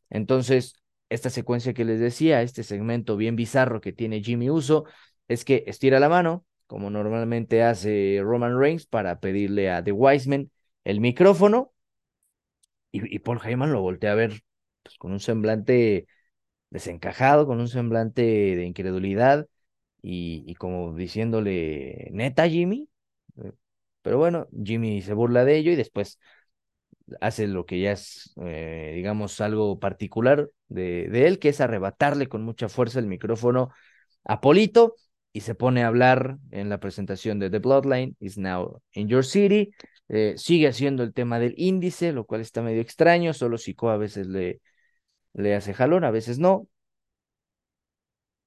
Entonces, 0.09 0.75
esta 1.09 1.31
secuencia 1.31 1.75
que 1.75 1.85
les 1.85 1.99
decía, 1.99 2.42
este 2.42 2.62
segmento 2.62 3.16
bien 3.16 3.35
bizarro 3.35 3.81
que 3.81 3.92
tiene 3.92 4.23
Jimmy 4.23 4.51
Uso, 4.51 4.85
es 5.27 5.44
que 5.44 5.64
estira 5.66 5.99
la 5.99 6.09
mano, 6.09 6.44
como 6.68 6.90
normalmente 6.90 7.64
hace 7.64 8.20
Roman 8.23 8.57
Reigns, 8.57 8.87
para 8.87 9.18
pedirle 9.18 9.68
a 9.68 9.83
The 9.83 9.90
Wiseman 9.90 10.53
el 10.85 11.01
micrófono, 11.01 11.73
y, 12.92 13.18
Paul 13.20 13.40
Heyman 13.44 13.72
lo 13.72 13.83
voltea 13.83 14.12
a 14.12 14.14
ver 14.16 14.42
pues, 14.83 14.96
con 14.98 15.12
un 15.12 15.20
semblante 15.20 16.07
desencajado, 16.70 17.46
con 17.46 17.61
un 17.61 17.68
semblante 17.68 18.22
de 18.22 18.64
incredulidad, 18.64 19.46
y, 20.03 20.44
y 20.46 20.55
como 20.55 20.94
diciéndole, 20.94 22.09
neta, 22.12 22.48
Jimmy, 22.48 22.88
pero 24.03 24.18
bueno, 24.18 24.48
Jimmy 24.64 25.03
se 25.03 25.14
burla 25.14 25.44
de 25.44 25.57
ello 25.57 25.72
y 25.72 25.76
después 25.76 26.18
hace 27.20 27.46
lo 27.46 27.66
que 27.66 27.81
ya 27.81 27.92
es, 27.92 28.33
eh, 28.42 28.92
digamos, 28.94 29.40
algo 29.40 29.79
particular 29.81 30.48
de, 30.68 31.09
de, 31.09 31.26
él, 31.26 31.38
que 31.38 31.50
es 31.50 31.61
arrebatarle 31.61 32.29
con 32.29 32.44
mucha 32.44 32.68
fuerza 32.68 32.98
el 32.98 33.07
micrófono 33.07 33.70
a 34.24 34.40
Polito 34.40 34.94
y 35.33 35.40
se 35.40 35.55
pone 35.55 35.83
a 35.83 35.88
hablar 35.88 36.38
en 36.50 36.68
la 36.68 36.81
presentación 36.81 37.38
de 37.38 37.50
The 37.50 37.59
Bloodline, 37.59 38.16
is 38.20 38.38
now 38.38 38.81
in 38.92 39.09
your 39.09 39.24
city. 39.24 39.72
Eh, 40.11 40.35
sigue 40.38 40.68
haciendo 40.68 41.05
el 41.05 41.14
tema 41.14 41.38
del 41.38 41.55
índice, 41.57 42.12
lo 42.12 42.27
cual 42.27 42.40
está 42.42 42.62
medio 42.62 42.83
extraño, 42.83 43.33
solo 43.35 43.59
Sico 43.59 43.90
a 43.90 43.96
veces 43.99 44.27
le, 44.29 44.61
le 45.35 45.55
hace 45.57 45.75
jalón, 45.75 46.05
a 46.05 46.11
veces 46.12 46.38
no. 46.40 46.68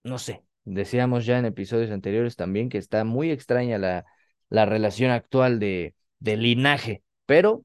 No 0.04 0.18
sé, 0.18 0.44
decíamos 0.66 1.26
ya 1.26 1.40
en 1.40 1.46
episodios 1.46 1.92
anteriores 1.92 2.36
también 2.36 2.70
que 2.70 2.78
está 2.78 3.04
muy 3.06 3.32
extraña 3.32 3.78
la, 3.78 4.06
la 4.50 4.66
relación 4.66 5.12
actual 5.12 5.60
de, 5.60 5.96
de 6.20 6.38
linaje, 6.38 7.04
pero 7.26 7.64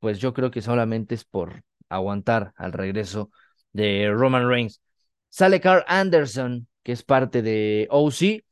pues 0.00 0.18
yo 0.18 0.34
creo 0.34 0.50
que 0.50 0.62
solamente 0.62 1.14
es 1.14 1.24
por 1.24 1.62
aguantar 1.88 2.52
al 2.56 2.72
regreso 2.72 3.30
de 3.72 4.10
Roman 4.12 4.48
Reigns. 4.48 4.80
Sale 5.28 5.60
Carl 5.60 5.84
Anderson, 5.88 6.68
que 6.82 6.92
es 6.92 7.02
parte 7.02 7.42
de 7.42 7.86
OC. 7.90 8.44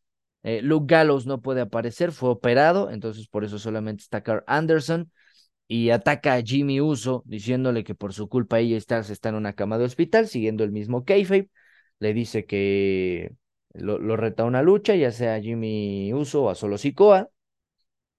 Eh, 0.42 0.60
Luke 0.62 0.86
Gallows 0.92 1.26
no 1.26 1.40
puede 1.40 1.60
aparecer, 1.60 2.12
fue 2.12 2.30
operado, 2.30 2.90
entonces 2.90 3.28
por 3.28 3.44
eso 3.44 3.58
solamente 3.58 4.02
está 4.02 4.22
Carl 4.22 4.44
Anderson. 4.46 5.10
Y 5.68 5.90
ataca 5.90 6.34
a 6.34 6.42
Jimmy 6.42 6.80
Uso, 6.80 7.22
diciéndole 7.26 7.84
que 7.84 7.94
por 7.94 8.12
su 8.12 8.28
culpa 8.28 8.60
ella 8.60 8.76
está, 8.76 8.98
está 8.98 9.30
en 9.30 9.36
una 9.36 9.54
cama 9.54 9.78
de 9.78 9.84
hospital, 9.84 10.28
siguiendo 10.28 10.64
el 10.64 10.72
mismo 10.72 11.04
kayfabe. 11.04 11.48
Le 11.98 12.12
dice 12.12 12.44
que 12.44 13.32
lo, 13.74 14.16
reta 14.16 14.42
a 14.42 14.46
una 14.46 14.62
lucha, 14.62 14.94
ya 14.94 15.12
sea 15.12 15.40
Jimmy 15.40 16.12
Uso 16.12 16.44
o 16.44 16.50
a 16.50 16.54
Solo 16.54 16.78
Sikoa. 16.78 17.30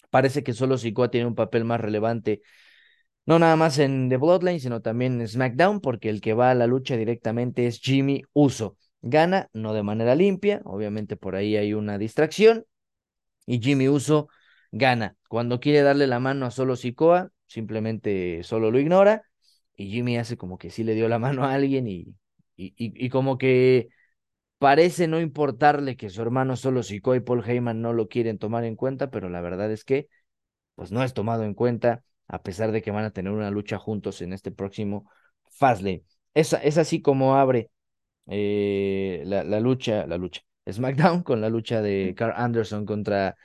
Parece 0.10 0.44
que 0.44 0.54
Solo 0.54 0.78
Sikoa 0.78 1.10
tiene 1.12 1.28
un 1.28 1.36
papel 1.36 1.66
más 1.66 1.82
relevante, 1.82 2.42
no 3.26 3.40
nada 3.40 3.56
más 3.56 3.80
en 3.80 4.10
The 4.10 4.18
Bloodline, 4.18 4.60
sino 4.60 4.82
también 4.82 5.22
en 5.22 5.28
SmackDown, 5.28 5.82
porque 5.82 6.10
el 6.10 6.22
que 6.22 6.34
va 6.34 6.52
a 6.52 6.56
la 6.56 6.68
lucha 6.68 6.98
directamente 6.98 7.68
es 7.68 7.80
Jimmy 7.80 8.24
Uso. 8.34 8.78
Gana, 9.04 9.50
no 9.54 9.74
de 9.76 9.84
manera 9.84 10.16
limpia, 10.16 10.62
obviamente 10.66 11.18
por 11.18 11.36
ahí 11.36 11.58
hay 11.58 11.76
una 11.76 12.00
distracción, 12.00 12.66
y 13.46 13.62
Jimmy 13.62 13.89
Uso 13.89 14.30
gana. 14.72 15.16
Cuando 15.30 15.60
quiere 15.60 15.82
darle 15.82 16.08
la 16.08 16.20
mano 16.20 16.46
a 16.46 16.52
Solo 16.52 16.76
Sikoa, 16.76 17.32
simplemente 17.48 18.44
solo 18.44 18.72
lo 18.72 18.80
ignora, 18.80 19.24
y 19.76 19.92
Jimmy 19.92 20.18
hace 20.18 20.38
como 20.38 20.58
que 20.58 20.70
sí 20.70 20.84
le 20.84 20.96
dio 20.96 21.10
la 21.10 21.20
mano 21.20 21.46
a 21.46 21.54
alguien 21.54 21.88
y, 21.88 22.16
y, 22.56 22.74
y 22.78 23.10
como 23.10 23.38
que 23.38 23.89
Parece 24.60 25.08
no 25.08 25.20
importarle 25.20 25.98
que 25.98 26.10
su 26.10 26.22
hermano 26.22 26.56
solo 26.56 26.84
Sikoa 26.84 27.18
y 27.18 27.20
Paul 27.20 27.44
Heyman 27.46 27.82
no 27.82 27.92
lo 27.92 28.08
quieren 28.08 28.38
tomar 28.38 28.63
en 28.63 28.78
cuenta, 28.78 29.12
pero 29.12 29.30
la 29.30 29.42
verdad 29.42 29.70
es 29.72 29.84
que 29.84 30.08
pues 30.76 30.92
no 30.92 31.04
es 31.04 31.13
tomado 31.13 31.44
en 31.44 31.54
cuenta 31.54 32.04
a 32.28 32.42
pesar 32.44 32.72
de 32.72 32.82
que 32.82 32.92
van 32.92 33.06
a 33.06 33.12
tener 33.12 33.34
una 33.34 33.52
lucha 33.52 33.78
juntos 33.78 34.22
en 34.22 34.34
este 34.34 34.52
próximo 34.52 35.10
Fastlane. 35.52 36.04
Es, 36.34 36.54
es 36.54 36.78
así 36.78 37.02
como 37.02 37.36
abre 37.36 37.70
eh, 38.28 39.24
la, 39.26 39.44
la, 39.44 39.60
lucha, 39.60 40.06
la 40.08 40.18
lucha, 40.18 40.42
SmackDown 40.70 41.24
con 41.24 41.42
la 41.42 41.50
lucha 41.50 41.82
de 41.82 42.14
Carl 42.16 42.34
Anderson 42.36 42.86
contra 42.86 43.36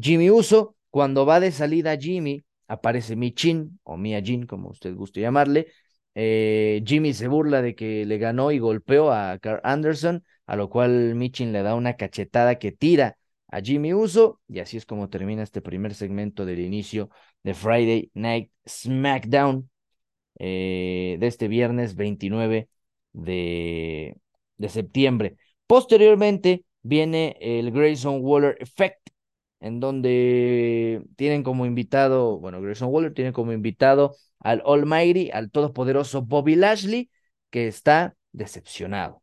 Jimmy 0.00 0.30
Uso. 0.30 0.76
Cuando 0.90 1.26
va 1.26 1.40
de 1.40 1.52
salida 1.52 1.96
Jimmy, 1.96 2.44
aparece 2.68 3.16
Michin 3.16 3.80
o 3.84 3.96
Mia 3.96 4.20
Jin, 4.22 4.46
como 4.46 4.70
usted 4.70 4.94
guste 4.94 5.20
llamarle. 5.20 5.68
Eh, 6.14 6.82
Jimmy 6.84 7.14
se 7.14 7.28
burla 7.28 7.62
de 7.62 7.74
que 7.74 8.04
le 8.04 8.18
ganó 8.18 8.50
y 8.52 8.58
golpeó 8.58 9.12
a 9.12 9.38
Carl 9.38 9.60
Anderson 9.62 10.24
a 10.50 10.56
lo 10.56 10.68
cual 10.68 11.14
Michin 11.14 11.52
le 11.52 11.62
da 11.62 11.76
una 11.76 11.94
cachetada 11.94 12.58
que 12.58 12.72
tira 12.72 13.16
a 13.48 13.60
Jimmy 13.60 13.94
Uso 13.94 14.40
y 14.48 14.58
así 14.58 14.76
es 14.76 14.84
como 14.84 15.08
termina 15.08 15.44
este 15.44 15.62
primer 15.62 15.94
segmento 15.94 16.44
del 16.44 16.58
inicio 16.58 17.08
de 17.44 17.54
Friday 17.54 18.10
Night 18.14 18.50
SmackDown 18.68 19.70
eh, 20.40 21.18
de 21.20 21.26
este 21.28 21.46
viernes 21.46 21.94
29 21.94 22.68
de, 23.12 24.16
de 24.56 24.68
septiembre. 24.68 25.36
Posteriormente 25.66 26.64
viene 26.82 27.36
el 27.40 27.70
Grayson 27.70 28.20
Waller 28.22 28.56
Effect, 28.60 29.10
en 29.60 29.80
donde 29.80 31.04
tienen 31.16 31.42
como 31.42 31.66
invitado, 31.66 32.38
bueno, 32.38 32.60
Grayson 32.60 32.88
Waller 32.90 33.12
tiene 33.14 33.32
como 33.32 33.52
invitado 33.52 34.16
al 34.38 34.62
Almighty, 34.64 35.30
al 35.32 35.50
todopoderoso 35.50 36.22
Bobby 36.22 36.56
Lashley, 36.56 37.10
que 37.50 37.68
está 37.68 38.16
decepcionado. 38.32 39.22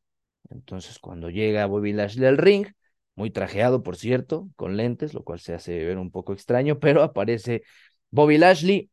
Entonces, 0.50 1.00
cuando 1.00 1.30
llega 1.30 1.66
Bobby 1.66 1.94
Lashley 1.94 2.28
al 2.28 2.38
ring, 2.38 2.68
muy 3.16 3.32
trajeado, 3.32 3.82
por 3.82 3.96
cierto, 3.98 4.48
con 4.56 4.78
lentes, 4.78 5.14
lo 5.14 5.24
cual 5.24 5.40
se 5.40 5.54
hace 5.56 5.84
ver 5.84 5.98
un 5.98 6.12
poco 6.12 6.34
extraño, 6.34 6.80
pero 6.80 7.02
aparece 7.02 7.64
Bobby 8.12 8.38
Lashley 8.38 8.92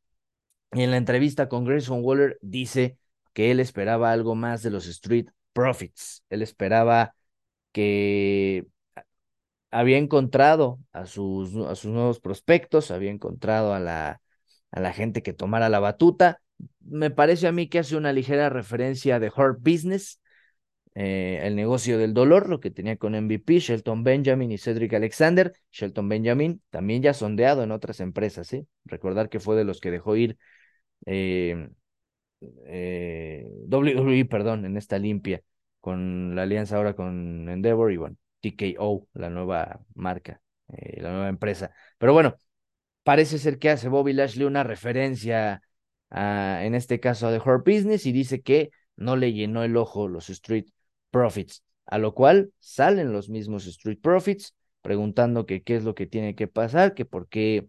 y 0.73 0.83
en 0.83 0.91
la 0.91 0.97
entrevista 0.97 1.49
con 1.49 1.65
Grayson 1.65 2.01
Waller 2.03 2.39
dice 2.43 2.97
que 3.35 3.51
él 3.51 3.61
esperaba 3.61 4.13
algo 4.13 4.35
más 4.35 4.63
de 4.63 4.71
los 4.71 4.87
Street 4.87 5.29
Profits. 5.53 6.25
Él 6.31 6.43
esperaba 6.43 7.15
que 7.73 8.67
había 9.71 9.99
encontrado 9.99 10.79
a 10.93 11.07
sus, 11.07 11.53
nuevos 11.53 12.21
prospectos, 12.21 12.91
había 12.91 13.11
encontrado 13.11 13.75
a 13.75 13.81
la, 13.81 14.21
gente 14.93 15.23
que 15.23 15.33
tomara 15.33 15.69
la 15.69 15.81
batuta. 15.81 16.41
Me 16.81 17.11
parece 17.11 17.49
a 17.49 17.53
mí 17.53 17.69
que 17.69 17.81
hace 17.81 17.97
una 17.97 18.13
ligera 18.13 18.49
referencia 18.51 19.19
de 19.19 19.33
Hurt 19.37 19.59
Business, 19.61 20.21
eh, 20.95 21.41
el 21.43 21.57
negocio 21.57 21.99
del 21.99 22.15
dolor, 22.15 22.49
lo 22.49 22.61
que 22.61 22.71
tenía 22.71 22.97
con 22.97 23.17
MVP, 23.17 23.59
Shelton 23.59 24.05
Benjamin 24.05 24.53
y 24.53 24.59
Cedric 24.59 24.95
Alexander. 24.95 25.53
Shelton 25.73 26.09
Benjamin 26.09 26.63
también 26.71 27.03
ya 27.03 27.13
sondeado 27.15 27.65
en 27.65 27.73
otras 27.73 27.99
empresas, 27.99 28.47
¿sí? 28.47 28.69
Recordar 28.85 29.29
que 29.29 29.41
fue 29.41 29.57
de 29.57 29.65
los 29.65 29.81
que 29.81 29.91
dejó 29.91 30.15
ir 30.15 30.39
eh, 31.07 31.69
eh, 32.67 33.47
WWE, 33.69 34.25
perdón, 34.27 34.65
en 34.65 34.77
esta 34.77 34.99
limpia 34.99 35.43
con 35.81 36.35
la 36.35 36.43
alianza 36.43 36.77
ahora 36.77 36.95
con 36.95 37.49
Endeavor 37.49 37.93
y 37.93 37.99
bueno, 37.99 38.17
TKO, 38.41 39.09
la 39.15 39.31
nueva 39.31 39.81
marca, 39.95 40.41
eh, 40.73 41.01
la 41.03 41.11
nueva 41.11 41.29
empresa. 41.29 41.73
Pero 41.99 42.13
bueno, 42.13 42.37
parece 43.03 43.39
ser 43.39 43.59
que 43.59 43.71
hace 43.71 43.89
Bobby 43.89 44.13
Lashley 44.13 44.47
una 44.47 44.65
referencia 44.65 45.63
a, 46.11 46.65
en 46.65 46.75
este 46.75 47.01
caso 47.01 47.27
a 47.27 47.33
The 47.33 47.39
Hurt 47.39 47.67
Business 47.67 48.07
y 48.07 48.13
dice 48.13 48.43
que 48.43 48.71
no 48.97 49.17
le 49.17 49.33
llenó 49.33 49.63
el 49.65 49.77
ojo 49.77 50.09
los 50.09 50.31
Street 50.31 50.67
Profits, 51.11 51.63
a 51.87 51.99
lo 51.99 52.15
cual 52.15 52.53
salen 52.61 53.13
los 53.13 53.29
mismos 53.29 53.67
Street 53.67 53.99
Profits 54.01 54.55
preguntando 54.83 55.47
que 55.47 55.63
qué 55.63 55.77
es 55.77 55.85
lo 55.85 55.95
que 55.95 56.07
tiene 56.07 56.35
que 56.35 56.47
pasar, 56.49 56.95
que 56.95 57.05
por 57.05 57.29
qué 57.29 57.69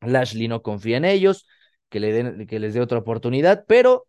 Lashley 0.00 0.48
no 0.48 0.62
confía 0.62 0.96
en 0.96 1.04
ellos, 1.04 1.46
que, 1.88 2.00
le 2.00 2.12
den, 2.12 2.46
que 2.46 2.58
les 2.58 2.74
dé 2.74 2.80
otra 2.80 2.98
oportunidad, 2.98 3.64
pero 3.66 4.06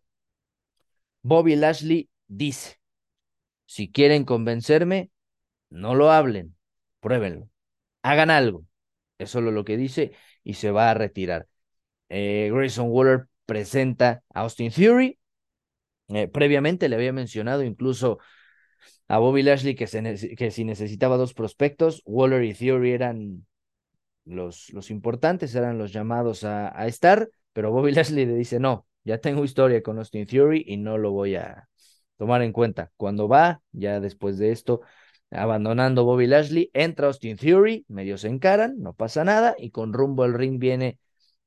Bobby 1.22 1.56
Lashley 1.56 2.08
dice, 2.28 2.80
si 3.66 3.90
quieren 3.90 4.24
convencerme, 4.24 5.10
no 5.68 5.94
lo 5.94 6.10
hablen, 6.10 6.56
pruébenlo, 7.00 7.48
hagan 8.02 8.30
algo. 8.30 8.64
Es 9.18 9.30
solo 9.30 9.50
lo 9.50 9.64
que 9.64 9.76
dice 9.76 10.12
y 10.42 10.54
se 10.54 10.70
va 10.70 10.90
a 10.90 10.94
retirar. 10.94 11.46
Eh, 12.08 12.50
Grayson 12.52 12.88
Waller 12.88 13.26
presenta 13.46 14.22
a 14.32 14.40
Austin 14.40 14.70
Theory. 14.70 15.18
Eh, 16.08 16.26
previamente 16.26 16.88
le 16.88 16.96
había 16.96 17.12
mencionado 17.12 17.62
incluso 17.62 18.18
a 19.08 19.18
Bobby 19.18 19.42
Lashley 19.42 19.74
que, 19.74 19.86
que 20.36 20.50
si 20.50 20.64
necesitaba 20.64 21.16
dos 21.16 21.34
prospectos, 21.34 22.02
Waller 22.06 22.42
y 22.44 22.54
Theory 22.54 22.92
eran 22.92 23.46
los, 24.24 24.70
los 24.70 24.90
importantes, 24.90 25.54
eran 25.54 25.78
los 25.78 25.92
llamados 25.92 26.44
a, 26.44 26.78
a 26.78 26.86
estar, 26.86 27.28
pero 27.52 27.72
Bobby 27.72 27.92
Lashley 27.94 28.26
le 28.26 28.34
dice, 28.34 28.60
no, 28.60 28.86
ya 29.04 29.18
tengo 29.18 29.44
historia 29.44 29.82
con 29.82 29.98
Austin 29.98 30.26
Theory 30.26 30.64
y 30.66 30.76
no 30.76 30.98
lo 30.98 31.12
voy 31.12 31.36
a 31.36 31.68
tomar 32.16 32.42
en 32.42 32.52
cuenta. 32.52 32.90
Cuando 32.96 33.28
va, 33.28 33.62
ya 33.72 34.00
después 34.00 34.38
de 34.38 34.52
esto, 34.52 34.82
abandonando 35.30 36.04
Bobby 36.04 36.26
Lashley, 36.26 36.70
entra 36.74 37.06
Austin 37.06 37.36
Theory, 37.36 37.84
medio 37.88 38.18
se 38.18 38.28
encaran, 38.28 38.80
no 38.80 38.92
pasa 38.94 39.24
nada, 39.24 39.54
y 39.58 39.70
con 39.70 39.92
rumbo 39.92 40.24
al 40.24 40.34
ring 40.34 40.58
viene 40.58 40.98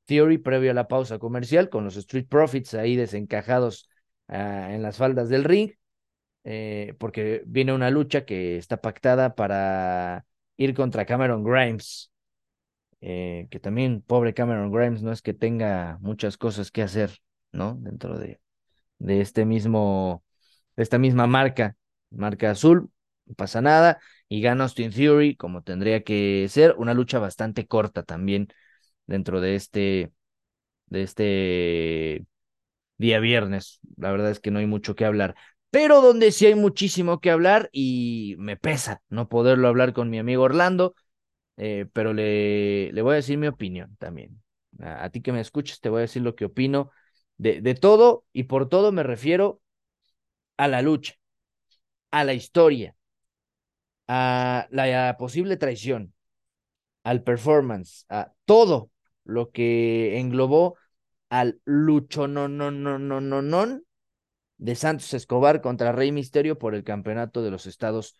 Theory 0.05 0.37
previo 0.37 0.71
a 0.71 0.73
la 0.73 0.87
pausa 0.87 1.19
comercial, 1.19 1.69
con 1.69 1.85
los 1.85 1.95
Street 1.97 2.27
Profits 2.27 2.73
ahí 2.73 2.95
desencajados 2.95 3.89
ah, 4.27 4.73
en 4.73 4.81
las 4.81 4.97
faldas 4.97 5.29
del 5.29 5.43
ring, 5.43 5.71
eh, 6.43 6.95
porque 6.99 7.43
viene 7.45 7.73
una 7.73 7.89
lucha 7.89 8.25
que 8.25 8.57
está 8.57 8.77
pactada 8.77 9.35
para 9.35 10.25
ir 10.57 10.73
contra 10.73 11.05
Cameron 11.05 11.43
Grimes. 11.43 12.12
Eh, 13.05 13.47
que 13.51 13.59
también, 13.59 14.01
pobre 14.01 14.33
Cameron 14.33 14.71
Grimes, 14.71 15.03
no 15.03 15.11
es 15.11 15.21
que 15.21 15.33
tenga 15.33 15.97
muchas 16.01 16.37
cosas 16.37 16.71
que 16.71 16.81
hacer, 16.83 17.11
¿no? 17.51 17.75
Dentro 17.81 18.17
de, 18.17 18.39
de 18.99 19.21
este 19.21 19.45
mismo, 19.45 20.23
de 20.75 20.83
esta 20.83 20.99
misma 20.99 21.27
marca, 21.27 21.77
marca 22.11 22.51
azul, 22.51 22.91
no 23.25 23.35
pasa 23.35 23.61
nada, 23.61 23.99
y 24.29 24.41
gana 24.41 24.65
Austin 24.65 24.91
Theory 24.91 25.35
como 25.35 25.63
tendría 25.63 26.03
que 26.03 26.47
ser, 26.49 26.75
una 26.77 26.93
lucha 26.93 27.19
bastante 27.19 27.67
corta 27.67 28.03
también 28.03 28.47
dentro 29.07 29.41
de 29.41 29.55
este, 29.55 30.13
de 30.87 31.03
este 31.03 32.25
día 32.97 33.19
viernes. 33.19 33.79
La 33.97 34.11
verdad 34.11 34.31
es 34.31 34.39
que 34.39 34.51
no 34.51 34.59
hay 34.59 34.67
mucho 34.67 34.95
que 34.95 35.05
hablar. 35.05 35.35
Pero 35.69 36.01
donde 36.01 36.31
sí 36.31 36.45
hay 36.45 36.55
muchísimo 36.55 37.19
que 37.19 37.31
hablar 37.31 37.69
y 37.71 38.35
me 38.39 38.57
pesa 38.57 39.01
no 39.09 39.27
poderlo 39.29 39.67
hablar 39.67 39.93
con 39.93 40.09
mi 40.09 40.19
amigo 40.19 40.43
Orlando, 40.43 40.95
eh, 41.57 41.85
pero 41.93 42.13
le, 42.13 42.91
le 42.91 43.01
voy 43.01 43.13
a 43.13 43.15
decir 43.15 43.37
mi 43.37 43.47
opinión 43.47 43.95
también. 43.97 44.41
A, 44.79 45.09
ti 45.09 45.21
que 45.21 45.31
me 45.31 45.39
escuches, 45.39 45.79
te 45.81 45.89
voy 45.89 45.99
a 45.99 46.01
decir 46.01 46.21
lo 46.21 46.35
que 46.35 46.45
opino 46.45 46.91
de, 47.37 47.61
de 47.61 47.75
todo 47.75 48.25
y 48.33 48.43
por 48.43 48.69
todo 48.69 48.91
me 48.91 49.03
refiero 49.03 49.61
a 50.57 50.67
la 50.67 50.81
lucha, 50.81 51.13
a 52.11 52.23
la 52.23 52.33
historia, 52.33 52.95
a 54.07 54.67
la 54.71 55.15
posible 55.17 55.57
traición, 55.57 56.13
al 57.03 57.23
performance, 57.23 58.05
a 58.09 58.33
todo 58.45 58.91
lo 59.23 59.51
que 59.51 60.19
englobó 60.19 60.77
al 61.29 61.59
lucho 61.65 62.27
de 64.57 64.75
Santos 64.75 65.13
Escobar 65.13 65.61
contra 65.61 65.91
Rey 65.91 66.11
Misterio 66.11 66.57
por 66.57 66.75
el 66.75 66.83
campeonato 66.83 67.41
de 67.41 67.51
los 67.51 67.65
Estados 67.65 68.15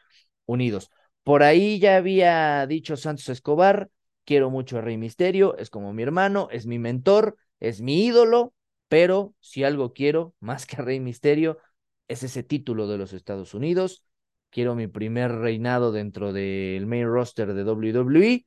Unidos. 0.46 0.90
Por 1.24 1.44
ahí 1.44 1.80
ya 1.80 1.98
había 1.98 2.66
dicho 2.68 2.98
Santos 2.98 3.30
Escobar, 3.30 3.90
quiero 4.26 4.50
mucho 4.50 4.78
a 4.78 4.82
Rey 4.82 4.98
Misterio, 4.98 5.58
es 5.58 5.70
como 5.70 5.94
mi 5.94 6.04
hermano, 6.04 6.50
es 6.52 6.66
mi 6.66 6.80
mentor, 6.80 7.38
es 7.60 7.82
mi 7.82 8.06
ídolo, 8.06 8.54
pero 8.90 9.34
si 9.40 9.64
algo 9.64 9.94
quiero 9.94 10.36
más 10.40 10.66
que 10.66 10.78
a 10.78 10.82
Rey 10.86 11.00
Misterio 11.00 11.60
es 12.08 12.24
ese 12.24 12.44
título 12.44 12.88
de 12.88 12.98
los 12.98 13.14
Estados 13.14 13.54
Unidos. 13.54 14.04
Quiero 14.50 14.76
mi 14.76 14.88
primer 14.88 15.32
reinado 15.32 15.92
dentro 15.92 16.34
del 16.34 16.86
main 16.86 17.08
roster 17.08 17.54
de 17.54 17.64
WWE 17.64 18.46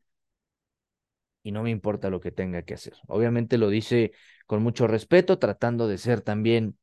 y 1.42 1.52
no 1.52 1.62
me 1.62 1.70
importa 1.70 2.10
lo 2.10 2.20
que 2.20 2.32
tenga 2.32 2.62
que 2.62 2.74
hacer. 2.74 2.94
Obviamente 3.08 3.58
lo 3.58 3.68
dice 3.70 4.12
con 4.46 4.62
mucho 4.62 4.86
respeto, 4.86 5.38
tratando 5.38 5.88
de 5.88 5.98
ser 5.98 6.20
también 6.20 6.76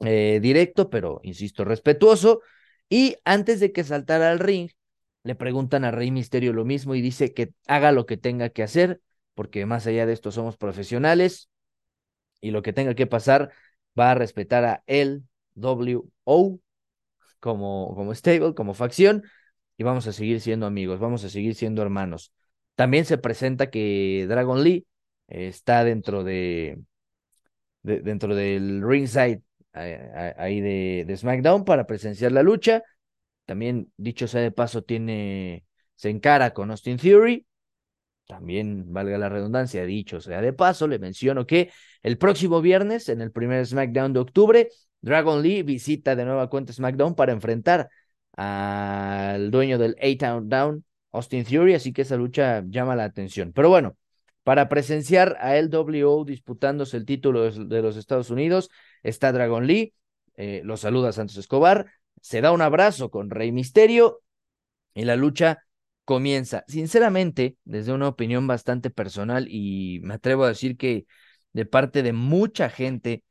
eh, 0.00 0.40
directo, 0.42 0.90
pero 0.90 1.20
insisto, 1.24 1.64
respetuoso. 1.64 2.40
Y 2.88 3.16
antes 3.24 3.60
de 3.60 3.72
que 3.72 3.84
saltara 3.84 4.30
al 4.30 4.38
ring, 4.40 4.70
le 5.22 5.34
preguntan 5.34 5.84
a 5.84 5.90
Rey 5.90 6.10
Misterio 6.10 6.52
lo 6.52 6.64
mismo 6.64 6.94
y 6.94 7.00
dice 7.00 7.34
que 7.34 7.52
haga 7.66 7.92
lo 7.92 8.06
que 8.06 8.16
tenga 8.16 8.50
que 8.50 8.62
hacer, 8.62 9.00
porque 9.34 9.66
más 9.66 9.86
allá 9.86 10.06
de 10.06 10.12
esto 10.12 10.32
somos 10.32 10.56
profesionales 10.56 11.50
y 12.40 12.50
lo 12.50 12.62
que 12.62 12.72
tenga 12.72 12.94
que 12.94 13.06
pasar 13.06 13.52
va 13.98 14.12
a 14.12 14.14
respetar 14.14 14.64
a 14.64 14.82
él, 14.86 15.24
WO, 15.54 16.60
como, 17.38 17.94
como 17.94 18.14
stable, 18.14 18.54
como 18.54 18.74
facción, 18.74 19.24
y 19.76 19.82
vamos 19.82 20.06
a 20.06 20.12
seguir 20.12 20.40
siendo 20.40 20.66
amigos, 20.66 21.00
vamos 21.00 21.24
a 21.24 21.28
seguir 21.28 21.54
siendo 21.54 21.82
hermanos. 21.82 22.32
También 22.74 23.04
se 23.04 23.18
presenta 23.18 23.70
que 23.70 24.26
Dragon 24.28 24.62
Lee 24.62 24.86
está 25.28 25.84
dentro 25.84 26.24
de, 26.24 26.78
dentro 27.82 28.34
del 28.34 28.82
ringside 28.82 29.42
ahí 29.72 30.60
de, 30.60 31.04
de, 31.06 31.16
SmackDown 31.16 31.64
para 31.64 31.86
presenciar 31.86 32.32
la 32.32 32.42
lucha. 32.42 32.82
También, 33.50 33.92
dicho 33.96 34.28
sea 34.28 34.42
de 34.42 34.52
paso, 34.52 34.82
tiene, 34.82 35.64
se 35.96 36.08
encara 36.08 36.54
con 36.54 36.70
Austin 36.70 36.98
Theory. 36.98 37.44
También, 38.28 38.92
valga 38.92 39.18
la 39.18 39.28
redundancia, 39.28 39.84
dicho 39.84 40.20
sea 40.20 40.40
de 40.40 40.52
paso, 40.52 40.86
le 40.86 41.00
menciono 41.00 41.48
que 41.48 41.72
el 42.04 42.16
próximo 42.16 42.60
viernes, 42.60 43.08
en 43.08 43.20
el 43.20 43.32
primer 43.32 43.66
SmackDown 43.66 44.12
de 44.12 44.20
octubre, 44.20 44.68
Dragon 45.00 45.42
Lee 45.42 45.64
visita 45.64 46.14
de 46.14 46.24
nueva 46.26 46.48
cuenta 46.48 46.72
SmackDown 46.72 47.16
para 47.16 47.32
enfrentar 47.32 47.90
al 48.36 49.50
dueño 49.50 49.78
del 49.78 49.96
A-Town 50.00 50.48
Down, 50.48 50.84
Austin 51.10 51.44
Theory, 51.44 51.74
así 51.74 51.92
que 51.92 52.02
esa 52.02 52.14
lucha 52.14 52.62
llama 52.68 52.94
la 52.94 53.02
atención. 53.02 53.52
Pero 53.52 53.68
bueno, 53.68 53.96
para 54.44 54.68
presenciar 54.68 55.36
a 55.40 55.56
LWO 55.56 56.24
disputándose 56.24 56.96
el 56.98 57.04
título 57.04 57.50
de 57.50 57.82
los 57.82 57.96
Estados 57.96 58.30
Unidos, 58.30 58.70
está 59.02 59.32
Dragon 59.32 59.66
Lee, 59.66 59.92
eh, 60.36 60.62
lo 60.62 60.76
saluda 60.76 61.10
Santos 61.10 61.36
Escobar, 61.36 61.90
se 62.20 62.40
da 62.40 62.52
un 62.52 62.62
abrazo 62.62 63.10
con 63.10 63.30
Rey 63.30 63.52
Misterio 63.52 64.22
y 64.94 65.04
la 65.04 65.16
lucha 65.16 65.64
comienza. 66.04 66.64
Sinceramente, 66.68 67.56
desde 67.64 67.92
una 67.92 68.08
opinión 68.08 68.46
bastante 68.46 68.90
personal 68.90 69.46
y 69.48 70.00
me 70.02 70.14
atrevo 70.14 70.44
a 70.44 70.48
decir 70.48 70.76
que 70.76 71.06
de 71.52 71.66
parte 71.66 72.02
de 72.02 72.12
mucha 72.12 72.70
gente 72.70 73.24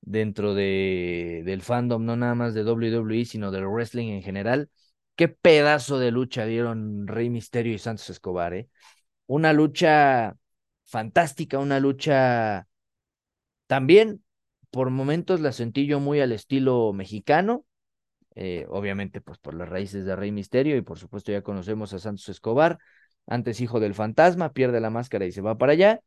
dentro 0.00 0.54
de, 0.54 1.42
del 1.44 1.62
fandom, 1.62 2.04
no 2.04 2.16
nada 2.16 2.34
más 2.34 2.54
de 2.54 2.64
WWE, 2.64 3.24
sino 3.24 3.50
del 3.50 3.66
wrestling 3.66 4.08
en 4.08 4.22
general, 4.22 4.70
Qué 5.20 5.28
pedazo 5.28 5.98
de 5.98 6.10
lucha 6.10 6.46
dieron 6.46 7.06
Rey 7.06 7.28
Misterio 7.28 7.74
y 7.74 7.78
Santos 7.78 8.08
Escobar, 8.08 8.54
¿eh? 8.54 8.70
Una 9.26 9.52
lucha 9.52 10.34
fantástica, 10.86 11.58
una 11.58 11.78
lucha 11.78 12.66
también, 13.66 14.24
por 14.70 14.88
momentos 14.88 15.40
la 15.40 15.52
sentí 15.52 15.84
yo 15.84 16.00
muy 16.00 16.20
al 16.20 16.32
estilo 16.32 16.94
mexicano, 16.94 17.66
eh, 18.42 18.64
obviamente 18.70 19.20
pues 19.20 19.38
por 19.38 19.52
las 19.52 19.68
raíces 19.68 20.06
de 20.06 20.16
Rey 20.16 20.32
Misterio 20.32 20.74
y 20.78 20.80
por 20.80 20.98
supuesto 20.98 21.30
ya 21.30 21.42
conocemos 21.42 21.92
a 21.92 21.98
Santos 21.98 22.26
Escobar, 22.30 22.78
antes 23.26 23.60
hijo 23.60 23.80
del 23.80 23.94
fantasma, 23.94 24.54
pierde 24.54 24.80
la 24.80 24.88
máscara 24.88 25.26
y 25.26 25.32
se 25.32 25.42
va 25.42 25.58
para 25.58 25.72
allá. 25.72 26.00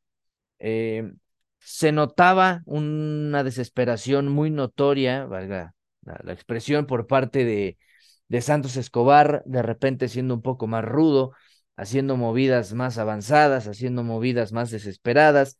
Eh, 0.57 1.13
se 1.59 1.91
notaba 1.91 2.63
una 2.65 3.43
desesperación 3.43 4.29
muy 4.29 4.49
notoria, 4.49 5.25
valga 5.25 5.75
la 6.01 6.33
expresión, 6.33 6.87
por 6.87 7.05
parte 7.05 7.45
de, 7.45 7.77
de 8.29 8.41
Santos 8.41 8.77
Escobar, 8.77 9.43
de 9.45 9.61
repente 9.61 10.07
siendo 10.09 10.33
un 10.33 10.41
poco 10.41 10.65
más 10.65 10.83
rudo, 10.83 11.33
haciendo 11.77 12.17
movidas 12.17 12.73
más 12.73 12.97
avanzadas, 12.97 13.67
haciendo 13.67 14.03
movidas 14.03 14.53
más 14.53 14.71
desesperadas, 14.71 15.59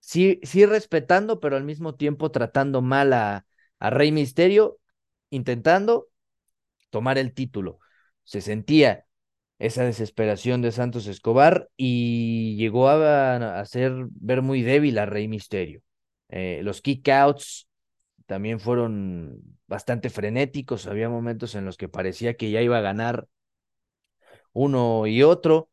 sí, 0.00 0.38
sí 0.42 0.66
respetando, 0.66 1.40
pero 1.40 1.56
al 1.56 1.64
mismo 1.64 1.94
tiempo 1.94 2.30
tratando 2.30 2.82
mal 2.82 3.14
a, 3.14 3.46
a 3.78 3.90
Rey 3.90 4.12
Misterio, 4.12 4.78
intentando 5.34 6.08
tomar 6.90 7.18
el 7.18 7.34
título. 7.34 7.78
Se 8.24 8.40
sentía 8.40 9.06
esa 9.58 9.84
desesperación 9.84 10.62
de 10.62 10.72
Santos 10.72 11.06
Escobar 11.06 11.68
y 11.76 12.56
llegó 12.56 12.88
a, 12.88 13.60
hacer 13.60 13.92
ver 14.10 14.42
muy 14.42 14.62
débil 14.62 14.98
a 14.98 15.06
Rey 15.06 15.28
Misterio. 15.28 15.82
Eh, 16.28 16.60
los 16.62 16.80
kickouts 16.80 17.68
también 18.26 18.60
fueron 18.60 19.40
bastante 19.66 20.10
frenéticos, 20.10 20.86
había 20.86 21.08
momentos 21.08 21.54
en 21.54 21.64
los 21.64 21.76
que 21.76 21.88
parecía 21.88 22.34
que 22.34 22.50
ya 22.50 22.62
iba 22.62 22.78
a 22.78 22.82
ganar 22.82 23.26
uno 24.52 25.06
y 25.06 25.22
otro. 25.22 25.70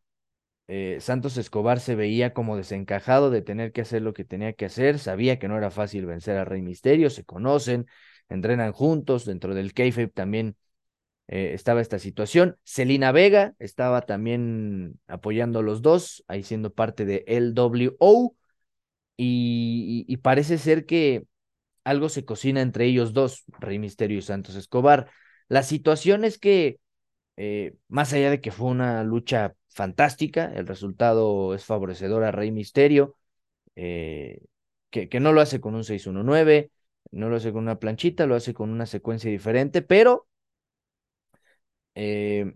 Eh, 0.68 0.98
Santos 1.02 1.38
Escobar 1.38 1.80
se 1.80 1.96
veía 1.96 2.34
como 2.34 2.56
desencajado 2.58 3.30
de 3.30 3.42
tener 3.42 3.72
que 3.74 3.82
hacer 3.82 4.02
lo 4.02 4.14
que 4.14 4.24
tenía 4.24 4.54
que 4.54 4.66
hacer, 4.66 5.00
sabía 5.00 5.38
que 5.40 5.48
no 5.48 5.58
era 5.58 5.70
fácil 5.70 6.06
vencer 6.06 6.38
a 6.38 6.46
Rey 6.46 6.62
Misterio, 6.62 7.10
se 7.10 7.26
conocen, 7.26 7.88
entrenan 8.34 8.72
juntos, 8.74 9.26
dentro 9.26 9.54
del 9.56 9.74
kayfabe 9.74 10.08
también 10.08 10.56
eh, 11.28 11.52
estaba 11.54 11.82
esta 11.82 12.00
situación. 12.00 12.58
Celina 12.64 13.12
Vega 13.12 13.56
estaba 13.60 14.02
también 14.02 15.00
apoyando 15.08 15.60
a 15.60 15.64
los 15.64 15.82
dos, 15.82 16.24
ahí 16.28 16.44
siendo 16.44 16.74
parte 16.74 17.06
de 17.06 17.24
LWO, 17.28 18.36
y, 19.18 20.06
y 20.08 20.18
parece 20.18 20.58
ser 20.58 20.86
que 20.86 21.26
algo 21.84 22.10
se 22.10 22.26
cocina 22.26 22.62
entre 22.62 22.86
ellos 22.86 23.14
dos, 23.14 23.44
Rey 23.60 23.80
Misterio 23.80 24.18
y 24.20 24.22
Santos 24.22 24.56
Escobar. 24.56 25.10
La 25.48 25.64
situación 25.64 26.24
es 26.26 26.38
que, 26.38 26.80
eh, 27.38 27.76
más 27.88 28.14
allá 28.14 28.30
de 28.30 28.42
que 28.42 28.52
fue 28.52 28.70
una 28.70 29.04
lucha 29.04 29.56
fantástica, 29.70 30.52
el 30.56 30.68
resultado 30.68 31.54
es 31.56 31.66
favorecedor 31.66 32.24
a 32.24 32.32
Rey 32.32 32.52
Misterio, 32.52 33.16
eh, 33.76 34.42
que, 34.90 35.10
que, 35.10 35.20
no 35.20 35.34
lo 35.34 35.42
hace 35.42 35.62
con 35.62 35.76
un 35.76 35.84
619, 35.84 36.72
no 37.12 37.30
lo 37.30 37.38
hace 37.38 37.52
con 37.52 37.64
una 37.64 37.80
planchita, 37.80 38.26
lo 38.26 38.36
hace 38.36 38.54
con 38.54 38.70
una 38.70 38.86
secuencia 38.86 39.30
diferente, 39.32 39.82
pero 39.82 40.28
eh, 41.96 42.54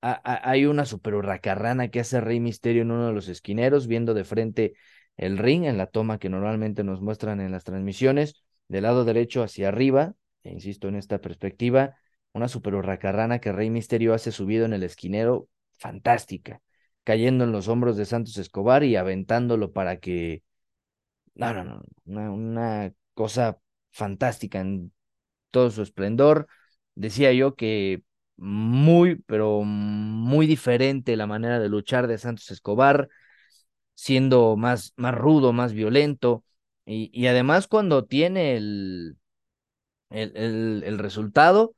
hay 0.00 0.66
una 0.66 0.84
super 0.84 1.14
hurracarrana 1.14 1.88
que 1.88 2.00
hace 2.00 2.20
Rey 2.20 2.40
Misterio 2.40 2.82
en 2.82 2.92
uno 2.92 3.08
de 3.08 3.12
los 3.12 3.28
esquineros, 3.28 3.86
viendo 3.88 4.14
de 4.14 4.24
frente 4.24 4.74
el 5.16 5.38
ring 5.38 5.64
en 5.64 5.76
la 5.78 5.86
toma 5.86 6.18
que 6.18 6.28
normalmente 6.28 6.84
nos 6.84 7.00
muestran 7.00 7.40
en 7.40 7.50
las 7.52 7.64
transmisiones 7.64 8.44
del 8.68 8.84
lado 8.84 9.04
derecho 9.04 9.42
hacia 9.42 9.68
arriba, 9.68 10.14
e 10.44 10.52
insisto 10.52 10.88
en 10.88 10.96
esta 10.96 11.20
perspectiva, 11.20 11.96
una 12.32 12.48
super 12.48 12.74
hurracarrana 12.74 13.40
que 13.40 13.52
Rey 13.52 13.70
Misterio 13.70 14.14
hace 14.14 14.30
subido 14.30 14.64
en 14.66 14.72
el 14.72 14.84
esquinero, 14.84 15.48
fantástica, 15.78 16.60
cayendo 17.04 17.44
en 17.44 17.52
los 17.52 17.68
hombros 17.68 17.96
de 17.96 18.04
Santos 18.04 18.36
Escobar 18.38 18.84
y 18.84 18.94
aventándolo 18.96 19.72
para 19.72 19.98
que, 19.98 20.42
no, 21.34 21.52
no, 21.54 21.64
no, 21.64 21.82
una, 22.06 22.30
una 22.30 22.92
cosa 23.14 23.58
fantástica 23.98 24.60
en 24.60 24.92
todo 25.50 25.70
su 25.70 25.82
esplendor. 25.82 26.48
Decía 26.94 27.32
yo 27.32 27.54
que 27.56 28.02
muy, 28.36 29.16
pero 29.26 29.62
muy 29.64 30.46
diferente 30.46 31.16
la 31.16 31.26
manera 31.26 31.60
de 31.60 31.68
luchar 31.68 32.06
de 32.06 32.18
Santos 32.18 32.50
Escobar, 32.50 33.08
siendo 33.94 34.56
más, 34.56 34.94
más 34.96 35.14
rudo, 35.14 35.52
más 35.52 35.72
violento, 35.72 36.44
y, 36.86 37.26
además 37.26 37.68
cuando 37.68 38.06
tiene 38.06 38.56
el, 38.56 39.18
el, 40.10 40.82
el, 40.84 40.98
resultado, 40.98 41.74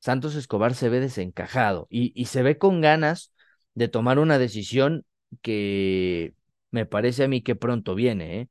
Santos 0.00 0.34
Escobar 0.34 0.74
se 0.74 0.88
ve 0.88 1.00
desencajado 1.00 1.86
y, 1.90 2.12
y 2.20 2.26
se 2.26 2.42
ve 2.42 2.58
con 2.58 2.80
ganas 2.80 3.32
de 3.74 3.88
tomar 3.88 4.18
una 4.18 4.38
decisión 4.38 5.04
que 5.42 6.34
me 6.70 6.86
parece 6.86 7.24
a 7.24 7.28
mí 7.28 7.42
que 7.42 7.56
pronto 7.56 7.94
viene. 7.94 8.40
¿eh? 8.40 8.48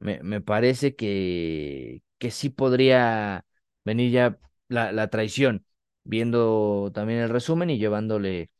Me, 0.00 0.22
me, 0.22 0.40
parece 0.40 0.96
que, 0.96 2.02
que 2.18 2.30
sí 2.30 2.50
podría 2.50 3.44
venir 3.84 4.12
ya 4.12 4.38
la, 4.68 5.08
traición, 5.08 5.64
viendo 6.04 6.90
también 6.94 7.20
el 7.20 7.30
resumen 7.30 7.70
y 7.70 7.78
llevándole 7.78 8.50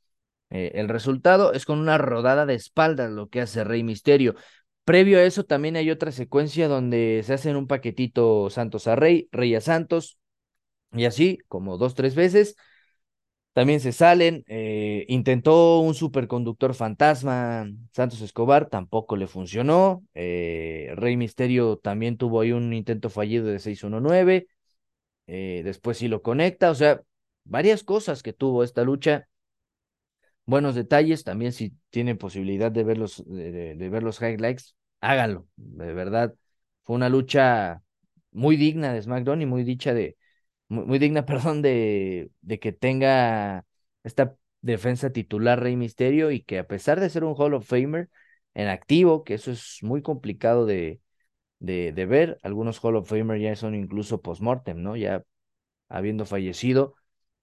eh, 0.50 0.72
el 0.74 0.88
resultado. 0.88 1.52
Es 1.52 1.64
con 1.66 1.78
una 1.80 1.98
rodada 1.98 2.46
de 2.46 2.54
espaldas 2.54 3.10
lo 3.10 3.28
que 3.28 3.40
hace 3.42 3.64
Rey 3.64 3.82
Misterio. 3.84 4.36
Previo 4.84 5.18
a 5.18 5.22
eso 5.24 5.44
también 5.44 5.76
hay 5.76 5.90
otra 5.90 6.12
secuencia 6.12 6.68
donde 6.68 7.22
se 7.24 7.34
hacen 7.34 7.56
un 7.56 7.66
paquetito 7.66 8.50
Santos 8.50 8.86
a 8.88 8.96
Rey, 8.96 9.28
Rey 9.32 9.54
a 9.54 9.60
Santos, 9.60 10.18
y 10.92 11.04
así 11.04 11.38
como 11.48 11.78
dos, 11.78 11.94
tres 11.94 12.14
veces. 12.14 12.56
También 13.58 13.80
se 13.80 13.90
salen. 13.90 14.44
Eh, 14.46 15.04
intentó 15.08 15.80
un 15.80 15.92
superconductor 15.92 16.74
fantasma, 16.74 17.68
Santos 17.90 18.20
Escobar, 18.20 18.68
tampoco 18.68 19.16
le 19.16 19.26
funcionó. 19.26 20.04
Eh, 20.14 20.92
Rey 20.94 21.16
Misterio 21.16 21.76
también 21.76 22.16
tuvo 22.18 22.40
ahí 22.40 22.52
un 22.52 22.72
intento 22.72 23.10
fallido 23.10 23.46
de 23.46 23.58
619. 23.58 24.46
Eh, 25.26 25.62
después 25.64 25.98
sí 25.98 26.06
lo 26.06 26.22
conecta. 26.22 26.70
O 26.70 26.76
sea, 26.76 27.02
varias 27.42 27.82
cosas 27.82 28.22
que 28.22 28.32
tuvo 28.32 28.62
esta 28.62 28.84
lucha 28.84 29.26
buenos 30.46 30.76
detalles. 30.76 31.24
También 31.24 31.50
si 31.50 31.74
tienen 31.90 32.16
posibilidad 32.16 32.70
de 32.70 32.84
ver 32.84 32.98
los, 32.98 33.24
de, 33.26 33.74
ver 33.90 34.04
los 34.04 34.22
highlights, 34.22 34.76
háganlo. 35.00 35.48
De 35.56 35.92
verdad, 35.94 36.32
fue 36.84 36.94
una 36.94 37.08
lucha 37.08 37.82
muy 38.30 38.56
digna 38.56 38.92
de 38.92 39.02
SmackDown 39.02 39.42
y 39.42 39.46
muy 39.46 39.64
dicha 39.64 39.94
de, 39.94 40.16
muy, 40.68 40.98
digna, 40.98 41.24
perdón, 41.26 41.62
de, 41.62 42.30
de 42.42 42.58
que 42.60 42.72
tenga 42.72 43.66
esta 44.04 44.36
defensa 44.60 45.10
titular 45.10 45.60
Rey 45.62 45.76
Misterio 45.76 46.30
y 46.30 46.42
que 46.42 46.58
a 46.58 46.66
pesar 46.66 47.00
de 47.00 47.10
ser 47.10 47.24
un 47.24 47.34
Hall 47.36 47.54
of 47.54 47.66
Famer 47.66 48.08
en 48.54 48.68
activo, 48.68 49.24
que 49.24 49.34
eso 49.34 49.50
es 49.52 49.78
muy 49.82 50.02
complicado 50.02 50.66
de, 50.66 51.00
de, 51.60 51.92
de 51.92 52.06
ver, 52.06 52.38
algunos 52.42 52.82
Hall 52.84 52.96
of 52.96 53.08
Famer 53.08 53.40
ya 53.40 53.56
son 53.56 53.74
incluso 53.74 54.22
post-mortem, 54.22 54.82
¿no? 54.82 54.96
Ya 54.96 55.24
habiendo 55.88 56.26
fallecido, 56.26 56.94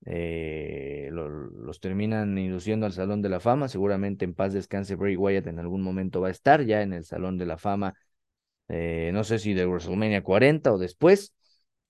eh, 0.05 1.09
los 1.11 1.79
terminan 1.79 2.37
induciendo 2.37 2.85
al 2.85 2.93
Salón 2.93 3.21
de 3.21 3.29
la 3.29 3.39
Fama. 3.39 3.67
Seguramente 3.67 4.25
en 4.25 4.33
paz 4.33 4.53
descanse 4.53 4.95
Bray 4.95 5.15
Wyatt 5.15 5.47
en 5.47 5.59
algún 5.59 5.81
momento 5.81 6.21
va 6.21 6.27
a 6.29 6.31
estar 6.31 6.63
ya 6.65 6.81
en 6.81 6.93
el 6.93 7.05
Salón 7.05 7.37
de 7.37 7.45
la 7.45 7.57
Fama. 7.57 7.95
Eh, 8.67 9.11
no 9.13 9.23
sé 9.23 9.39
si 9.39 9.53
de 9.53 9.65
WrestleMania 9.65 10.23
40 10.23 10.73
o 10.73 10.77
después, 10.77 11.33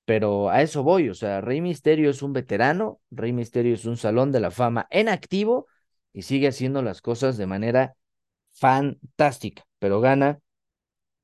pero 0.05 0.49
a 0.49 0.61
eso 0.61 0.83
voy. 0.83 1.09
O 1.09 1.13
sea, 1.15 1.41
Rey 1.41 1.61
Misterio 1.61 2.09
es 2.09 2.21
un 2.21 2.33
veterano, 2.33 3.01
Rey 3.11 3.33
Misterio 3.33 3.73
es 3.73 3.85
un 3.85 3.97
Salón 3.97 4.31
de 4.31 4.39
la 4.39 4.51
Fama 4.51 4.87
en 4.91 5.09
activo 5.09 5.67
y 6.13 6.23
sigue 6.23 6.47
haciendo 6.47 6.81
las 6.81 7.01
cosas 7.01 7.37
de 7.37 7.47
manera 7.47 7.95
fantástica, 8.53 9.65
pero 9.79 10.01
gana 10.01 10.39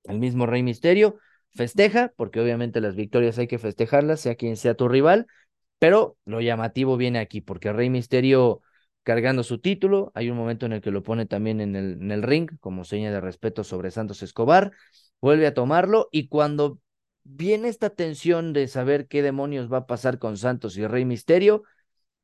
el 0.04 0.20
mismo 0.20 0.46
Rey 0.46 0.64
Misterio. 0.64 1.18
Festeja, 1.54 2.14
porque 2.16 2.40
obviamente 2.40 2.82
las 2.82 2.96
victorias 2.96 3.38
hay 3.38 3.48
que 3.48 3.60
festejarlas, 3.60 4.22
sea 4.22 4.36
quien 4.36 4.56
sea 4.56 4.74
tu 4.76 4.88
rival, 4.88 5.28
pero 5.80 6.18
lo 6.26 6.42
llamativo 6.42 6.98
viene 6.98 7.20
aquí, 7.20 7.42
porque 7.42 7.74
Rey 7.74 7.90
Misterio 7.90 8.62
cargando 9.04 9.44
su 9.44 9.60
título, 9.60 10.12
hay 10.16 10.30
un 10.30 10.38
momento 10.38 10.66
en 10.66 10.74
el 10.74 10.82
que 10.82 10.92
lo 10.92 11.04
pone 11.04 11.26
también 11.26 11.60
en 11.60 11.76
el, 11.76 11.94
en 12.02 12.12
el 12.12 12.24
ring 12.24 12.50
como 12.60 12.84
seña 12.86 13.12
de 13.12 13.20
respeto 13.20 13.64
sobre 13.64 13.92
Santos 13.92 14.22
Escobar, 14.24 14.72
vuelve 15.20 15.48
a 15.48 15.54
tomarlo 15.54 16.08
y 16.12 16.28
cuando 16.28 16.80
viene 17.24 17.68
esta 17.68 17.90
tensión 17.90 18.54
de 18.54 18.68
saber 18.68 19.08
qué 19.08 19.22
demonios 19.22 19.72
va 19.72 19.78
a 19.80 19.86
pasar 19.88 20.20
con 20.20 20.38
Santos 20.38 20.78
y 20.78 20.86
Rey 20.88 21.06
Misterio, 21.06 21.64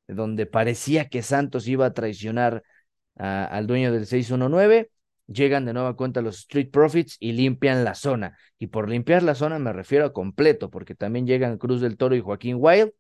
donde 0.08 0.46
parecía 0.46 1.10
que 1.10 1.22
Santos 1.22 1.68
iba 1.68 1.86
a 1.86 1.94
traicionar 1.94 2.64
al 3.16 3.68
dueño 3.68 3.92
del 3.92 4.06
619, 4.06 4.92
llegan 5.28 5.66
de 5.66 5.74
nueva 5.74 5.96
cuenta 5.96 6.22
los 6.22 6.40
Street 6.40 6.70
Profits 6.72 7.18
y 7.20 7.34
limpian 7.34 7.84
la 7.84 7.96
zona. 7.96 8.38
Y 8.60 8.68
por 8.68 8.90
limpiar 8.90 9.24
la 9.24 9.36
zona 9.36 9.60
me 9.60 9.74
refiero 9.74 10.06
a 10.06 10.14
completo, 10.14 10.70
porque 10.70 10.96
también 10.96 11.26
llegan 11.28 11.58
Cruz 11.58 11.82
del 11.82 11.98
Toro 11.98 12.16
y 12.16 12.22
Joaquín 12.22 12.58
Wild 12.60 12.92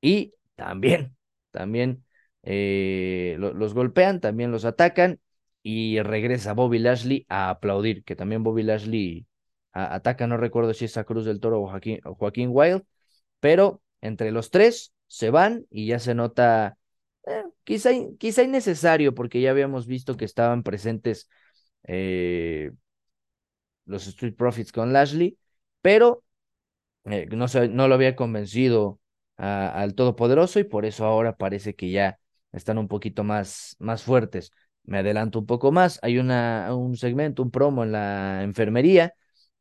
y 0.00 0.34
también, 0.56 1.16
también 1.50 2.04
eh, 2.42 3.36
los 3.38 3.74
golpean, 3.74 4.20
también 4.20 4.50
los 4.50 4.64
atacan 4.64 5.20
y 5.62 6.00
regresa 6.02 6.52
Bobby 6.52 6.78
Lashley 6.78 7.26
a 7.28 7.50
aplaudir, 7.50 8.04
que 8.04 8.16
también 8.16 8.42
Bobby 8.42 8.62
Lashley 8.62 9.26
ataca, 9.74 10.26
no 10.26 10.36
recuerdo 10.36 10.74
si 10.74 10.86
es 10.86 10.96
a 10.96 11.04
Cruz 11.04 11.24
del 11.24 11.40
Toro 11.40 11.62
o 11.62 11.68
Joaquín, 11.68 12.00
o 12.04 12.14
Joaquín 12.14 12.50
Wild, 12.52 12.84
pero 13.40 13.82
entre 14.00 14.32
los 14.32 14.50
tres 14.50 14.94
se 15.06 15.30
van 15.30 15.66
y 15.70 15.86
ya 15.86 15.98
se 15.98 16.14
nota 16.14 16.78
eh, 17.26 17.44
quizá, 17.64 17.90
quizá 18.18 18.42
innecesario 18.42 19.14
porque 19.14 19.40
ya 19.40 19.50
habíamos 19.50 19.86
visto 19.86 20.16
que 20.16 20.24
estaban 20.24 20.62
presentes 20.62 21.28
eh, 21.84 22.70
los 23.86 24.06
Street 24.06 24.34
Profits 24.36 24.72
con 24.72 24.92
Lashley, 24.92 25.38
pero 25.82 26.24
no, 27.04 27.46
no 27.70 27.88
lo 27.88 27.94
había 27.94 28.16
convencido 28.16 29.00
al 29.36 29.94
Todopoderoso 29.94 30.60
y 30.60 30.64
por 30.64 30.84
eso 30.86 31.04
ahora 31.04 31.36
parece 31.36 31.74
que 31.74 31.90
ya 31.90 32.18
están 32.52 32.78
un 32.78 32.88
poquito 32.88 33.24
más, 33.24 33.76
más 33.78 34.02
fuertes. 34.02 34.52
Me 34.84 34.98
adelanto 34.98 35.40
un 35.40 35.46
poco 35.46 35.72
más, 35.72 35.98
hay 36.02 36.18
una, 36.18 36.74
un 36.74 36.96
segmento, 36.96 37.42
un 37.42 37.50
promo 37.50 37.84
en 37.84 37.92
la 37.92 38.42
enfermería 38.42 39.14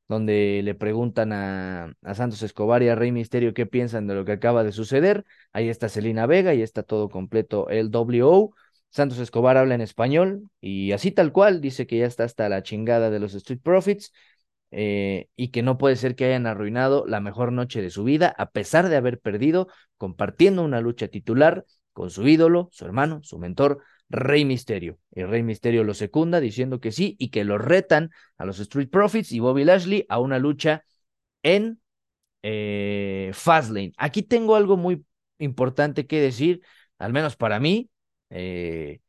donde 0.08 0.62
le 0.64 0.76
preguntan 0.76 1.34
a, 1.34 1.94
a, 2.04 2.14
Santos 2.16 2.42
Escobar 2.44 2.84
y 2.84 2.90
a 2.90 2.96
Rey 2.96 3.12
Misterio 3.12 3.54
qué 3.54 3.66
piensan 3.66 4.08
de 4.08 4.16
lo 4.16 4.26
que 4.26 4.34
acaba 4.34 4.64
de 4.64 4.72
suceder. 4.72 5.26
Ahí 5.54 5.70
está 5.70 5.90
Celina 5.90 6.26
Vega 6.26 6.54
y 6.54 6.62
está 6.62 6.84
todo 6.84 7.10
completo 7.10 7.70
el 7.70 7.90
WO. 7.90 8.54
Santos 8.90 9.18
Escobar 9.20 9.58
habla 9.58 9.76
en 9.76 9.82
español 9.82 10.50
y 10.62 10.92
así 10.92 11.12
tal 11.12 11.32
cual 11.32 11.62
dice 11.62 11.88
que 11.88 11.98
ya 11.98 12.06
está 12.06 12.26
hasta 12.26 12.48
la 12.50 12.62
chingada 12.62 13.10
de 13.10 13.20
los 13.20 13.34
Street 13.34 13.60
Profits 13.64 14.12
eh, 14.76 15.30
y 15.36 15.50
que 15.50 15.62
no 15.62 15.78
puede 15.78 15.96
ser 15.96 16.16
que 16.16 16.26
hayan 16.26 16.48
arruinado 16.48 17.06
la 17.08 17.20
mejor 17.20 17.52
noche 17.52 17.82
de 17.82 17.90
su 17.92 18.04
vida, 18.04 18.34
a 18.38 18.52
pesar 18.52 18.90
de 18.90 18.96
haber 18.96 19.20
perdido, 19.20 19.68
compartiendo 19.98 20.64
una 20.64 20.82
lucha 20.82 21.08
titular 21.08 21.66
con 21.92 22.10
su 22.10 22.28
ídolo, 22.28 22.70
su 22.72 22.86
hermano, 22.86 23.22
su 23.24 23.38
mentor, 23.38 23.84
Rey 24.10 24.46
Misterio. 24.46 25.00
El 25.12 25.30
Rey 25.30 25.44
Misterio 25.44 25.84
lo 25.84 25.94
secunda 25.94 26.40
diciendo 26.40 26.80
que 26.80 26.92
sí 26.92 27.16
y 27.20 27.30
que 27.30 27.44
lo 27.44 27.58
retan 27.58 28.12
a 28.38 28.46
los 28.46 28.60
Street 28.60 28.90
Profits 28.90 29.32
y 29.32 29.40
Bobby 29.40 29.64
Lashley 29.64 30.06
a 30.10 30.20
una 30.20 30.40
lucha 30.40 30.86
en 31.44 31.82
eh, 32.44 33.32
Fastlane. 33.34 33.94
Aquí 33.98 34.24
tengo 34.24 34.56
algo 34.56 34.78
muy 34.78 35.06
importante 35.40 36.08
que 36.08 36.22
decir, 36.22 36.62
al 37.00 37.14
menos 37.14 37.36
para 37.36 37.60
mí. 37.60 37.90
Eh, 38.30 39.00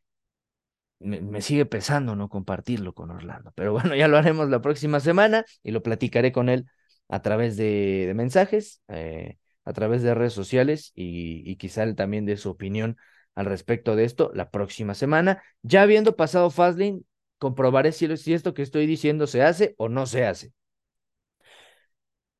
me, 1.05 1.43
sigue 1.43 1.67
pesando 1.67 2.17
no 2.17 2.29
compartirlo 2.29 2.95
con 2.95 3.11
Orlando. 3.11 3.53
Pero 3.55 3.73
bueno, 3.73 3.95
ya 3.95 4.09
lo 4.09 4.17
haremos 4.17 4.49
la 4.49 4.61
próxima 4.61 5.01
semana 5.01 5.45
y 5.63 5.71
lo 5.71 5.83
platicaré 5.83 6.33
con 6.33 6.49
él 6.49 6.67
a 7.09 7.23
través 7.23 7.57
de, 7.57 8.13
mensajes, 8.17 8.83
eh, 8.89 9.39
a 9.65 9.73
través 9.73 10.03
de 10.03 10.15
redes 10.15 10.33
sociales 10.33 10.93
y, 10.95 11.57
quizá 11.57 11.83
él 11.83 11.95
también 11.95 12.25
de 12.27 12.37
su 12.37 12.51
opinión 12.51 12.97
al 13.35 13.47
respecto 13.47 13.97
de 13.97 14.05
esto 14.05 14.31
la 14.35 14.51
próxima 14.51 14.95
semana. 14.95 15.43
Ya 15.63 15.83
habiendo 15.83 16.17
pasado 16.17 16.51
Fastlane, 16.51 17.03
comprobaré 17.39 17.93
si, 17.93 18.07
esto 18.33 18.55
que 18.55 18.63
estoy 18.63 18.87
diciendo 18.87 19.27
se 19.27 19.43
hace 19.43 19.75
o 19.79 19.89
no 19.89 20.07
se 20.07 20.25
hace. 20.25 20.53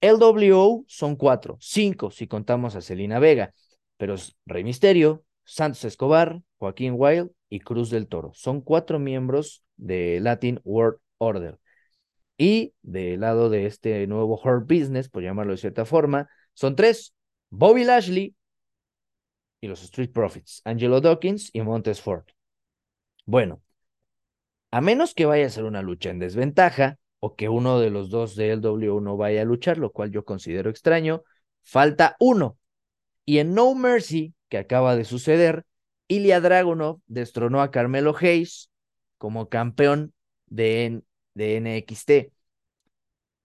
LWO 0.01 0.85
son 0.87 1.17
cuatro, 1.17 1.57
cinco 1.61 2.11
si 2.11 2.27
contamos 2.27 2.77
a 2.77 2.83
Celina 2.83 3.19
Vega, 3.19 3.55
pero 3.97 4.17
Rey 4.47 4.63
Misterio, 4.63 5.25
Santos 5.45 5.85
Escobar, 5.85 6.43
Joaquín 6.59 6.95
Wild 6.97 7.31
y 7.49 7.61
Cruz 7.61 7.91
del 7.91 8.07
Toro. 8.07 8.33
Son 8.35 8.61
cuatro 8.61 8.99
miembros 8.99 9.65
de 9.77 10.21
Latin 10.21 10.61
World 10.65 10.99
Order. 11.19 11.59
Y 12.37 12.75
del 12.83 13.21
lado 13.21 13.49
de 13.49 13.67
este 13.67 14.07
nuevo 14.07 14.41
Hurt 14.43 14.69
Business, 14.69 15.09
por 15.09 15.23
llamarlo 15.23 15.53
de 15.53 15.59
cierta 15.59 15.85
forma, 15.85 16.29
son 16.53 16.77
tres: 16.77 17.15
Bobby 17.51 17.85
Lashley 17.85 18.35
y 19.65 19.67
los 19.67 19.83
Street 19.83 20.11
Profits, 20.13 20.61
Angelo 20.67 21.01
Dawkins 21.01 21.49
y 21.55 21.63
Montes 21.63 22.03
Ford. 22.03 22.25
Bueno, 23.25 23.63
a 24.71 24.83
menos 24.83 25.15
que 25.15 25.25
vaya 25.25 25.47
a 25.47 25.51
ser 25.51 25.65
una 25.65 25.81
lucha 25.81 26.11
en 26.11 26.19
desventaja 26.19 26.99
o 27.19 27.35
que 27.35 27.49
uno 27.49 27.81
de 27.81 27.89
los 27.89 28.11
dos 28.11 28.37
de 28.37 28.51
LW 28.51 29.01
no 29.01 29.17
vaya 29.17 29.41
a 29.41 29.47
luchar, 29.47 29.79
lo 29.79 29.91
cual 29.91 30.11
yo 30.11 30.27
considero 30.27 30.69
extraño, 30.69 31.23
falta 31.63 32.15
uno. 32.21 32.59
Y 33.25 33.39
en 33.39 33.55
No 33.55 33.75
Mercy, 33.75 34.35
que 34.51 34.59
acaba 34.59 34.97
de 34.97 35.07
suceder, 35.07 35.65
Ilya 36.09 36.43
Dragunov 36.43 37.01
destronó 37.07 37.63
a 37.63 37.71
Carmelo 37.71 38.15
Hayes 38.21 38.69
como 39.17 39.49
campeón 39.49 40.13
de, 40.45 41.01
de 41.33 41.57
NXT. 41.57 42.35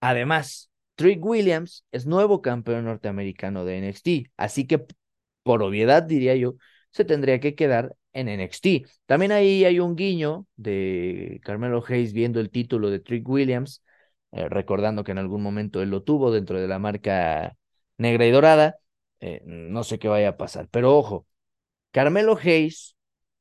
Además, 0.01 0.69
Trick 0.95 1.23
Williams 1.23 1.85
es 1.93 2.05
nuevo 2.05 2.41
campeón 2.41 2.83
norteamericano 2.83 3.63
de 3.63 3.87
NXT, 3.87 4.33
así 4.35 4.67
que 4.67 4.85
por 5.49 5.63
obviedad 5.63 6.03
diría 6.03 6.35
yo, 6.35 6.57
se 6.91 7.05
tendría 7.05 7.39
que 7.39 7.55
quedar 7.55 7.95
en 8.13 8.29
NXT. 8.29 8.85
También 9.07 9.31
ahí 9.31 9.65
hay 9.65 9.79
un 9.79 9.95
guiño 9.95 10.45
de 10.57 11.41
Carmelo 11.43 11.83
Hayes 11.87 12.13
viendo 12.13 12.39
el 12.39 12.51
título 12.51 12.91
de 12.91 12.99
Trick 12.99 13.27
Williams, 13.27 13.83
eh, 14.31 14.47
recordando 14.47 15.03
que 15.03 15.11
en 15.11 15.17
algún 15.17 15.41
momento 15.41 15.81
él 15.81 15.89
lo 15.89 16.03
tuvo 16.03 16.29
dentro 16.31 16.61
de 16.61 16.67
la 16.67 16.77
marca 16.77 17.57
negra 17.97 18.27
y 18.27 18.31
dorada. 18.31 18.75
Eh, 19.21 19.41
no 19.43 19.83
sé 19.83 19.97
qué 19.97 20.07
vaya 20.07 20.29
a 20.29 20.37
pasar, 20.37 20.67
pero 20.69 20.95
ojo, 20.95 21.25
Carmelo 21.89 22.37
Hayes, 22.37 22.95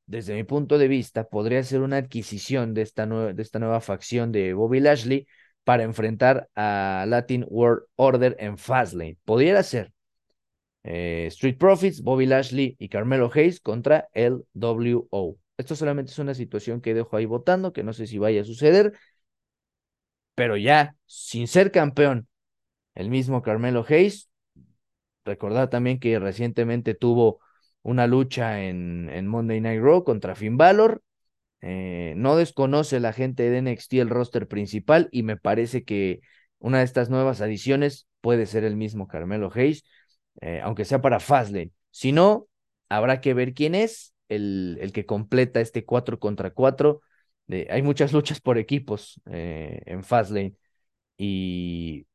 desde 0.06 0.34
mi 0.34 0.44
punto 0.44 0.78
de 0.78 0.88
vista, 0.88 1.24
podría 1.28 1.62
ser 1.62 1.82
una 1.82 1.98
adquisición 1.98 2.72
de 2.72 2.80
esta, 2.84 3.06
de 3.06 3.42
esta 3.42 3.58
nueva 3.58 3.82
facción 3.82 4.32
de 4.32 4.54
Bobby 4.54 4.80
Lashley 4.80 5.26
para 5.64 5.82
enfrentar 5.82 6.48
a 6.54 7.04
Latin 7.06 7.44
World 7.50 7.82
Order 7.96 8.34
en 8.38 8.56
Fastlane. 8.56 9.18
Podría 9.26 9.62
ser 9.62 9.92
eh, 10.90 11.26
Street 11.26 11.58
Profits, 11.58 12.00
Bobby 12.02 12.24
Lashley 12.24 12.74
y 12.78 12.88
Carmelo 12.88 13.30
Hayes 13.34 13.60
contra 13.60 14.08
el 14.14 14.44
WO. 14.54 15.36
Esto 15.58 15.76
solamente 15.76 16.12
es 16.12 16.18
una 16.18 16.32
situación 16.32 16.80
que 16.80 16.94
dejo 16.94 17.16
ahí 17.16 17.26
votando, 17.26 17.74
que 17.74 17.82
no 17.82 17.92
sé 17.92 18.06
si 18.06 18.16
vaya 18.16 18.40
a 18.40 18.44
suceder, 18.44 18.94
pero 20.34 20.56
ya, 20.56 20.96
sin 21.04 21.46
ser 21.46 21.72
campeón, 21.72 22.26
el 22.94 23.10
mismo 23.10 23.42
Carmelo 23.42 23.84
Hayes, 23.86 24.30
recordad 25.26 25.68
también 25.68 26.00
que 26.00 26.18
recientemente 26.18 26.94
tuvo 26.94 27.40
una 27.82 28.06
lucha 28.06 28.62
en, 28.62 29.26
Monday 29.26 29.60
Night 29.60 29.82
Raw 29.82 30.04
contra 30.04 30.36
Finn 30.36 30.56
Balor. 30.56 31.02
Eh, 31.60 32.14
no 32.16 32.36
desconoce 32.36 32.98
la 33.00 33.12
gente 33.12 33.50
de 33.50 33.60
NXT 33.60 33.94
el 33.94 34.10
roster 34.10 34.48
principal 34.48 35.08
y 35.12 35.22
me 35.22 35.36
parece 35.36 35.84
que 35.84 36.20
una 36.60 36.78
de 36.78 36.84
estas 36.84 37.10
nuevas 37.10 37.42
adiciones 37.42 38.08
puede 38.22 38.46
ser 38.46 38.64
el 38.64 38.76
mismo 38.76 39.06
Carmelo 39.06 39.50
Hayes, 39.54 39.84
eh, 40.40 40.60
aunque 40.62 40.84
sea 40.84 41.00
para 41.00 41.20
Fastlane. 41.20 41.72
Si 41.90 42.12
no, 42.12 42.48
habrá 42.88 43.20
que 43.20 43.34
ver 43.34 43.54
quién 43.54 43.74
es 43.74 44.14
el, 44.28 44.78
el 44.80 44.92
que 44.92 45.06
completa 45.06 45.60
este 45.60 45.84
4 45.84 46.18
contra 46.18 46.52
4. 46.52 47.00
hay 47.70 47.82
muchas 47.82 48.12
luchas 48.12 48.40
por 48.40 48.58
equipos 48.58 49.20
eh, 49.26 49.80
en 49.86 50.04
Fastlane 50.04 50.54
y 51.16 52.06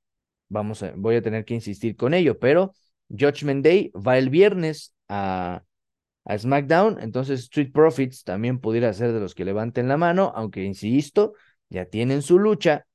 vamos 0.49 0.83
a, 0.83 0.93
voy 0.95 1.15
a 1.15 1.21
tener 1.21 1.45
que 1.45 1.55
insistir 1.55 1.95
con 1.95 2.13
ello, 2.13 2.39
pero 2.39 2.73
Judgment 3.09 3.63
Day 3.65 3.91
va 3.95 4.17
el 4.17 4.29
viernes 4.29 4.95
a, 5.09 5.63
SmackDown, 6.37 7.01
entonces 7.01 7.41
Street 7.41 7.71
Profits 7.73 8.23
también 8.23 8.59
pudiera 8.59 8.93
ser 8.93 9.11
de 9.11 9.19
los 9.19 9.35
que 9.35 9.43
levanten 9.43 9.89
la 9.89 9.97
mano, 9.97 10.31
aunque 10.35 10.63
insisto, 10.63 11.33
ya 11.69 11.85
tienen 11.85 12.21
su 12.21 12.39
lucha 12.39 12.85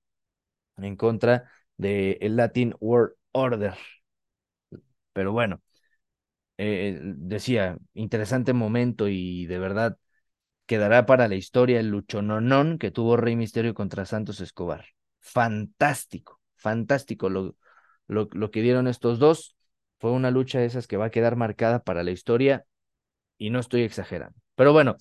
en 0.79 0.97
contra 0.97 1.51
del 1.77 2.17
el 2.23 2.37
Latin 2.37 2.75
World 2.81 3.15
Order. 3.33 3.75
Pero 5.13 5.33
bueno, 5.33 5.63
eh, 6.59 6.99
decía, 7.03 7.79
interesante 7.95 8.53
momento 8.53 9.09
y 9.09 9.47
de 9.47 9.59
verdad 9.59 9.99
quedará 10.67 11.07
para 11.07 11.29
la 11.29 11.37
historia 11.37 11.81
el 11.81 11.89
luchononón 11.91 12.79
que 12.79 12.91
tuvo 12.91 13.17
Rey 13.17 13.37
Misterio 13.37 13.75
contra 13.75 14.07
Santos 14.07 14.41
Escobar. 14.41 14.87
Fantástico, 15.21 16.41
fantástico 16.57 17.31
lo, 17.31 17.57
lo, 18.09 18.29
lo 18.33 18.51
que 18.51 18.63
dieron 18.63 18.89
estos 18.89 19.19
dos. 19.19 19.57
Fue 20.01 20.13
una 20.13 20.31
lucha 20.31 20.61
de 20.61 20.67
esas 20.67 20.87
que 20.89 20.97
va 20.99 21.07
a 21.07 21.11
quedar 21.11 21.37
marcada 21.37 21.83
para 21.85 22.05
la 22.05 22.13
historia 22.13 22.67
y 23.39 23.51
no 23.51 23.61
estoy 23.61 23.83
exagerando. 23.83 24.37
Pero 24.57 24.73
bueno, 24.73 24.97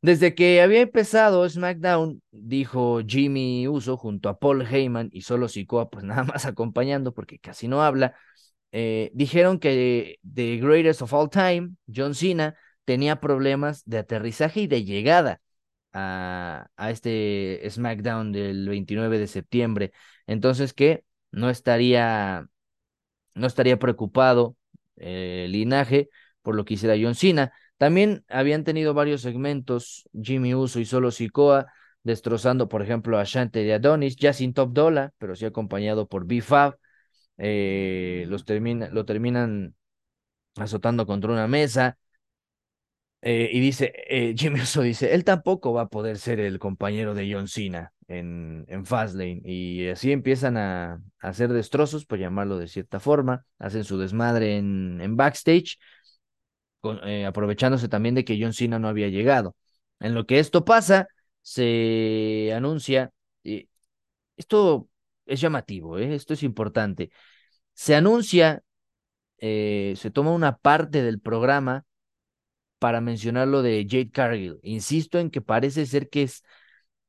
desde 0.00 0.34
que 0.34 0.62
había 0.62 0.80
empezado 0.82 1.48
SmackDown, 1.48 2.22
dijo 2.30 3.00
Jimmy 3.06 3.66
Uso 3.68 3.96
junto 3.96 4.28
a 4.28 4.38
Paul 4.38 4.62
Heyman 4.66 5.10
y 5.12 5.22
solo 5.22 5.48
Sikoa, 5.48 5.90
pues 5.90 6.04
nada 6.04 6.24
más 6.24 6.46
acompañando 6.46 7.12
porque 7.14 7.38
casi 7.38 7.68
no 7.68 7.82
habla, 7.82 8.14
eh, 8.72 9.10
dijeron 9.14 9.58
que 9.58 10.18
The 10.22 10.58
Greatest 10.58 11.02
of 11.02 11.12
All 11.12 11.30
Time, 11.30 11.76
John 11.92 12.14
Cena, 12.14 12.56
tenía 12.84 13.20
problemas 13.20 13.82
de 13.84 13.98
aterrizaje 13.98 14.62
y 14.62 14.66
de 14.66 14.84
llegada 14.84 15.40
a, 15.92 16.68
a 16.76 16.90
este 16.90 17.62
SmackDown 17.68 18.32
del 18.32 18.68
29 18.68 19.18
de 19.18 19.26
septiembre. 19.26 19.92
Entonces 20.26 20.72
que 20.74 21.04
no 21.30 21.50
estaría 21.50 22.48
no 23.34 23.46
estaría 23.46 23.78
preocupado 23.78 24.56
eh, 24.96 25.44
el 25.46 25.52
linaje 25.52 26.10
por 26.42 26.54
lo 26.54 26.64
que 26.64 26.74
hiciera 26.74 26.96
John 27.00 27.14
Cena. 27.14 27.52
También 27.76 28.24
habían 28.28 28.64
tenido 28.64 28.94
varios 28.94 29.22
segmentos, 29.22 30.08
Jimmy 30.20 30.54
Uso 30.54 30.80
y 30.80 30.84
Solo 30.84 31.10
Sikoa, 31.10 31.66
destrozando, 32.02 32.68
por 32.68 32.82
ejemplo, 32.82 33.18
a 33.18 33.24
Shante 33.24 33.62
de 33.62 33.74
Adonis, 33.74 34.16
ya 34.16 34.32
sin 34.32 34.54
Top 34.54 34.72
Dollar, 34.72 35.12
pero 35.18 35.36
sí 35.36 35.44
acompañado 35.44 36.08
por 36.08 36.26
B-Fab. 36.26 36.76
Eh, 37.38 38.24
los 38.28 38.44
termina, 38.44 38.88
lo 38.90 39.04
terminan 39.04 39.74
azotando 40.56 41.06
contra 41.06 41.32
una 41.32 41.48
mesa. 41.48 41.98
Eh, 43.20 43.50
y 43.52 43.60
dice, 43.60 43.92
Jimmy 44.36 44.60
Uso 44.60 44.82
dice, 44.82 45.14
él 45.14 45.24
tampoco 45.24 45.72
va 45.72 45.82
a 45.82 45.88
poder 45.88 46.18
ser 46.18 46.38
el 46.40 46.58
compañero 46.58 47.14
de 47.14 47.32
John 47.32 47.48
Cena 47.48 47.92
en, 48.08 48.64
en 48.68 48.86
Fastlane 48.86 49.42
y 49.44 49.88
así 49.88 50.12
empiezan 50.12 50.56
a, 50.56 51.02
hacer 51.20 51.52
destrozos, 51.52 52.06
por 52.06 52.18
llamarlo 52.18 52.58
de 52.58 52.68
cierta 52.68 53.00
forma, 53.00 53.44
hacen 53.58 53.84
su 53.84 53.98
desmadre 53.98 54.56
en, 54.56 55.00
en 55.00 55.16
backstage, 55.16 55.78
eh, 57.04 57.26
aprovechándose 57.26 57.88
también 57.88 58.14
de 58.14 58.24
que 58.24 58.38
John 58.40 58.52
Cena 58.52 58.78
no 58.78 58.88
había 58.88 59.08
llegado. 59.08 59.56
En 60.00 60.14
lo 60.14 60.26
que 60.26 60.38
esto 60.38 60.64
pasa, 60.64 61.08
se 61.42 62.52
anuncia, 62.54 63.12
y 63.42 63.68
esto 64.36 64.88
es 65.28 65.40
llamativo, 65.40 65.98
¿eh? 65.98 66.14
esto 66.14 66.34
es 66.34 66.42
importante, 66.42 67.10
se 67.74 67.94
anuncia, 67.94 68.62
eh, 69.38 69.94
se 69.96 70.10
toma 70.10 70.32
una 70.32 70.56
parte 70.58 71.02
del 71.02 71.20
programa 71.20 71.84
para 72.78 73.00
mencionar 73.00 73.48
lo 73.48 73.62
de 73.62 73.86
Jade 73.88 74.10
Cargill. 74.10 74.58
Insisto 74.62 75.18
en 75.18 75.30
que 75.30 75.40
parece 75.40 75.86
ser 75.86 76.08
que 76.08 76.24
es 76.24 76.42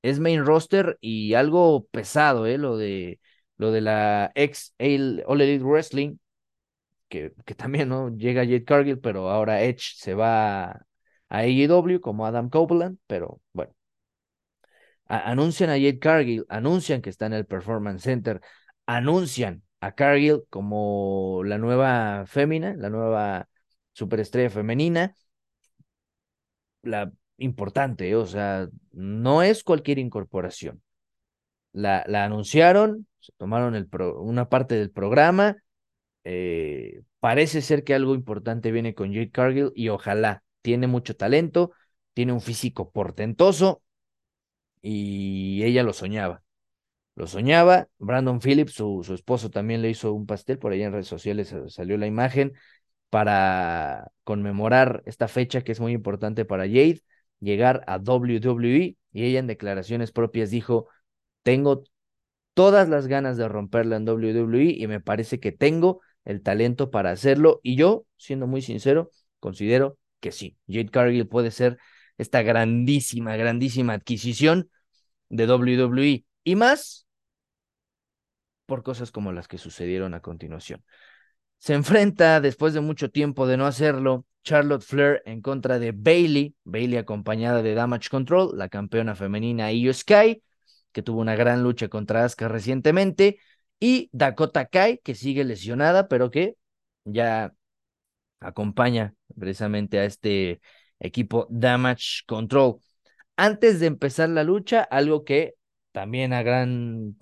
es 0.02 0.20
main 0.20 0.46
roster 0.46 0.98
y 1.02 1.34
algo 1.34 1.86
pesado, 1.92 2.46
¿eh? 2.46 2.58
Lo 2.58 2.78
de, 2.78 3.20
lo 3.58 3.72
de 3.72 3.82
la 3.82 4.32
ex 4.36 4.74
All 4.80 5.42
Elite 5.42 5.64
Wrestling, 5.64 6.18
que, 7.10 7.34
que 7.46 7.56
también, 7.56 7.90
¿no? 7.90 8.10
Llega 8.16 8.44
Jade 8.46 8.64
Cargill, 8.66 9.00
pero 9.00 9.30
ahora 9.30 9.64
Edge 9.64 9.96
se 9.98 10.14
va 10.16 10.72
a, 10.72 10.86
AEW 11.30 12.02
como 12.02 12.26
Adam 12.26 12.50
Copeland, 12.50 13.00
pero 13.08 13.42
bueno. 13.54 13.74
Anuncian 15.10 15.70
a 15.70 15.74
Jade 15.74 16.00
Cargill, 16.00 16.46
anuncian 16.50 17.02
que 17.02 17.10
está 17.10 17.26
en 17.26 17.34
el 17.34 17.46
Performance 17.46 18.04
Center, 18.04 18.42
anuncian 18.86 19.64
a 19.82 19.94
Cargill 19.94 20.44
como 20.50 21.42
la 21.46 21.58
nueva 21.58 22.26
fémina, 22.28 22.76
la 22.78 22.90
nueva 22.90 23.50
superestrella 23.94 24.50
femenina. 24.50 25.16
La 26.82 27.12
importante, 27.38 28.16
o 28.16 28.26
sea, 28.26 28.70
no 28.92 29.44
es 29.44 29.64
cualquier 29.64 30.00
incorporación. 30.00 30.82
La, 31.74 32.04
la 32.08 32.26
anunciaron, 32.26 33.08
se 33.20 33.34
tomaron 33.38 33.90
una 34.20 34.50
parte 34.50 34.76
del 34.76 34.92
programa 34.92 35.58
eh, 36.24 37.02
parece 37.20 37.62
ser 37.62 37.84
que 37.84 37.94
algo 37.96 38.16
importante 38.16 38.72
viene 38.72 38.94
con 38.94 39.14
Jade 39.14 39.32
Cargill 39.32 39.72
y 39.76 39.90
ojalá. 39.90 40.44
Tiene 40.62 40.88
mucho 40.88 41.16
talento, 41.16 41.72
tiene 42.14 42.34
un 42.34 42.42
físico 42.42 42.92
portentoso 42.92 43.82
y 44.82 45.64
ella 45.64 45.84
lo 45.84 45.94
soñaba. 45.94 46.44
Lo 47.16 47.28
soñaba. 47.28 47.88
Brandon 47.98 48.40
Phillips, 48.40 48.74
su, 48.74 49.04
su 49.04 49.14
esposo, 49.14 49.50
también 49.50 49.82
le 49.82 49.90
hizo 49.90 50.14
un 50.14 50.26
pastel. 50.26 50.60
Por 50.60 50.72
ahí 50.72 50.84
en 50.84 50.94
redes 50.94 51.08
sociales 51.08 51.54
salió 51.68 51.98
la 51.98 52.08
imagen 52.08 52.54
para 53.10 54.12
conmemorar 54.24 55.04
esta 55.06 55.28
fecha 55.28 55.62
que 55.62 55.72
es 55.72 55.80
muy 55.80 55.94
importante 55.94 56.46
para 56.46 56.64
Jade, 56.66 57.02
llegar 57.40 57.84
a 57.88 57.98
WWE. 57.98 58.98
Y 59.12 59.24
ella 59.26 59.40
en 59.40 59.48
declaraciones 59.48 60.12
propias 60.12 60.52
dijo, 60.52 60.88
tengo 61.44 61.84
todas 62.54 62.90
las 62.90 63.08
ganas 63.08 63.38
de 63.38 63.48
romperla 63.48 63.96
en 63.98 64.06
WWE 64.06 64.64
y 64.78 64.88
me 64.88 65.00
parece 65.00 65.40
que 65.40 65.52
tengo 65.52 66.02
el 66.26 66.42
talento 66.42 66.92
para 66.92 67.12
hacerlo. 67.12 67.60
Y 67.64 67.76
yo, 67.76 68.06
siendo 68.18 68.48
muy 68.48 68.62
sincero, 68.62 69.12
considero 69.40 69.98
que 70.20 70.32
sí, 70.32 70.58
Jade 70.68 70.90
Cargill 70.90 71.28
puede 71.28 71.52
ser 71.52 71.78
esta 72.20 72.44
grandísima, 72.44 73.36
grandísima 73.38 73.94
adquisición 73.94 74.70
de 75.30 75.48
WWE 75.48 76.26
y 76.44 76.56
más 76.56 77.08
por 78.66 78.84
cosas 78.84 79.12
como 79.12 79.32
las 79.32 79.48
que 79.48 79.58
sucedieron 79.58 80.14
a 80.14 80.22
continuación. 80.22 80.84
Se 81.58 81.74
enfrenta, 81.74 82.42
después 82.42 82.74
de 82.74 82.82
mucho 82.82 83.10
tiempo 83.10 83.48
de 83.48 83.58
no 83.58 83.66
hacerlo, 83.66 84.26
Charlotte 84.44 84.84
Flair 84.84 85.22
en 85.26 85.42
contra 85.42 85.80
de 85.80 85.92
Bailey, 85.92 86.56
Bailey 86.64 86.98
acompañada 86.98 87.64
de 87.64 87.74
Damage 87.74 88.10
Control, 88.10 88.58
la 88.58 88.70
campeona 88.70 89.16
femenina 89.16 89.72
Io 89.72 89.94
Sky, 89.94 90.44
que 90.92 91.02
tuvo 91.02 91.22
una 91.22 91.36
gran 91.36 91.64
lucha 91.64 91.88
contra 91.88 92.26
Asuka 92.26 92.48
recientemente, 92.48 93.40
y 93.80 94.10
Dakota 94.12 94.66
Kai, 94.66 95.00
que 95.04 95.16
sigue 95.16 95.44
lesionada, 95.46 96.08
pero 96.08 96.30
que 96.30 96.56
ya 97.06 97.54
acompaña 98.40 99.14
precisamente 99.38 100.00
a 100.00 100.06
este 100.06 100.62
equipo 101.00 101.48
Damage 101.50 102.24
Control. 102.28 102.78
Antes 103.38 103.80
de 103.80 103.88
empezar 103.88 104.30
la 104.30 104.44
lucha, 104.44 104.82
algo 104.82 105.24
que 105.24 105.56
también 105.92 106.34
a 106.34 106.44
gran 106.44 107.18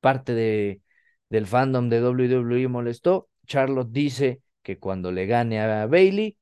parte 0.00 0.34
de, 0.34 0.82
del 1.30 1.46
fandom 1.46 1.88
de 1.88 2.00
WWE 2.02 2.68
molestó, 2.68 3.28
Charlotte 3.46 3.90
dice 3.90 4.42
que 4.62 4.78
cuando 4.78 5.12
le 5.12 5.26
gane 5.26 5.60
a 5.60 5.86
Bailey, 5.86 6.36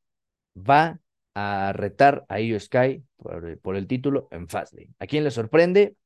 va 0.56 1.00
a 1.34 1.72
retar 1.74 2.24
a 2.28 2.40
Io 2.40 2.58
Sky 2.58 3.02
por, 3.16 3.58
por 3.60 3.76
el 3.76 3.86
título 3.86 4.28
en 4.30 4.48
Fastlane. 4.48 4.90
¿A 4.98 5.06
quién 5.06 5.24
le 5.24 5.30
sorprende? 5.30 5.96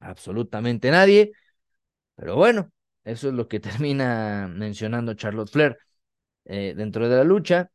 Absolutamente 0.00 0.90
nadie. 0.90 1.32
Pero 2.16 2.36
bueno, 2.36 2.70
eso 3.04 3.28
es 3.28 3.34
lo 3.34 3.48
que 3.48 3.60
termina 3.60 4.48
mencionando 4.48 5.14
Charlotte 5.14 5.50
Flair. 5.50 5.78
Eh, 6.44 6.74
dentro 6.76 7.08
de 7.08 7.16
la 7.16 7.24
lucha 7.24 7.70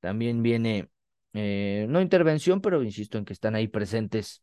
también 0.00 0.42
viene, 0.42 0.88
eh, 1.34 1.86
no 1.88 2.00
intervención, 2.00 2.60
pero 2.60 2.82
insisto 2.82 3.18
en 3.18 3.24
que 3.24 3.32
están 3.32 3.54
ahí 3.54 3.68
presentes 3.68 4.42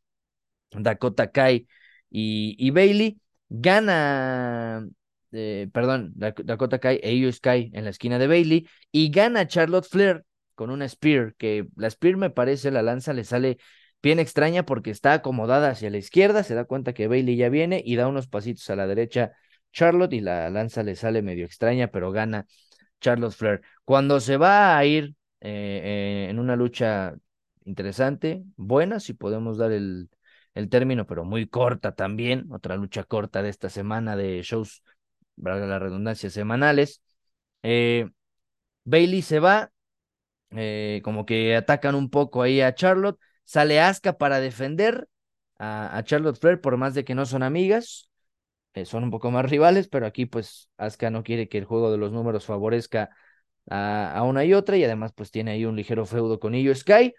Dakota 0.72 1.32
Kai 1.32 1.68
y, 2.10 2.70
Bailey. 2.72 3.20
Gana, 3.50 4.88
eh, 5.32 5.70
perdón, 5.74 6.14
Dakota 6.16 6.80
Kai 6.80 7.00
e 7.04 7.16
Io 7.16 7.32
Sky 7.32 7.72
en 7.74 7.84
la 7.84 7.90
esquina 7.90 8.18
de 8.20 8.28
Bailey 8.28 8.68
y 8.92 9.10
gana 9.10 9.48
Charlotte 9.48 9.88
Flair 9.88 10.24
con 10.56 10.70
una 10.70 10.88
Spear, 10.88 11.36
que 11.36 11.68
la 11.76 11.90
Spear 11.90 12.18
me 12.18 12.30
parece, 12.30 12.72
la 12.72 12.82
lanza 12.82 13.14
le 13.14 13.24
sale 13.26 13.58
bien 14.02 14.20
extraña 14.20 14.64
porque 14.66 14.92
está 14.92 15.14
acomodada 15.14 15.70
hacia 15.70 15.90
la 15.90 15.98
izquierda, 15.98 16.44
se 16.44 16.56
da 16.56 16.66
cuenta 16.66 16.94
que 16.94 17.08
Bailey 17.08 17.36
ya 17.36 17.50
viene 17.50 17.82
y 17.86 17.96
da 17.96 18.08
unos 18.08 18.28
pasitos 18.28 18.70
a 18.70 18.76
la 18.76 18.88
derecha 18.88 19.34
Charlotte 19.74 20.14
y 20.14 20.22
la 20.22 20.50
lanza 20.50 20.84
le 20.84 20.96
sale 20.96 21.22
medio 21.22 21.46
extraña, 21.46 21.88
pero 21.90 22.12
gana 22.12 22.46
Charlotte 23.02 23.34
Flair. 23.34 23.62
Cuando 23.86 24.20
se 24.20 24.38
va 24.38 24.78
a 24.78 24.86
ir 24.86 25.16
eh, 25.42 25.82
eh, 25.84 26.28
en 26.30 26.40
una 26.40 26.56
lucha 26.56 27.16
interesante, 27.66 28.44
buena, 28.58 29.00
si 29.00 29.14
podemos 29.14 29.58
dar 29.58 29.72
el, 29.72 30.10
el 30.54 30.70
término, 30.70 31.08
pero 31.08 31.26
muy 31.26 31.48
corta 31.48 31.94
también, 31.96 32.46
otra 32.52 32.76
lucha 32.76 33.04
corta 33.04 33.42
de 33.42 33.50
esta 33.50 33.70
semana 33.70 34.16
de 34.16 34.42
shows, 34.44 34.84
valga 35.36 35.66
la 35.66 35.80
redundancia, 35.80 36.30
semanales. 36.30 37.02
Eh, 37.64 38.10
Bailey 38.84 39.22
se 39.24 39.40
va, 39.40 39.72
como 41.04 41.26
que 41.26 41.56
atacan 41.56 41.96
un 41.96 42.10
poco 42.10 42.42
ahí 42.44 42.62
a 42.62 42.76
Charlotte, 42.76 43.20
sale 43.46 43.80
Asuka 43.80 44.18
para 44.18 44.40
defender 44.40 45.08
a, 45.58 46.02
Charlotte 46.04 46.40
Flair, 46.40 46.62
por 46.62 46.78
más 46.78 46.94
de 46.94 47.04
que 47.04 47.16
no 47.16 47.26
son 47.26 47.44
amigas, 47.44 48.10
son 48.86 49.06
un 49.06 49.12
poco 49.12 49.32
más 49.32 49.46
rivales, 49.50 49.88
pero 49.88 50.06
aquí 50.06 50.26
pues 50.26 50.70
Asuka 50.78 51.10
no 51.10 51.24
quiere 51.24 51.50
que 51.50 51.58
el 51.58 51.66
juego 51.66 51.92
de 51.92 51.98
los 51.98 52.12
números 52.12 52.46
favorezca 52.46 53.10
a, 53.70 54.24
una 54.24 54.46
y 54.46 54.54
otra 54.54 54.78
y 54.78 54.84
además 54.84 55.12
pues 55.16 55.32
tiene 55.32 55.52
ahí 55.52 55.66
un 55.66 55.76
ligero 55.76 56.06
feudo 56.06 56.40
con 56.40 56.56
Io 56.56 56.74
Sky, 56.76 57.14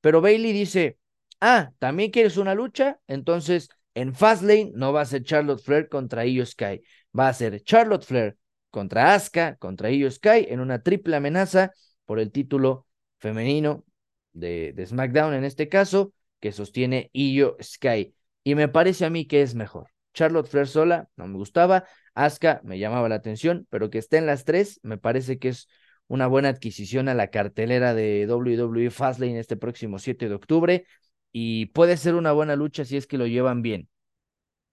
pero 0.00 0.20
Bailey 0.20 0.52
dice, 0.52 0.98
ah, 1.40 1.70
¿también 1.78 2.10
quieres 2.10 2.36
una 2.36 2.54
lucha? 2.54 3.00
Entonces 3.06 3.68
en 3.94 4.14
Fastlane 4.14 4.72
no 4.74 4.92
va 4.92 5.02
a 5.02 5.06
ser 5.06 5.22
Charlotte 5.22 5.62
Flair 5.62 5.88
contra 5.88 6.26
Io 6.26 6.44
Sky, 6.44 6.82
va 7.18 7.28
a 7.28 7.32
ser 7.32 7.62
Charlotte 7.62 8.04
Flair 8.04 8.36
contra 8.70 9.14
Asuka, 9.14 9.56
contra 9.56 9.90
Io 9.90 10.10
Sky 10.10 10.46
en 10.48 10.60
una 10.60 10.82
triple 10.82 11.16
amenaza 11.16 11.72
por 12.04 12.18
el 12.18 12.32
título 12.32 12.86
femenino 13.18 13.84
de, 14.32 14.72
de 14.74 14.86
SmackDown 14.86 15.34
en 15.34 15.44
este 15.44 15.68
caso, 15.68 16.12
que 16.40 16.52
sostiene 16.52 17.08
Io 17.12 17.56
Sky. 17.62 18.14
Y 18.42 18.54
me 18.56 18.68
parece 18.68 19.04
a 19.04 19.10
mí 19.10 19.26
que 19.26 19.42
es 19.42 19.54
mejor. 19.54 19.90
Charlotte 20.12 20.48
Flair 20.48 20.66
sola 20.66 21.08
no 21.16 21.26
me 21.28 21.36
gustaba, 21.36 21.84
Asuka 22.14 22.60
me 22.64 22.78
llamaba 22.78 23.08
la 23.08 23.14
atención, 23.16 23.66
pero 23.70 23.90
que 23.90 23.98
esté 23.98 24.18
en 24.18 24.26
las 24.26 24.44
tres 24.44 24.80
me 24.82 24.98
parece 24.98 25.38
que 25.38 25.48
es 25.48 25.68
una 26.08 26.26
buena 26.26 26.50
adquisición 26.50 27.08
a 27.08 27.14
la 27.14 27.28
cartelera 27.28 27.94
de 27.94 28.26
WWE 28.28 28.90
Fastlane 28.90 29.38
este 29.38 29.56
próximo 29.56 29.98
7 29.98 30.28
de 30.28 30.34
octubre 30.34 30.86
y 31.32 31.66
puede 31.66 31.96
ser 31.96 32.14
una 32.14 32.32
buena 32.32 32.56
lucha 32.56 32.84
si 32.84 32.96
es 32.96 33.06
que 33.06 33.18
lo 33.18 33.26
llevan 33.26 33.62
bien. 33.62 33.88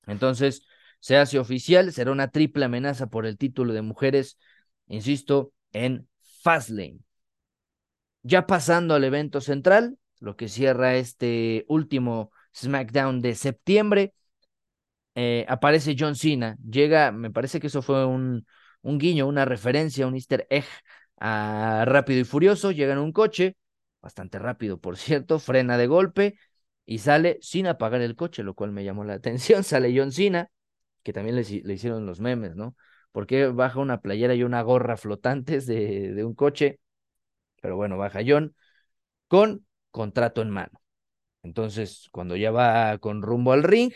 Entonces, 0.07 0.63
se 0.99 1.17
hace 1.17 1.39
oficial, 1.39 1.91
será 1.93 2.11
una 2.11 2.29
triple 2.29 2.65
amenaza 2.65 3.07
por 3.07 3.25
el 3.25 3.37
título 3.37 3.73
de 3.73 3.81
mujeres, 3.81 4.37
insisto, 4.87 5.53
en 5.73 6.07
Fastlane. 6.43 6.99
Ya 8.23 8.45
pasando 8.45 8.93
al 8.93 9.03
evento 9.03 9.41
central, 9.41 9.97
lo 10.19 10.35
que 10.35 10.47
cierra 10.47 10.95
este 10.95 11.65
último 11.67 12.31
SmackDown 12.55 13.21
de 13.21 13.35
septiembre, 13.35 14.13
eh, 15.15 15.45
aparece 15.49 15.95
John 15.97 16.15
Cena, 16.15 16.57
llega, 16.69 17.11
me 17.11 17.31
parece 17.31 17.59
que 17.59 17.67
eso 17.67 17.81
fue 17.81 18.05
un, 18.05 18.45
un 18.81 18.97
guiño, 18.97 19.27
una 19.27 19.45
referencia, 19.45 20.07
un 20.07 20.15
easter 20.15 20.47
egg 20.49 20.65
a 21.21 21.85
Rápido 21.85 22.19
y 22.19 22.23
Furioso, 22.23 22.71
llega 22.71 22.93
en 22.93 22.99
un 22.99 23.11
coche, 23.13 23.55
bastante 24.01 24.39
rápido 24.39 24.79
por 24.79 24.97
cierto, 24.97 25.39
frena 25.39 25.77
de 25.77 25.87
golpe 25.87 26.37
y 26.85 26.97
sale 26.97 27.37
sin 27.41 27.67
apagar 27.67 28.01
el 28.01 28.15
coche, 28.15 28.43
lo 28.43 28.55
cual 28.55 28.71
me 28.71 28.83
llamó 28.83 29.03
la 29.03 29.13
atención, 29.15 29.63
sale 29.63 29.93
John 29.95 30.11
Cena, 30.11 30.49
que 31.03 31.13
también 31.13 31.35
le, 31.35 31.43
le 31.43 31.73
hicieron 31.73 32.05
los 32.05 32.19
memes, 32.19 32.55
¿no? 32.55 32.75
Porque 33.11 33.47
baja 33.47 33.79
una 33.79 34.01
playera 34.01 34.33
y 34.35 34.43
una 34.43 34.61
gorra 34.63 34.97
flotantes 34.97 35.67
de, 35.67 36.13
de 36.13 36.23
un 36.25 36.33
coche, 36.33 36.79
pero 37.61 37.75
bueno, 37.75 37.97
baja 37.97 38.21
John 38.25 38.55
con 39.27 39.65
contrato 39.91 40.41
en 40.41 40.49
mano. 40.49 40.81
Entonces, 41.43 42.09
cuando 42.11 42.35
ya 42.35 42.51
va 42.51 42.97
con 42.99 43.21
rumbo 43.21 43.53
al 43.53 43.63
ring, 43.63 43.93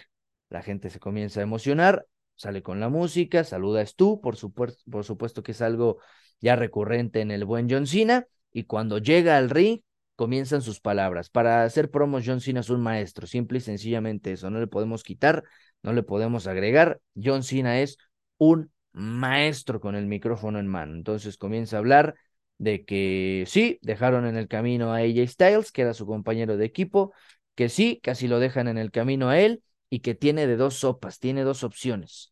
la 0.49 0.61
gente 0.61 0.89
se 0.89 0.99
comienza 0.99 1.39
a 1.41 1.43
emocionar, 1.43 2.07
sale 2.35 2.63
con 2.63 2.79
la 2.79 2.89
música, 2.89 3.43
saluda 3.43 3.81
a 3.81 3.85
Stu, 3.85 4.21
por, 4.21 4.35
supuesto, 4.37 4.83
por 4.91 5.03
supuesto 5.03 5.43
que 5.43 5.51
es 5.53 5.61
algo 5.61 5.99
ya 6.45 6.55
recurrente 6.55 7.21
en 7.21 7.31
el 7.31 7.43
buen 7.43 7.67
John 7.67 7.87
Cena, 7.87 8.27
y 8.53 8.65
cuando 8.65 8.99
llega 8.99 9.35
al 9.35 9.49
ring, 9.49 9.79
comienzan 10.15 10.61
sus 10.61 10.79
palabras. 10.79 11.31
Para 11.31 11.63
hacer 11.63 11.89
promos, 11.89 12.23
John 12.23 12.39
Cena 12.39 12.59
es 12.59 12.69
un 12.69 12.81
maestro, 12.81 13.25
simple 13.25 13.57
y 13.57 13.61
sencillamente 13.61 14.31
eso, 14.31 14.51
no 14.51 14.59
le 14.59 14.67
podemos 14.67 15.03
quitar, 15.03 15.43
no 15.81 15.91
le 15.91 16.03
podemos 16.03 16.45
agregar, 16.45 17.01
John 17.15 17.41
Cena 17.41 17.79
es 17.79 17.97
un 18.37 18.71
maestro 18.93 19.81
con 19.81 19.95
el 19.95 20.05
micrófono 20.05 20.59
en 20.59 20.67
mano. 20.67 20.93
Entonces 20.93 21.35
comienza 21.35 21.77
a 21.77 21.79
hablar 21.79 22.13
de 22.59 22.85
que 22.85 23.45
sí, 23.47 23.79
dejaron 23.81 24.27
en 24.27 24.37
el 24.37 24.47
camino 24.47 24.93
a 24.93 24.97
AJ 24.97 25.27
Styles, 25.27 25.71
que 25.71 25.81
era 25.81 25.95
su 25.95 26.05
compañero 26.05 26.57
de 26.57 26.65
equipo, 26.65 27.11
que 27.55 27.69
sí, 27.69 27.99
casi 28.03 28.27
lo 28.27 28.39
dejan 28.39 28.67
en 28.67 28.77
el 28.77 28.91
camino 28.91 29.29
a 29.29 29.39
él, 29.39 29.63
y 29.89 30.01
que 30.01 30.13
tiene 30.13 30.45
de 30.45 30.57
dos 30.57 30.75
sopas, 30.75 31.17
tiene 31.19 31.41
dos 31.41 31.63
opciones, 31.63 32.31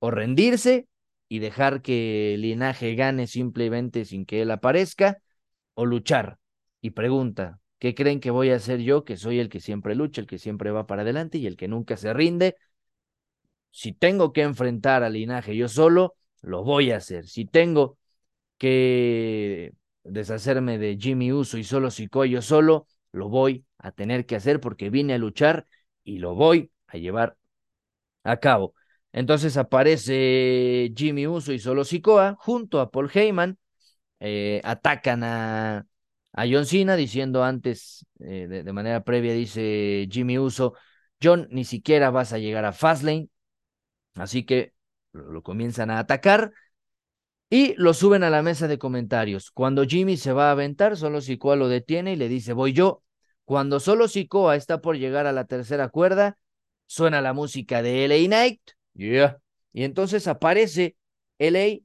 o 0.00 0.10
rendirse 0.10 0.88
y 1.32 1.38
dejar 1.38 1.80
que 1.80 2.36
linaje 2.38 2.94
gane 2.94 3.26
simplemente 3.26 4.04
sin 4.04 4.26
que 4.26 4.42
él 4.42 4.50
aparezca, 4.50 5.16
o 5.72 5.86
luchar. 5.86 6.38
Y 6.82 6.90
pregunta, 6.90 7.58
¿qué 7.78 7.94
creen 7.94 8.20
que 8.20 8.30
voy 8.30 8.50
a 8.50 8.56
hacer 8.56 8.80
yo, 8.80 9.06
que 9.06 9.16
soy 9.16 9.38
el 9.38 9.48
que 9.48 9.58
siempre 9.58 9.94
lucha, 9.94 10.20
el 10.20 10.26
que 10.26 10.36
siempre 10.38 10.70
va 10.72 10.86
para 10.86 11.00
adelante 11.00 11.38
y 11.38 11.46
el 11.46 11.56
que 11.56 11.68
nunca 11.68 11.96
se 11.96 12.12
rinde? 12.12 12.56
Si 13.70 13.94
tengo 13.94 14.34
que 14.34 14.42
enfrentar 14.42 15.02
al 15.04 15.14
linaje 15.14 15.56
yo 15.56 15.68
solo, 15.68 16.16
lo 16.42 16.64
voy 16.64 16.90
a 16.90 16.98
hacer. 16.98 17.26
Si 17.26 17.46
tengo 17.46 17.96
que 18.58 19.72
deshacerme 20.04 20.76
de 20.76 20.98
Jimmy 21.00 21.32
Uso 21.32 21.56
y 21.56 21.64
solo 21.64 21.90
Sikoa 21.90 22.26
yo 22.26 22.42
solo, 22.42 22.86
lo 23.10 23.30
voy 23.30 23.64
a 23.78 23.92
tener 23.92 24.26
que 24.26 24.36
hacer 24.36 24.60
porque 24.60 24.90
vine 24.90 25.14
a 25.14 25.18
luchar 25.18 25.66
y 26.04 26.18
lo 26.18 26.34
voy 26.34 26.70
a 26.88 26.98
llevar 26.98 27.38
a 28.22 28.36
cabo. 28.36 28.74
Entonces 29.12 29.56
aparece 29.56 30.92
Jimmy 30.96 31.26
Uso 31.26 31.52
y 31.52 31.58
Solo 31.58 31.84
Sikoa 31.84 32.36
junto 32.38 32.80
a 32.80 32.90
Paul 32.90 33.10
Heyman. 33.12 33.58
Eh, 34.20 34.60
atacan 34.64 35.24
a, 35.24 35.86
a 36.32 36.46
John 36.50 36.66
Cena 36.66 36.96
diciendo 36.96 37.44
antes, 37.44 38.06
eh, 38.20 38.46
de, 38.48 38.72
manera 38.72 39.04
previa, 39.04 39.34
dice 39.34 40.08
Jimmy 40.10 40.38
Uso, 40.38 40.74
John, 41.22 41.48
ni 41.50 41.64
siquiera 41.64 42.10
vas 42.10 42.32
a 42.32 42.38
llegar 42.38 42.64
a 42.64 42.72
Fastlane. 42.72 43.28
Así 44.14 44.44
que 44.44 44.74
lo, 45.12 45.42
comienzan 45.42 45.90
a 45.90 45.98
atacar 45.98 46.52
y 47.50 47.74
lo 47.76 47.94
suben 47.94 48.24
a 48.24 48.30
la 48.30 48.42
mesa 48.42 48.66
de 48.68 48.78
comentarios. 48.78 49.50
Cuando 49.50 49.84
Jimmy 49.84 50.16
se 50.16 50.32
va 50.32 50.48
a 50.48 50.52
aventar, 50.52 50.96
solo 50.96 51.20
Sikoa 51.20 51.56
lo 51.56 51.68
detiene 51.68 52.14
y 52.14 52.16
le 52.16 52.28
dice, 52.28 52.54
voy 52.54 52.72
yo. 52.72 53.02
Cuando 53.44 53.80
solo 53.80 54.08
Sikoa 54.08 54.56
está 54.56 54.80
por 54.80 54.96
llegar 54.96 55.26
a 55.26 55.32
la 55.32 55.44
tercera 55.46 55.88
cuerda, 55.88 56.38
suena 56.86 57.20
la 57.20 57.34
música 57.34 57.82
de 57.82 58.06
LA 58.06 58.28
Night. 58.28 58.60
Yeah. 58.94 59.38
Y 59.72 59.84
entonces 59.84 60.26
aparece 60.28 60.96
LA 61.38 61.80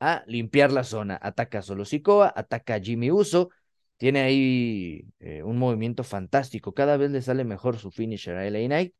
a 0.00 0.24
limpiar 0.26 0.72
la 0.72 0.84
zona. 0.84 1.18
Ataca 1.20 1.62
solo 1.62 1.84
Sikoa, 1.84 2.32
ataca 2.34 2.74
a 2.74 2.80
Jimmy 2.80 3.10
Uso. 3.10 3.50
Tiene 3.96 4.20
ahí 4.20 5.04
eh, 5.20 5.42
un 5.42 5.58
movimiento 5.58 6.04
fantástico. 6.04 6.74
Cada 6.74 6.96
vez 6.96 7.10
le 7.10 7.22
sale 7.22 7.44
mejor 7.44 7.78
su 7.78 7.90
finisher 7.90 8.36
a 8.36 8.46
LA 8.46 8.66
Knight. 8.66 8.94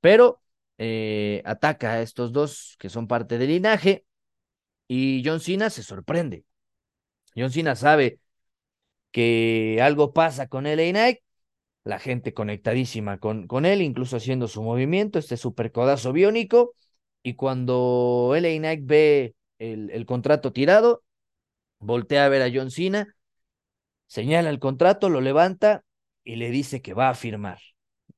Pero 0.00 0.42
eh, 0.78 1.42
ataca 1.44 1.94
a 1.94 2.02
estos 2.02 2.32
dos 2.32 2.76
que 2.78 2.88
son 2.88 3.06
parte 3.08 3.38
del 3.38 3.48
linaje. 3.48 4.04
Y 4.88 5.22
John 5.24 5.40
Cena 5.40 5.70
se 5.70 5.82
sorprende. 5.82 6.44
John 7.36 7.50
Cena 7.50 7.76
sabe 7.76 8.20
que 9.10 9.80
algo 9.82 10.12
pasa 10.12 10.48
con 10.48 10.66
LA 10.66 10.90
Knight 10.90 11.18
la 11.84 11.98
gente 11.98 12.32
conectadísima 12.34 13.18
con, 13.18 13.46
con 13.46 13.66
él, 13.66 13.82
incluso 13.82 14.16
haciendo 14.16 14.48
su 14.48 14.62
movimiento, 14.62 15.18
este 15.18 15.36
super 15.36 15.72
codazo 15.72 16.12
biónico. 16.12 16.74
Y 17.22 17.34
cuando 17.34 18.34
LA 18.36 18.58
Knight 18.58 18.86
ve 18.86 19.34
el, 19.58 19.90
el 19.90 20.06
contrato 20.06 20.52
tirado, 20.52 21.02
voltea 21.78 22.26
a 22.26 22.28
ver 22.28 22.42
a 22.42 22.50
John 22.52 22.70
Cena, 22.70 23.16
señala 24.06 24.50
el 24.50 24.58
contrato, 24.58 25.08
lo 25.08 25.20
levanta 25.20 25.84
y 26.24 26.36
le 26.36 26.50
dice 26.50 26.82
que 26.82 26.94
va 26.94 27.10
a 27.10 27.14
firmar. 27.14 27.58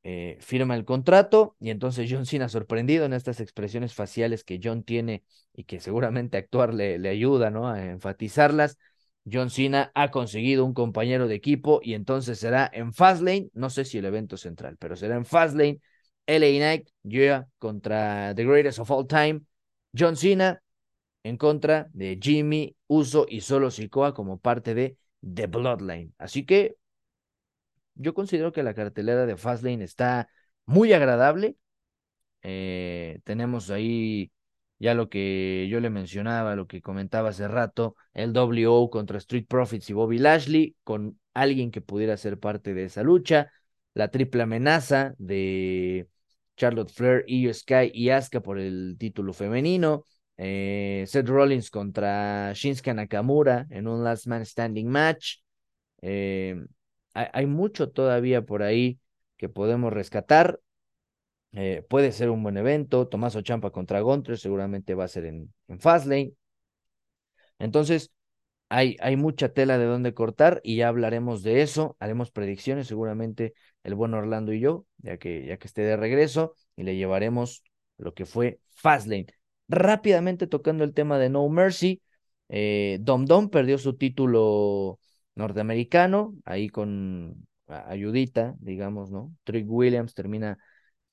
Eh, 0.06 0.36
firma 0.40 0.74
el 0.74 0.84
contrato 0.84 1.56
y 1.58 1.70
entonces 1.70 2.10
John 2.10 2.26
Cena 2.26 2.50
sorprendido 2.50 3.06
en 3.06 3.14
estas 3.14 3.40
expresiones 3.40 3.94
faciales 3.94 4.44
que 4.44 4.60
John 4.62 4.82
tiene 4.82 5.24
y 5.54 5.64
que 5.64 5.80
seguramente 5.80 6.36
actuar 6.36 6.74
le, 6.74 6.98
le 6.98 7.08
ayuda 7.08 7.50
¿no? 7.50 7.68
a 7.70 7.82
enfatizarlas, 7.82 8.76
John 9.30 9.48
Cena 9.48 9.90
ha 9.94 10.10
conseguido 10.10 10.66
un 10.66 10.74
compañero 10.74 11.26
de 11.26 11.34
equipo 11.34 11.80
y 11.82 11.94
entonces 11.94 12.38
será 12.38 12.70
en 12.72 12.92
Fastlane, 12.92 13.48
no 13.54 13.70
sé 13.70 13.86
si 13.86 13.96
el 13.96 14.04
evento 14.04 14.36
central, 14.36 14.76
pero 14.78 14.96
será 14.96 15.16
en 15.16 15.24
Fastlane, 15.24 15.80
LA 16.26 16.58
Knight, 16.58 16.88
yeah, 17.02 17.46
contra 17.58 18.34
The 18.34 18.44
Greatest 18.44 18.78
of 18.78 18.90
All 18.90 19.06
Time, 19.06 19.42
John 19.96 20.16
Cena 20.16 20.60
en 21.22 21.36
contra 21.36 21.88
de 21.92 22.18
Jimmy 22.20 22.76
Uso 22.86 23.26
y 23.28 23.40
Solo 23.40 23.70
Sikoa 23.70 24.14
como 24.14 24.38
parte 24.38 24.74
de 24.74 24.96
The 25.20 25.46
Bloodline. 25.46 26.14
Así 26.18 26.44
que 26.44 26.76
yo 27.94 28.14
considero 28.14 28.52
que 28.52 28.62
la 28.62 28.74
cartelera 28.74 29.26
de 29.26 29.36
Fastlane 29.36 29.84
está 29.84 30.28
muy 30.66 30.92
agradable. 30.92 31.56
Eh, 32.42 33.20
tenemos 33.24 33.70
ahí 33.70 34.30
ya 34.78 34.94
lo 34.94 35.08
que 35.08 35.66
yo 35.70 35.80
le 35.80 35.90
mencionaba, 35.90 36.56
lo 36.56 36.66
que 36.66 36.82
comentaba 36.82 37.30
hace 37.30 37.48
rato, 37.48 37.96
el 38.12 38.32
WO 38.32 38.90
contra 38.90 39.18
Street 39.18 39.46
Profits 39.48 39.88
y 39.90 39.92
Bobby 39.94 40.18
Lashley, 40.18 40.76
con 40.84 41.18
alguien 41.32 41.70
que 41.70 41.80
pudiera 41.80 42.16
ser 42.16 42.38
parte 42.38 42.74
de 42.74 42.84
esa 42.84 43.02
lucha, 43.02 43.50
la 43.94 44.08
triple 44.08 44.42
amenaza 44.42 45.14
de 45.18 46.08
Charlotte 46.56 46.90
Flair, 46.92 47.24
Io 47.26 47.52
Sky 47.52 47.90
y 47.92 48.10
Asuka 48.10 48.40
por 48.40 48.58
el 48.58 48.96
título 48.98 49.32
femenino, 49.32 50.04
eh, 50.36 51.04
Seth 51.06 51.28
Rollins 51.28 51.70
contra 51.70 52.52
Shinsuke 52.54 52.94
Nakamura 52.94 53.66
en 53.70 53.88
un 53.88 54.04
Last 54.04 54.26
Man 54.26 54.44
Standing 54.44 54.88
match. 54.88 55.36
Eh, 56.02 56.56
hay, 57.14 57.46
mucho 57.46 57.90
todavía 57.90 58.42
por 58.42 58.62
ahí 58.62 58.98
que 59.36 59.48
podemos 59.48 59.92
rescatar. 59.92 60.60
Eh, 61.52 61.84
puede 61.88 62.12
ser 62.12 62.30
un 62.30 62.42
buen 62.42 62.56
evento. 62.56 63.08
Tomás 63.08 63.40
Champa 63.42 63.70
contra 63.70 64.00
Gunter 64.00 64.38
seguramente 64.38 64.94
va 64.94 65.04
a 65.04 65.08
ser 65.08 65.26
en, 65.26 65.52
en 65.68 65.80
Fastlane. 65.80 66.32
Entonces, 67.58 68.10
hay, 68.76 69.16
mucha 69.16 69.50
tela 69.50 69.78
de 69.78 69.84
donde 69.84 70.14
cortar 70.14 70.60
y 70.64 70.76
ya 70.76 70.88
hablaremos 70.88 71.42
de 71.42 71.62
eso. 71.62 71.96
Haremos 72.00 72.30
predicciones, 72.30 72.86
seguramente 72.86 73.54
el 73.84 73.94
buen 73.94 74.14
Orlando 74.14 74.52
y 74.52 74.60
yo, 74.60 74.86
ya 74.98 75.16
que, 75.18 75.46
ya 75.46 75.58
que 75.58 75.66
esté 75.68 75.82
de 75.82 75.96
regreso, 75.96 76.54
y 76.76 76.82
le 76.82 76.96
llevaremos 76.96 77.62
lo 77.98 78.14
que 78.14 78.26
fue 78.26 78.60
Fastlane. 78.74 79.26
Rápidamente 79.68 80.46
tocando 80.46 80.84
el 80.84 80.92
tema 80.92 81.18
de 81.18 81.30
No 81.30 81.48
Mercy, 81.48 82.02
eh, 82.48 82.98
Dom 83.00 83.24
Dom 83.26 83.48
perdió 83.48 83.78
su 83.78 83.96
título 83.96 84.98
norteamericano, 85.34 86.34
ahí 86.44 86.68
con 86.68 87.46
ayudita, 87.66 88.54
digamos, 88.58 89.10
¿no? 89.10 89.34
Trick 89.44 89.66
Williams 89.68 90.14
termina 90.14 90.58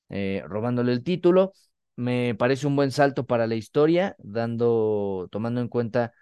eh, 0.09 0.43
robándole 0.47 0.93
el 0.93 1.03
título. 1.03 1.53
Me 1.95 2.36
parece 2.36 2.68
un 2.68 2.76
buen 2.76 2.91
salto 2.91 3.26
para 3.26 3.47
la 3.47 3.55
historia, 3.55 4.16
dando, 4.20 5.28
tomando 5.32 5.62
en 5.62 5.68
cuenta 5.68 6.14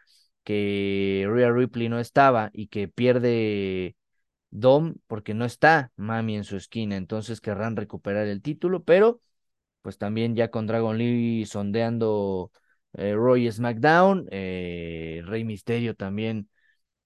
que 0.44 1.28
Rhea 1.30 1.52
Ripley 1.52 1.90
no 1.90 2.00
estaba 2.00 2.50
y 2.54 2.68
que 2.68 2.88
pierde 2.88 3.96
Dom 4.52 4.96
porque 5.08 5.34
no 5.34 5.46
está 5.46 5.92
Mami 5.98 6.38
en 6.38 6.44
su 6.44 6.58
esquina, 6.58 6.98
entonces 6.98 7.42
querrán 7.42 7.76
recuperar 7.76 8.28
el 8.28 8.42
título, 8.42 8.84
pero 8.84 9.22
pues 9.82 9.98
también 9.98 10.36
ya 10.36 10.52
con 10.52 10.68
Dragon 10.68 10.98
Lee 10.98 11.46
sondeando 11.46 12.52
eh, 12.94 13.14
Roy 13.14 13.52
SmackDown, 13.52 14.28
eh, 14.32 15.22
Rey 15.26 15.44
Misterio 15.46 15.96
también 15.96 16.50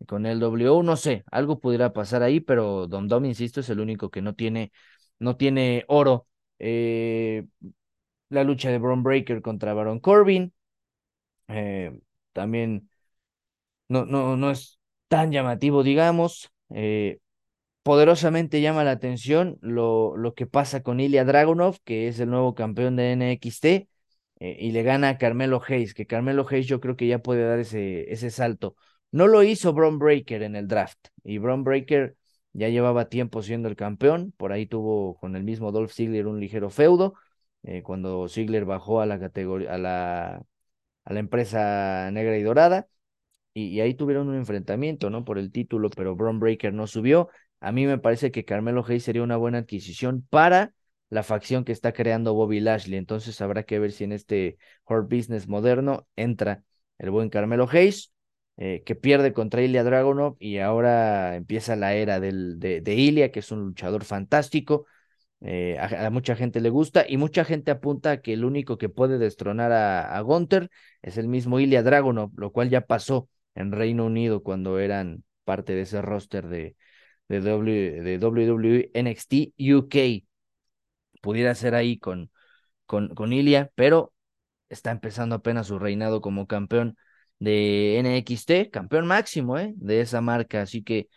con 0.08 0.26
el 0.26 0.40
W, 0.40 0.84
no 0.84 0.98
sé, 0.98 1.24
algo 1.32 1.60
pudiera 1.60 1.94
pasar 1.94 2.24
ahí, 2.24 2.40
pero 2.42 2.88
Dom 2.88 3.08
Dom, 3.08 3.26
insisto, 3.26 3.62
es 3.62 3.70
el 3.70 3.80
único 3.80 4.10
que 4.12 4.22
no 4.22 4.36
tiene, 4.36 4.72
no 5.20 5.38
tiene 5.38 5.86
oro 5.88 6.28
eh, 6.60 7.46
la 8.30 8.44
lucha 8.44 8.70
de 8.72 8.80
Braun 8.80 9.04
Breaker 9.04 9.42
contra 9.42 9.74
Baron 9.74 10.00
Corbin. 10.00 10.54
También 12.34 12.90
no, 13.88 14.06
no, 14.06 14.38
no 14.38 14.52
es 14.52 14.80
tan 15.08 15.32
llamativo, 15.32 15.84
digamos. 15.84 16.52
Eh, 16.70 17.20
poderosamente 17.84 18.62
llama 18.62 18.84
la 18.84 18.92
atención 18.92 19.58
lo, 19.62 20.16
lo 20.18 20.34
que 20.36 20.46
pasa 20.48 20.84
con 20.84 21.00
Ilya 21.00 21.26
Dragunov, 21.26 21.78
que 21.84 22.08
es 22.08 22.20
el 22.20 22.30
nuevo 22.30 22.56
campeón 22.56 22.96
de 22.96 23.12
NXT, 23.12 23.90
y 24.40 24.72
le 24.72 24.84
gana 24.84 25.10
a 25.10 25.18
Carmelo 25.18 25.62
Hayes, 25.68 25.94
que 25.94 26.06
Carmelo 26.08 26.46
Hayes 26.50 26.68
yo 26.68 26.80
creo 26.82 26.96
que 26.98 27.08
ya 27.08 27.20
puede 27.20 27.46
dar 27.48 27.60
ese, 27.60 28.12
ese 28.12 28.30
salto. 28.30 28.76
No 29.12 29.28
lo 29.28 29.44
hizo 29.44 29.74
Braun 29.74 30.00
Breaker 30.00 30.44
en 30.44 30.56
el 30.56 30.68
draft, 30.68 31.00
y 31.24 31.38
Braun 31.38 31.64
Breaker 31.64 32.16
ya 32.54 32.70
llevaba 32.70 33.10
tiempo 33.10 33.42
siendo 33.42 33.68
el 33.70 33.76
campeón, 33.76 34.34
por 34.38 34.52
ahí 34.52 34.66
tuvo 34.66 35.16
con 35.18 35.36
el 35.36 35.44
mismo 35.44 35.72
Dolph 35.72 35.92
Ziggler 35.94 36.28
un 36.28 36.40
ligero 36.40 36.70
feudo, 36.70 37.14
eh, 37.64 37.84
cuando 37.84 38.28
Ziggler 38.28 38.66
bajó 38.66 39.02
a 39.02 39.06
la 39.06 39.20
categoría, 39.20 39.74
a 39.74 39.78
la, 39.78 40.44
a 41.06 41.14
la 41.14 41.20
empresa 41.20 42.10
negra 42.12 42.38
y 42.38 42.44
dorada, 42.44 42.88
y, 43.54 43.80
ahí 43.82 43.94
tuvieron 43.94 44.30
un 44.30 44.36
enfrentamiento, 44.36 45.10
¿no? 45.10 45.26
Por 45.26 45.38
el 45.38 45.52
título, 45.52 45.90
pero 45.90 46.16
Braun 46.16 46.40
Breaker 46.40 46.74
no 46.74 46.88
subió. 46.88 47.30
A 47.60 47.72
mí 47.72 47.86
me 47.86 47.98
parece 47.98 48.32
que 48.32 48.46
Carmelo 48.46 48.84
Hayes 48.88 49.04
sería 49.04 49.24
una 49.24 49.38
buena 49.38 49.60
adquisición 49.60 50.26
para 50.30 50.74
la 51.10 51.24
facción 51.24 51.64
que 51.64 51.72
está 51.72 51.94
creando 51.94 52.34
Bobby 52.34 52.60
Lashley, 52.60 52.98
entonces 52.98 53.40
habrá 53.42 53.64
que 53.64 53.78
ver 53.80 53.92
si 53.92 54.04
en 54.04 54.12
este 54.14 54.58
Hard 54.88 55.08
Business 55.08 55.48
moderno 55.48 56.08
entra 56.16 56.64
el 56.98 57.12
buen 57.12 57.30
Carmelo 57.30 57.68
Hayes 57.72 58.12
eh, 58.58 58.84
que 58.86 58.96
pierde 58.96 59.34
contra 59.34 59.62
Ilya 59.62 59.84
Dragunov 59.84 60.36
y 60.40 60.58
ahora 60.60 61.36
empieza 61.36 61.76
la 61.76 61.94
era 61.96 62.20
del, 62.20 62.60
de, 62.60 62.82
de 62.82 62.96
Ilya, 62.96 63.32
que 63.32 63.40
es 63.40 63.52
un 63.52 63.62
luchador 63.62 64.04
fantástico. 64.04 64.86
Eh, 65.42 65.78
a, 65.80 66.10
mucha 66.10 66.36
gente 66.36 66.62
le 66.62 66.70
gusta 66.70 67.06
y 67.08 67.18
mucha 67.18 67.44
gente 67.44 67.72
apunta 67.72 68.22
que 68.22 68.34
el 68.34 68.46
único 68.46 68.78
que 68.78 68.90
puede 68.90 69.18
destronar 69.18 69.72
a, 69.72 70.16
a 70.16 70.22
Gunter 70.22 70.70
es 71.02 71.18
el 71.18 71.28
mismo 71.28 71.60
Ilya 71.60 71.84
Dragunov, 71.84 72.32
lo 72.38 72.52
cual 72.52 72.70
ya 72.70 72.82
pasó 72.82 73.30
en 73.56 73.72
Reino 73.72 74.06
Unido 74.06 74.44
cuando 74.44 74.80
eran 74.80 75.24
parte 75.44 75.74
de 75.74 75.82
ese 75.82 76.02
roster 76.02 76.48
de, 76.48 76.76
de, 77.30 77.42
w, 77.42 78.18
WWE 78.20 78.92
NXT 78.94 79.54
UK. 79.60 80.26
Pudiera 81.22 81.56
ser 81.56 81.76
ahí 81.76 81.98
con, 82.00 82.32
con, 82.86 83.16
con 83.16 83.34
Ilya, 83.34 83.72
pero 83.76 84.14
está 84.70 84.92
empezando 84.92 85.36
apenas 85.36 85.68
su 85.68 85.80
reinado 85.80 86.22
como 86.22 86.48
campeón 86.48 86.98
de 87.40 88.00
NXT, 88.00 88.72
campeón 88.72 89.08
máximo 89.08 89.60
¿eh? 89.60 89.74
de 89.78 90.02
esa 90.02 90.22
marca, 90.22 90.62
así 90.62 90.84
que 90.84 91.10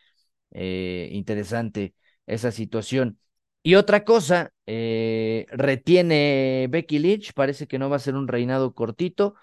eh, 0.53 1.09
interesante 1.13 1.95
esa 2.27 2.53
situación. 2.53 3.19
Y 3.63 3.75
otra 3.77 4.05
cosa, 4.05 4.53
eh, 4.67 5.47
retiene 5.51 6.69
Becky 6.71 6.99
Lynch, 7.01 7.33
parece 7.35 7.67
que 7.67 7.79
no 7.79 7.91
va 7.91 7.97
a 7.97 7.99
ser 8.01 8.15
un 8.17 8.29
reinado 8.29 8.75
cortito, 8.75 9.35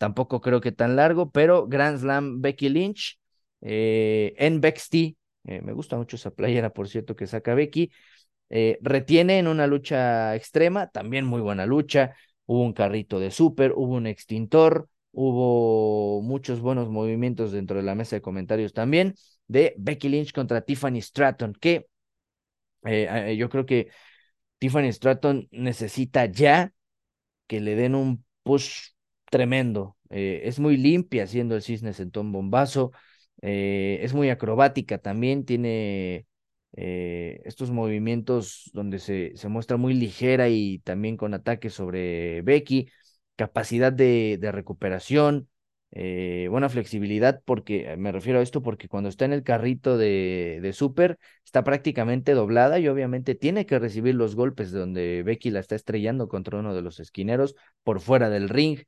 tampoco 0.00 0.40
creo 0.40 0.62
que 0.62 0.72
tan 0.72 0.96
largo, 0.96 1.30
pero 1.30 1.68
Grand 1.68 1.98
Slam 1.98 2.40
Becky 2.40 2.70
Lynch 2.70 3.18
eh, 3.60 4.32
en 4.38 4.62
Bexty, 4.62 5.18
me 5.42 5.72
gusta 5.72 5.98
mucho 5.98 6.16
esa 6.16 6.30
playera, 6.30 6.70
por 6.70 6.88
cierto, 6.88 7.14
que 7.16 7.26
saca 7.26 7.54
Becky, 7.54 7.90
retiene 8.80 9.38
en 9.38 9.46
una 9.46 9.66
lucha 9.66 10.34
extrema, 10.34 10.86
también 10.86 11.26
muy 11.26 11.40
buena 11.40 11.66
lucha, 11.66 12.14
hubo 12.46 12.62
un 12.62 12.72
carrito 12.72 13.20
de 13.20 13.30
súper, 13.30 13.72
hubo 13.76 13.94
un 13.94 14.06
extintor, 14.06 14.88
hubo 15.12 16.22
muchos 16.22 16.60
buenos 16.60 16.88
movimientos 16.88 17.52
dentro 17.52 17.76
de 17.76 17.82
la 17.82 17.94
mesa 17.94 18.16
de 18.16 18.22
comentarios 18.22 18.72
también 18.72 19.14
de 19.48 19.74
Becky 19.76 20.08
Lynch 20.08 20.32
contra 20.32 20.62
Tiffany 20.62 21.02
Stratton, 21.02 21.52
que 21.60 21.88
eh, 22.84 23.36
yo 23.36 23.48
creo 23.50 23.66
que 23.66 23.88
Tiffany 24.58 24.92
Stratton 24.92 25.48
necesita 25.50 26.26
ya 26.26 26.72
que 27.46 27.60
le 27.60 27.74
den 27.74 27.94
un 27.94 28.24
push 28.42 28.90
tremendo. 29.30 29.96
Eh, 30.10 30.42
es 30.44 30.58
muy 30.60 30.76
limpia 30.76 31.24
haciendo 31.24 31.56
el 31.56 31.62
cisne 31.62 31.92
sentón 31.94 32.32
bombazo. 32.32 32.92
Eh, 33.42 34.00
es 34.02 34.12
muy 34.14 34.30
acrobática 34.30 34.98
también. 34.98 35.44
Tiene 35.46 36.26
eh, 36.76 37.40
estos 37.44 37.70
movimientos 37.70 38.70
donde 38.74 38.98
se, 38.98 39.32
se, 39.36 39.48
muestra 39.48 39.76
muy 39.76 39.94
ligera 39.94 40.48
y 40.48 40.80
también 40.80 41.16
con 41.16 41.34
ataques 41.34 41.72
sobre 41.74 42.42
Becky. 42.42 42.90
Capacidad 43.36 43.92
de, 43.92 44.38
de 44.40 44.52
recuperación. 44.52 45.48
Buena 45.92 46.68
flexibilidad, 46.68 47.42
porque 47.44 47.96
me 47.96 48.12
refiero 48.12 48.38
a 48.38 48.42
esto 48.42 48.62
porque 48.62 48.86
cuando 48.88 49.08
está 49.08 49.24
en 49.24 49.32
el 49.32 49.42
carrito 49.42 49.98
de, 49.98 50.60
de 50.62 50.72
Super 50.72 51.18
está 51.44 51.64
prácticamente 51.64 52.32
doblada 52.32 52.78
y 52.78 52.86
obviamente 52.86 53.34
tiene 53.34 53.66
que 53.66 53.78
recibir 53.80 54.14
los 54.14 54.36
golpes 54.36 54.70
donde 54.70 55.24
Becky 55.24 55.50
la 55.50 55.58
está 55.58 55.74
estrellando 55.74 56.28
contra 56.28 56.60
uno 56.60 56.74
de 56.76 56.82
los 56.82 57.00
esquineros 57.00 57.56
por 57.82 58.00
fuera 58.00 58.30
del 58.30 58.48
ring. 58.48 58.78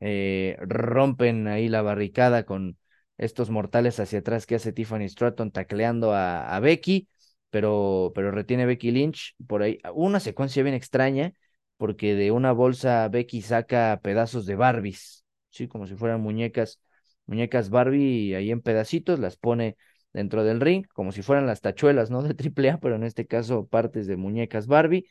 Eh, 0.00 0.56
rompen 0.60 1.48
ahí 1.48 1.68
la 1.68 1.82
barricada 1.82 2.44
con 2.44 2.78
estos 3.16 3.50
mortales 3.50 3.98
hacia 4.00 4.20
atrás 4.20 4.46
que 4.46 4.54
hace 4.54 4.72
Tiffany 4.72 5.08
Stratton 5.08 5.50
tacleando 5.50 6.14
a, 6.14 6.58
Becky, 6.60 7.08
pero, 7.50 8.12
pero 8.14 8.30
retiene 8.30 8.66
Becky 8.66 8.90
Lynch 8.92 9.34
por 9.46 9.62
ahí. 9.62 9.78
Una 9.94 10.20
secuencia 10.20 10.62
bien 10.62 10.74
extraña 10.74 11.32
porque 11.76 12.14
de 12.14 12.30
una 12.32 12.52
bolsa 12.52 13.08
Becky 13.08 13.42
saca 13.42 14.00
pedazos 14.02 14.46
de 14.46 14.56
Barbies 14.56 15.24
sí, 15.50 15.68
como 15.68 15.86
si 15.86 15.96
fueran 15.96 16.20
muñecas, 16.20 16.80
muñecas 17.26 17.70
Barbie 17.70 18.34
ahí 18.34 18.50
en 18.50 18.62
pedacitos, 18.62 19.18
las 19.18 19.36
pone 19.36 19.76
dentro 20.12 20.44
del 20.44 20.60
ring, 20.60 20.86
como 20.94 21.12
si 21.12 21.22
fueran 21.22 21.46
las 21.46 21.60
tachuelas, 21.60 22.10
¿no? 22.10 22.22
De 22.22 22.34
AAA, 22.34 22.78
pero 22.80 22.96
en 22.96 23.04
este 23.04 23.26
caso 23.26 23.66
partes 23.66 24.06
de 24.06 24.16
muñecas 24.16 24.66
Barbie. 24.66 25.06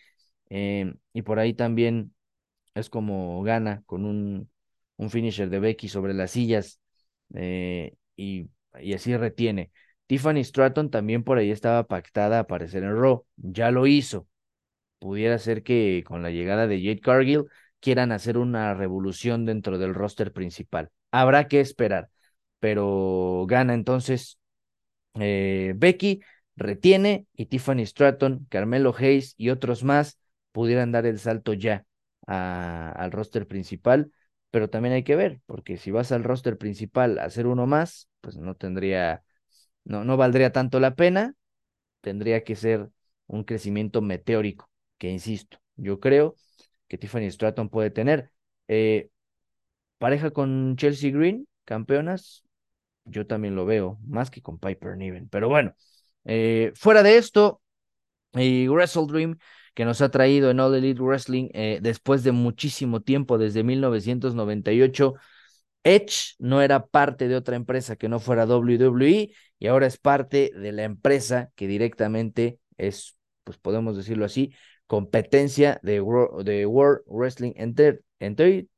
Eh, 0.50 0.94
y 1.14 1.22
por 1.24 1.40
ahí 1.40 1.54
también 1.54 2.16
es 2.76 2.90
como 2.90 3.44
gana 3.44 3.84
con 3.86 4.06
un, 4.06 4.50
un 4.98 5.10
finisher 5.10 5.50
de 5.50 5.60
Becky 5.60 5.88
sobre 5.90 6.14
las 6.14 6.32
sillas 6.32 6.80
eh, 7.34 7.96
y, 8.16 8.50
así 8.94 9.16
retiene. 9.16 9.72
Tiffany 10.08 10.44
Stratton 10.44 10.90
también 10.90 11.24
por 11.24 11.38
ahí 11.38 11.52
estaba 11.52 11.88
pactada 11.88 12.38
a 12.38 12.42
aparecer 12.42 12.84
en 12.84 12.96
Raw, 12.96 13.26
ya 13.38 13.72
lo 13.72 13.88
hizo. 13.88 14.28
Pudiera 15.00 15.38
ser 15.38 15.64
que 15.64 16.04
con 16.06 16.24
la 16.24 16.32
llegada 16.32 16.68
de 16.68 16.80
Jade 16.80 17.00
Cargill 17.00 17.46
quieran 17.80 18.12
hacer 18.12 18.38
una 18.38 18.74
revolución 18.74 19.46
dentro 19.46 19.78
del 19.78 19.94
roster 19.94 20.34
principal. 20.34 20.90
Habrá 21.12 21.48
que 21.48 21.60
esperar, 21.60 22.10
pero 22.60 23.46
gana 23.48 23.74
entonces 23.74 24.40
eh, 25.16 25.74
Becky, 25.76 26.22
retiene 26.56 27.28
y 27.36 27.48
Tiffany 27.48 27.86
Stratton, 27.86 28.48
Carmelo 28.50 28.96
Hayes 28.98 29.36
y 29.38 29.50
otros 29.50 29.84
más 29.84 30.20
pudieran 30.52 30.92
dar 30.92 31.06
el 31.06 31.20
salto 31.20 31.54
ya 31.54 31.86
al 32.26 33.12
roster 33.12 33.48
principal, 33.48 34.12
pero 34.58 34.72
también 34.72 34.96
hay 34.96 35.04
que 35.04 35.16
ver, 35.16 35.40
porque 35.46 35.78
si 35.78 35.92
vas 35.92 36.12
al 36.12 36.24
roster 36.24 36.58
principal 36.58 37.20
a 37.20 37.26
hacer 37.26 37.46
uno 37.46 37.68
más, 37.68 38.10
pues 38.22 38.38
no 38.38 38.56
tendría, 38.56 39.24
no, 39.84 40.04
no 40.04 40.18
valdría 40.18 40.52
tanto 40.52 40.80
la 40.80 40.96
pena, 40.96 41.36
tendría 42.02 42.44
que 42.44 42.56
ser 42.56 42.90
un 43.28 43.44
crecimiento 43.44 44.02
meteórico, 44.02 44.72
que 44.98 45.12
insisto, 45.12 45.60
yo 45.78 46.00
creo 46.00 46.36
que 46.88 46.98
Tiffany 46.98 47.30
Stratton 47.32 47.70
puede 47.70 47.92
tener. 47.92 48.32
Eh, 48.68 49.12
pareja 50.00 50.32
con 50.32 50.76
Chelsea 50.78 51.12
Green, 51.12 51.48
campeonas, 51.66 52.44
yo 53.06 53.28
también 53.28 53.56
lo 53.56 53.66
veo, 53.66 54.00
más 54.08 54.32
que 54.32 54.42
con 54.42 54.60
Piper 54.60 54.98
Niven. 54.98 55.30
Pero 55.30 55.50
bueno, 55.50 55.76
eh, 56.26 56.74
fuera 56.76 57.04
de 57.04 57.18
esto, 57.18 57.62
y 58.34 58.68
Wrestle 58.68 59.08
Dream, 59.08 59.38
que 59.78 59.86
nos 59.86 60.02
ha 60.02 60.10
traído 60.10 60.50
en 60.50 60.60
All 60.60 60.74
Elite 60.74 61.00
Wrestling 61.00 61.50
eh, 61.54 61.78
después 61.84 62.24
de 62.24 62.32
muchísimo 62.32 63.02
tiempo, 63.04 63.38
desde 63.38 63.64
1998. 63.64 65.14
Edge 65.84 66.34
no 66.40 66.64
era 66.64 66.88
parte 66.88 67.28
de 67.28 67.36
otra 67.36 67.56
empresa 67.56 67.96
que 67.96 68.10
no 68.10 68.20
fuera 68.20 68.48
WWE 68.48 69.30
y 69.60 69.68
ahora 69.68 69.86
es 69.86 70.00
parte 70.00 70.52
de 70.56 70.72
la 70.72 70.84
empresa 70.84 71.52
que 71.54 71.68
directamente 71.68 72.58
es, 72.78 73.20
pues 73.44 73.60
podemos 73.60 73.96
decirlo 73.96 74.26
así, 74.26 74.52
competencia 74.88 75.80
de, 75.84 76.04
de 76.44 76.66
World 76.66 77.04
Wrestling 77.06 77.54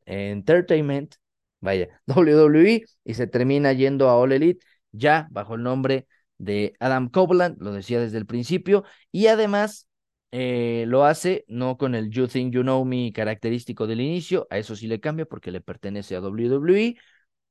Entertainment, 0.05 1.15
vaya, 1.61 1.87
WWE, 2.07 2.83
y 3.05 3.13
se 3.13 3.27
termina 3.27 3.71
yendo 3.71 4.09
a 4.09 4.17
All 4.17 4.33
Elite 4.33 4.65
ya 4.91 5.29
bajo 5.31 5.55
el 5.55 5.63
nombre 5.63 6.07
de 6.37 6.73
Adam 6.81 7.07
Copeland, 7.07 7.55
lo 7.61 7.71
decía 7.71 8.01
desde 8.01 8.17
el 8.17 8.25
principio, 8.25 8.83
y 9.13 9.27
además 9.27 9.88
eh, 10.31 10.85
lo 10.87 11.05
hace 11.05 11.45
no 11.47 11.77
con 11.77 11.95
el 11.95 12.09
You 12.09 12.27
Think 12.27 12.53
You 12.53 12.61
Know 12.61 12.85
Me 12.85 13.11
característico 13.13 13.87
del 13.87 14.01
inicio, 14.01 14.47
a 14.49 14.57
eso 14.57 14.75
sí 14.75 14.87
le 14.87 14.99
cambia 14.99 15.25
porque 15.25 15.51
le 15.51 15.61
pertenece 15.61 16.15
a 16.15 16.21
WWE, 16.21 16.97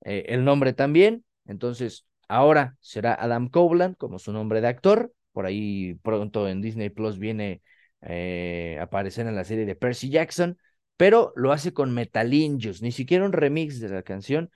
eh, 0.04 0.24
el 0.28 0.44
nombre 0.44 0.72
también, 0.72 1.24
entonces 1.46 2.06
ahora 2.28 2.76
será 2.80 3.14
Adam 3.14 3.48
Copeland 3.48 3.96
como 3.96 4.18
su 4.18 4.32
nombre 4.32 4.60
de 4.60 4.68
actor, 4.68 5.12
por 5.32 5.46
ahí 5.46 5.94
pronto 6.02 6.48
en 6.48 6.60
Disney 6.60 6.90
Plus 6.90 7.18
viene 7.18 7.62
eh, 8.02 8.78
aparecer 8.80 9.26
en 9.26 9.34
la 9.34 9.44
serie 9.44 9.66
de 9.66 9.74
Percy 9.74 10.10
Jackson, 10.10 10.58
pero 10.96 11.32
lo 11.36 11.52
hace 11.52 11.72
con 11.72 11.92
Metalinjus, 11.92 12.82
ni 12.82 12.92
siquiera 12.92 13.24
un 13.24 13.32
remix 13.32 13.80
de 13.80 13.88
la 13.88 14.02
canción, 14.02 14.50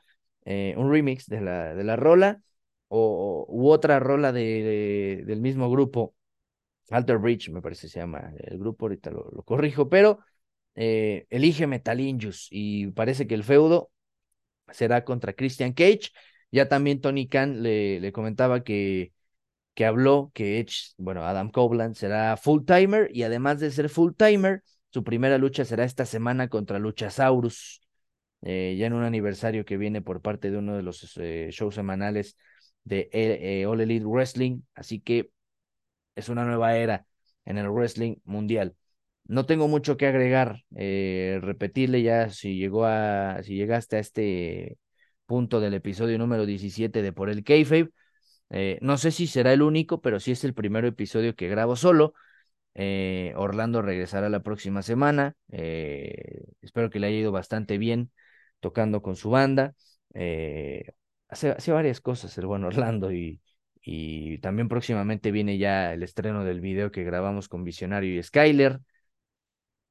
un 0.44 0.90
remix 0.90 1.26
de 1.26 1.40
la, 1.40 1.74
de 1.74 1.84
la 1.84 1.94
rola 1.96 2.42
o, 2.88 3.46
u 3.48 3.70
otra 3.70 4.00
rola 4.00 4.32
de, 4.32 5.22
del 5.26 5.40
mismo 5.40 5.70
grupo, 5.70 6.14
Alter 6.90 7.18
Bridge 7.18 7.50
me 7.50 7.62
parece 7.62 7.88
se 7.88 8.00
llama 8.00 8.32
el 8.38 8.58
grupo, 8.58 8.86
ahorita 8.86 9.10
lo, 9.10 9.42
corrijo, 9.44 9.88
pero 9.88 10.20
eh, 10.74 11.26
elige 11.30 11.66
Metalinjus 11.66 12.48
y 12.50 12.88
parece 12.88 13.26
que 13.26 13.34
el 13.34 13.44
feudo 13.44 13.90
será 14.70 15.04
contra 15.04 15.32
Christian 15.32 15.72
Cage. 15.72 16.10
Ya 16.50 16.68
también 16.68 17.00
Tony 17.00 17.28
Khan 17.28 17.62
le, 17.62 18.00
le 18.00 18.12
comentaba 18.12 18.62
que 18.62 19.12
que 19.74 19.86
habló 19.86 20.30
que 20.34 20.58
Edge, 20.60 20.92
bueno, 20.98 21.24
Adam 21.24 21.50
Copeland 21.50 21.94
será 21.94 22.36
full 22.36 22.64
timer 22.64 23.10
y 23.12 23.22
además 23.22 23.60
de 23.60 23.70
ser 23.70 23.88
full 23.88 24.12
timer, 24.16 24.62
su 24.90 25.02
primera 25.04 25.38
lucha 25.38 25.64
será 25.64 25.84
esta 25.84 26.04
semana 26.04 26.48
contra 26.48 26.78
Luchasaurus, 26.78 27.82
eh, 28.42 28.76
ya 28.78 28.86
en 28.86 28.92
un 28.92 29.04
aniversario 29.04 29.64
que 29.64 29.76
viene 29.76 30.02
por 30.02 30.20
parte 30.20 30.50
de 30.50 30.58
uno 30.58 30.76
de 30.76 30.82
los 30.82 31.16
eh, 31.16 31.48
shows 31.52 31.74
semanales 31.74 32.36
de 32.84 33.08
eh, 33.12 33.66
All 33.66 33.80
Elite 33.80 34.04
Wrestling, 34.04 34.60
así 34.74 35.00
que 35.00 35.30
es 36.14 36.28
una 36.28 36.44
nueva 36.44 36.76
era 36.76 37.06
en 37.44 37.58
el 37.58 37.68
wrestling 37.70 38.16
mundial. 38.24 38.76
No 39.24 39.46
tengo 39.46 39.68
mucho 39.68 39.96
que 39.96 40.06
agregar, 40.06 40.64
repetirle 40.70 42.02
ya 42.02 42.28
si 42.30 42.56
llegó 42.56 42.86
a, 42.86 43.42
si 43.42 43.54
llegaste 43.54 43.96
a 43.96 44.00
este 44.00 44.78
punto 45.26 45.60
del 45.60 45.74
episodio 45.74 46.18
número 46.18 46.44
17 46.46 47.02
de 47.02 47.12
Por 47.12 47.30
el 47.30 47.44
Kayfabe, 47.44 47.90
eh, 48.52 48.78
no 48.82 48.98
sé 48.98 49.10
si 49.12 49.26
será 49.26 49.52
el 49.54 49.62
único, 49.62 50.02
pero 50.02 50.20
sí 50.20 50.30
es 50.32 50.44
el 50.44 50.54
primer 50.54 50.84
episodio 50.84 51.34
que 51.34 51.48
grabo 51.48 51.74
solo. 51.74 52.14
Eh, 52.74 53.32
Orlando 53.36 53.82
regresará 53.82 54.28
la 54.28 54.42
próxima 54.42 54.82
semana. 54.82 55.36
Eh, 55.50 56.44
espero 56.60 56.90
que 56.90 57.00
le 57.00 57.08
haya 57.08 57.16
ido 57.18 57.32
bastante 57.32 57.78
bien 57.78 58.12
tocando 58.60 59.02
con 59.02 59.16
su 59.16 59.30
banda. 59.30 59.74
Hace, 61.28 61.72
varias 61.72 62.00
cosas 62.02 62.36
el 62.36 62.46
buen 62.46 62.64
Orlando 62.64 63.10
y, 63.10 63.40
y 63.84 64.38
también 64.38 64.68
próximamente 64.68 65.32
viene 65.32 65.58
ya 65.58 65.92
el 65.92 66.02
estreno 66.02 66.44
del 66.44 66.60
video 66.60 66.92
que 66.92 67.04
grabamos 67.04 67.48
con 67.48 67.64
Visionario 67.64 68.18
y 68.18 68.22
Skyler. 68.22 68.80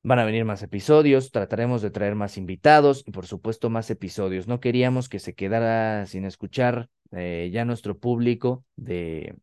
Van 0.03 0.17
a 0.17 0.25
venir 0.25 0.45
más 0.45 0.63
episodios, 0.63 1.31
trataremos 1.31 1.81
de 1.81 1.91
traer 1.91 2.15
más 2.15 2.37
invitados 2.37 3.03
y 3.05 3.11
por 3.11 3.27
supuesto 3.27 3.69
más 3.69 3.89
episodios. 3.91 4.47
No 4.47 4.59
queríamos 4.59 5.09
que 5.09 5.19
se 5.19 5.35
quedara 5.35 6.05
sin 6.07 6.25
escuchar 6.25 6.89
eh, 7.11 7.51
ya 7.53 7.65
nuestro 7.65 7.97
público 7.99 8.65
de, 8.75 9.35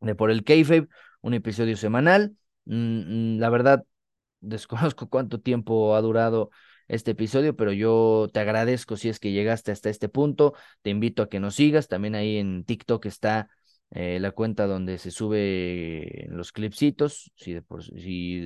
de 0.00 0.14
Por 0.14 0.30
el 0.30 0.44
Kayfabe, 0.44 0.88
un 1.22 1.34
episodio 1.34 1.76
semanal. 1.76 2.36
Mm, 2.66 3.36
mm, 3.36 3.38
la 3.38 3.50
verdad, 3.50 3.84
desconozco 4.40 5.08
cuánto 5.08 5.40
tiempo 5.40 5.94
ha 5.94 6.00
durado 6.02 6.50
este 6.88 7.12
episodio, 7.12 7.56
pero 7.56 7.72
yo 7.72 8.28
te 8.32 8.40
agradezco 8.40 8.96
si 8.96 9.08
es 9.08 9.20
que 9.20 9.32
llegaste 9.32 9.72
hasta 9.72 9.90
este 9.90 10.08
punto. 10.08 10.54
Te 10.82 10.90
invito 10.90 11.22
a 11.22 11.28
que 11.28 11.40
nos 11.40 11.54
sigas. 11.54 11.88
También 11.88 12.16
ahí 12.16 12.36
en 12.38 12.64
TikTok 12.64 13.06
está 13.06 13.48
eh, 13.92 14.20
la 14.20 14.30
cuenta 14.30 14.66
donde 14.66 14.98
se 14.98 15.10
sube 15.10 16.26
los 16.30 16.52
clipsitos. 16.52 17.32
Si 17.36 17.54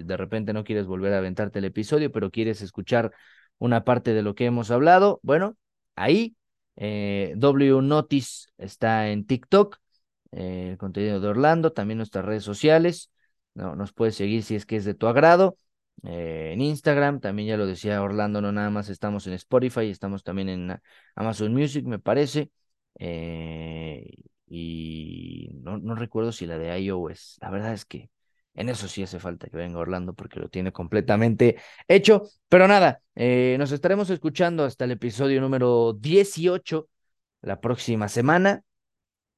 de, 0.03 0.17
repente 0.17 0.53
no 0.53 0.65
quieres 0.65 0.87
volver 0.87 1.13
a 1.13 1.19
aventarte 1.19 1.59
el 1.59 1.67
episodio, 1.67 2.11
pero 2.11 2.31
quieres 2.31 2.63
escuchar 2.63 3.13
una 3.59 3.85
parte 3.85 4.15
de 4.15 4.23
lo 4.23 4.35
que 4.35 4.47
hemos 4.47 4.71
hablado, 4.71 5.21
bueno, 5.23 5.57
ahí 5.97 6.37
eh, 6.77 7.35
w 7.37 7.83
Notice 7.83 8.49
está 8.59 9.11
en 9.11 9.27
TikTok, 9.27 9.79
eh, 10.33 10.71
el 10.73 10.79
contenido 10.79 11.21
de 11.21 11.29
Orlando, 11.29 11.73
también 11.73 11.99
nuestras 11.99 12.25
redes 12.25 12.45
sociales. 12.45 13.11
No, 13.55 13.77
nos 13.77 13.93
puedes 13.93 14.17
seguir 14.17 14.43
si 14.43 14.57
es 14.57 14.67
que 14.67 14.77
es 14.77 14.85
de 14.85 14.95
tu 14.95 15.07
agrado. 15.07 15.59
en 16.03 16.61
Instagram. 16.61 17.21
También 17.21 17.49
ya 17.49 17.57
lo 17.57 17.67
decía 17.67 18.03
Orlando, 18.03 18.41
no 18.41 18.53
nada 18.53 18.71
más 18.71 18.89
estamos 18.89 19.27
en 19.27 19.35
Spotify, 19.35 19.91
estamos 19.91 20.23
también 20.25 20.49
en 20.49 20.81
Amazon 21.15 21.53
Music, 21.55 21.85
me 21.87 21.99
parece. 21.99 22.51
Y 24.47 25.51
no, 25.63 25.79
no 25.79 25.95
recuerdo 25.95 26.33
si 26.33 26.47
la 26.47 26.59
de 26.59 26.79
iOS. 26.81 27.39
La 27.41 27.51
verdad 27.51 27.73
es 27.73 27.85
que 27.85 28.11
en 28.55 28.69
eso 28.69 28.89
sí 28.89 29.03
hace 29.03 29.19
falta 29.19 29.49
que 29.49 29.57
venga 29.57 29.79
Orlando 29.79 30.15
porque 30.15 30.41
lo 30.41 30.49
tiene 30.49 30.73
completamente 30.73 31.57
hecho. 31.89 32.23
Pero 32.49 32.69
nada, 32.69 33.01
eh, 33.15 33.57
nos 33.59 33.73
estaremos 33.73 34.11
escuchando 34.11 34.65
hasta 34.65 34.85
el 34.85 34.93
episodio 34.93 35.41
número 35.41 35.93
18 35.95 36.89
la 37.43 37.61
próxima 37.61 38.09
semana, 38.09 38.63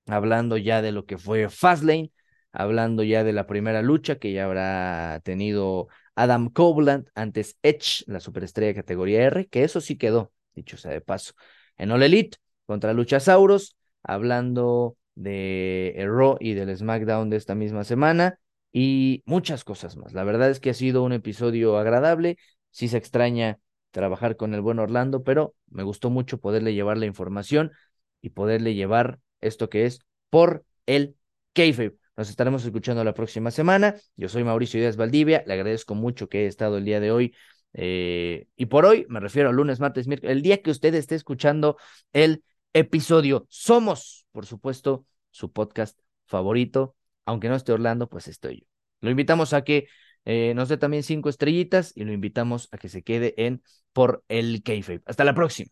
hablando 0.07 0.57
ya 0.57 0.83
de 0.83 0.93
lo 0.93 1.07
que 1.07 1.19
fue 1.19 1.49
Fastlane, 1.49 2.13
hablando 2.53 3.03
ya 3.03 3.25
de 3.25 3.33
la 3.33 3.47
primera 3.47 3.83
lucha 3.83 4.17
que 4.19 4.33
ya 4.33 4.45
habrá 4.45 5.21
tenido 5.25 5.89
Adam 6.15 6.49
Copeland 6.51 7.09
antes 7.15 7.59
Edge, 7.63 8.05
la 8.07 8.21
superestrella 8.21 8.69
de 8.69 8.75
categoría 8.75 9.25
R, 9.25 9.47
que 9.49 9.65
eso 9.65 9.81
sí 9.81 9.97
quedó, 9.97 10.33
dicho 10.55 10.77
sea 10.77 10.93
de 10.93 11.01
paso, 11.01 11.35
en 11.77 11.91
All 11.91 12.03
Elite 12.03 12.39
contra 12.67 12.93
Luchasauros, 12.93 13.76
hablando 14.07 14.97
de 15.15 15.95
Raw 16.07 16.37
y 16.41 16.55
del 16.55 16.77
SmackDown 16.77 17.31
de 17.31 17.37
esta 17.37 17.55
misma 17.55 17.85
semana 17.85 18.39
y 18.73 19.23
muchas 19.27 19.65
cosas 19.65 19.97
más. 19.97 20.13
La 20.13 20.25
verdad 20.25 20.51
es 20.51 20.61
que 20.61 20.71
ha 20.71 20.75
sido 20.75 21.03
un 21.03 21.13
episodio 21.13 21.79
agradable, 21.79 22.39
sí 22.71 22.89
se 22.89 22.99
extraña 22.99 23.59
trabajar 23.91 24.37
con 24.37 24.53
el 24.55 24.61
buen 24.61 24.79
Orlando, 24.79 25.23
pero 25.23 25.55
me 25.71 25.83
gustó 25.83 26.11
mucho 26.11 26.39
poderle 26.39 26.75
llevar 26.75 26.99
la 26.99 27.07
información 27.07 27.73
y 28.21 28.31
poderle 28.31 28.75
llevar 28.75 29.19
esto 29.41 29.71
que 29.71 29.87
es 29.87 30.01
por 30.29 30.65
el 30.85 31.17
kayfabe. 31.55 31.97
Nos 32.17 32.31
estaremos 32.31 32.65
escuchando 32.65 33.05
la 33.05 33.15
próxima 33.15 33.51
semana. 33.51 33.95
Yo 34.17 34.29
soy 34.29 34.45
Mauricio 34.45 34.81
Díaz 34.81 34.97
Valdivia. 34.97 35.43
Le 35.47 35.55
agradezco 35.55 35.95
mucho 35.95 36.29
que 36.29 36.45
he 36.45 36.47
estado 36.47 36.79
el 36.79 36.85
día 36.85 37.01
de 37.01 37.11
hoy. 37.11 37.35
Eh, 37.73 38.47
y 38.57 38.67
por 38.67 38.87
hoy 38.87 39.07
me 39.09 39.21
refiero 39.21 39.51
a 39.51 39.53
lunes, 39.53 39.81
martes, 39.81 40.07
miércoles, 40.07 40.35
el 40.35 40.43
día 40.43 40.63
que 40.63 40.71
usted 40.71 40.95
esté 40.95 41.15
escuchando 41.15 41.77
el 42.13 42.43
episodio. 42.79 43.47
Somos, 43.49 44.27
por 44.33 44.47
supuesto, 44.47 45.07
su 45.31 45.53
podcast 45.53 45.99
favorito. 46.27 46.97
Aunque 47.25 47.49
no 47.49 47.57
esté 47.57 47.73
Orlando, 47.73 48.09
pues 48.09 48.29
estoy 48.29 48.61
yo. 48.61 48.67
Lo 49.01 49.11
invitamos 49.11 49.53
a 49.53 49.65
que 49.65 49.89
eh, 50.25 50.55
nos 50.55 50.69
dé 50.69 50.77
también 50.77 51.03
cinco 51.03 51.29
estrellitas 51.29 51.93
y 51.97 52.05
lo 52.05 52.13
invitamos 52.13 52.69
a 52.73 52.79
que 52.79 52.89
se 52.89 53.03
quede 53.03 53.35
en 53.37 53.63
por 53.93 54.25
el 54.29 54.63
kayfabe. 54.63 55.03
Hasta 55.07 55.25
la 55.25 55.35
próxima. 55.35 55.71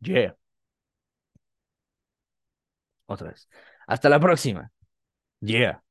Yeah. 0.00 0.36
Otra 3.06 3.30
vez. 3.30 3.48
Hasta 3.86 4.08
la 4.08 4.20
próxima. 4.20 4.72
Yeah. 5.40 5.82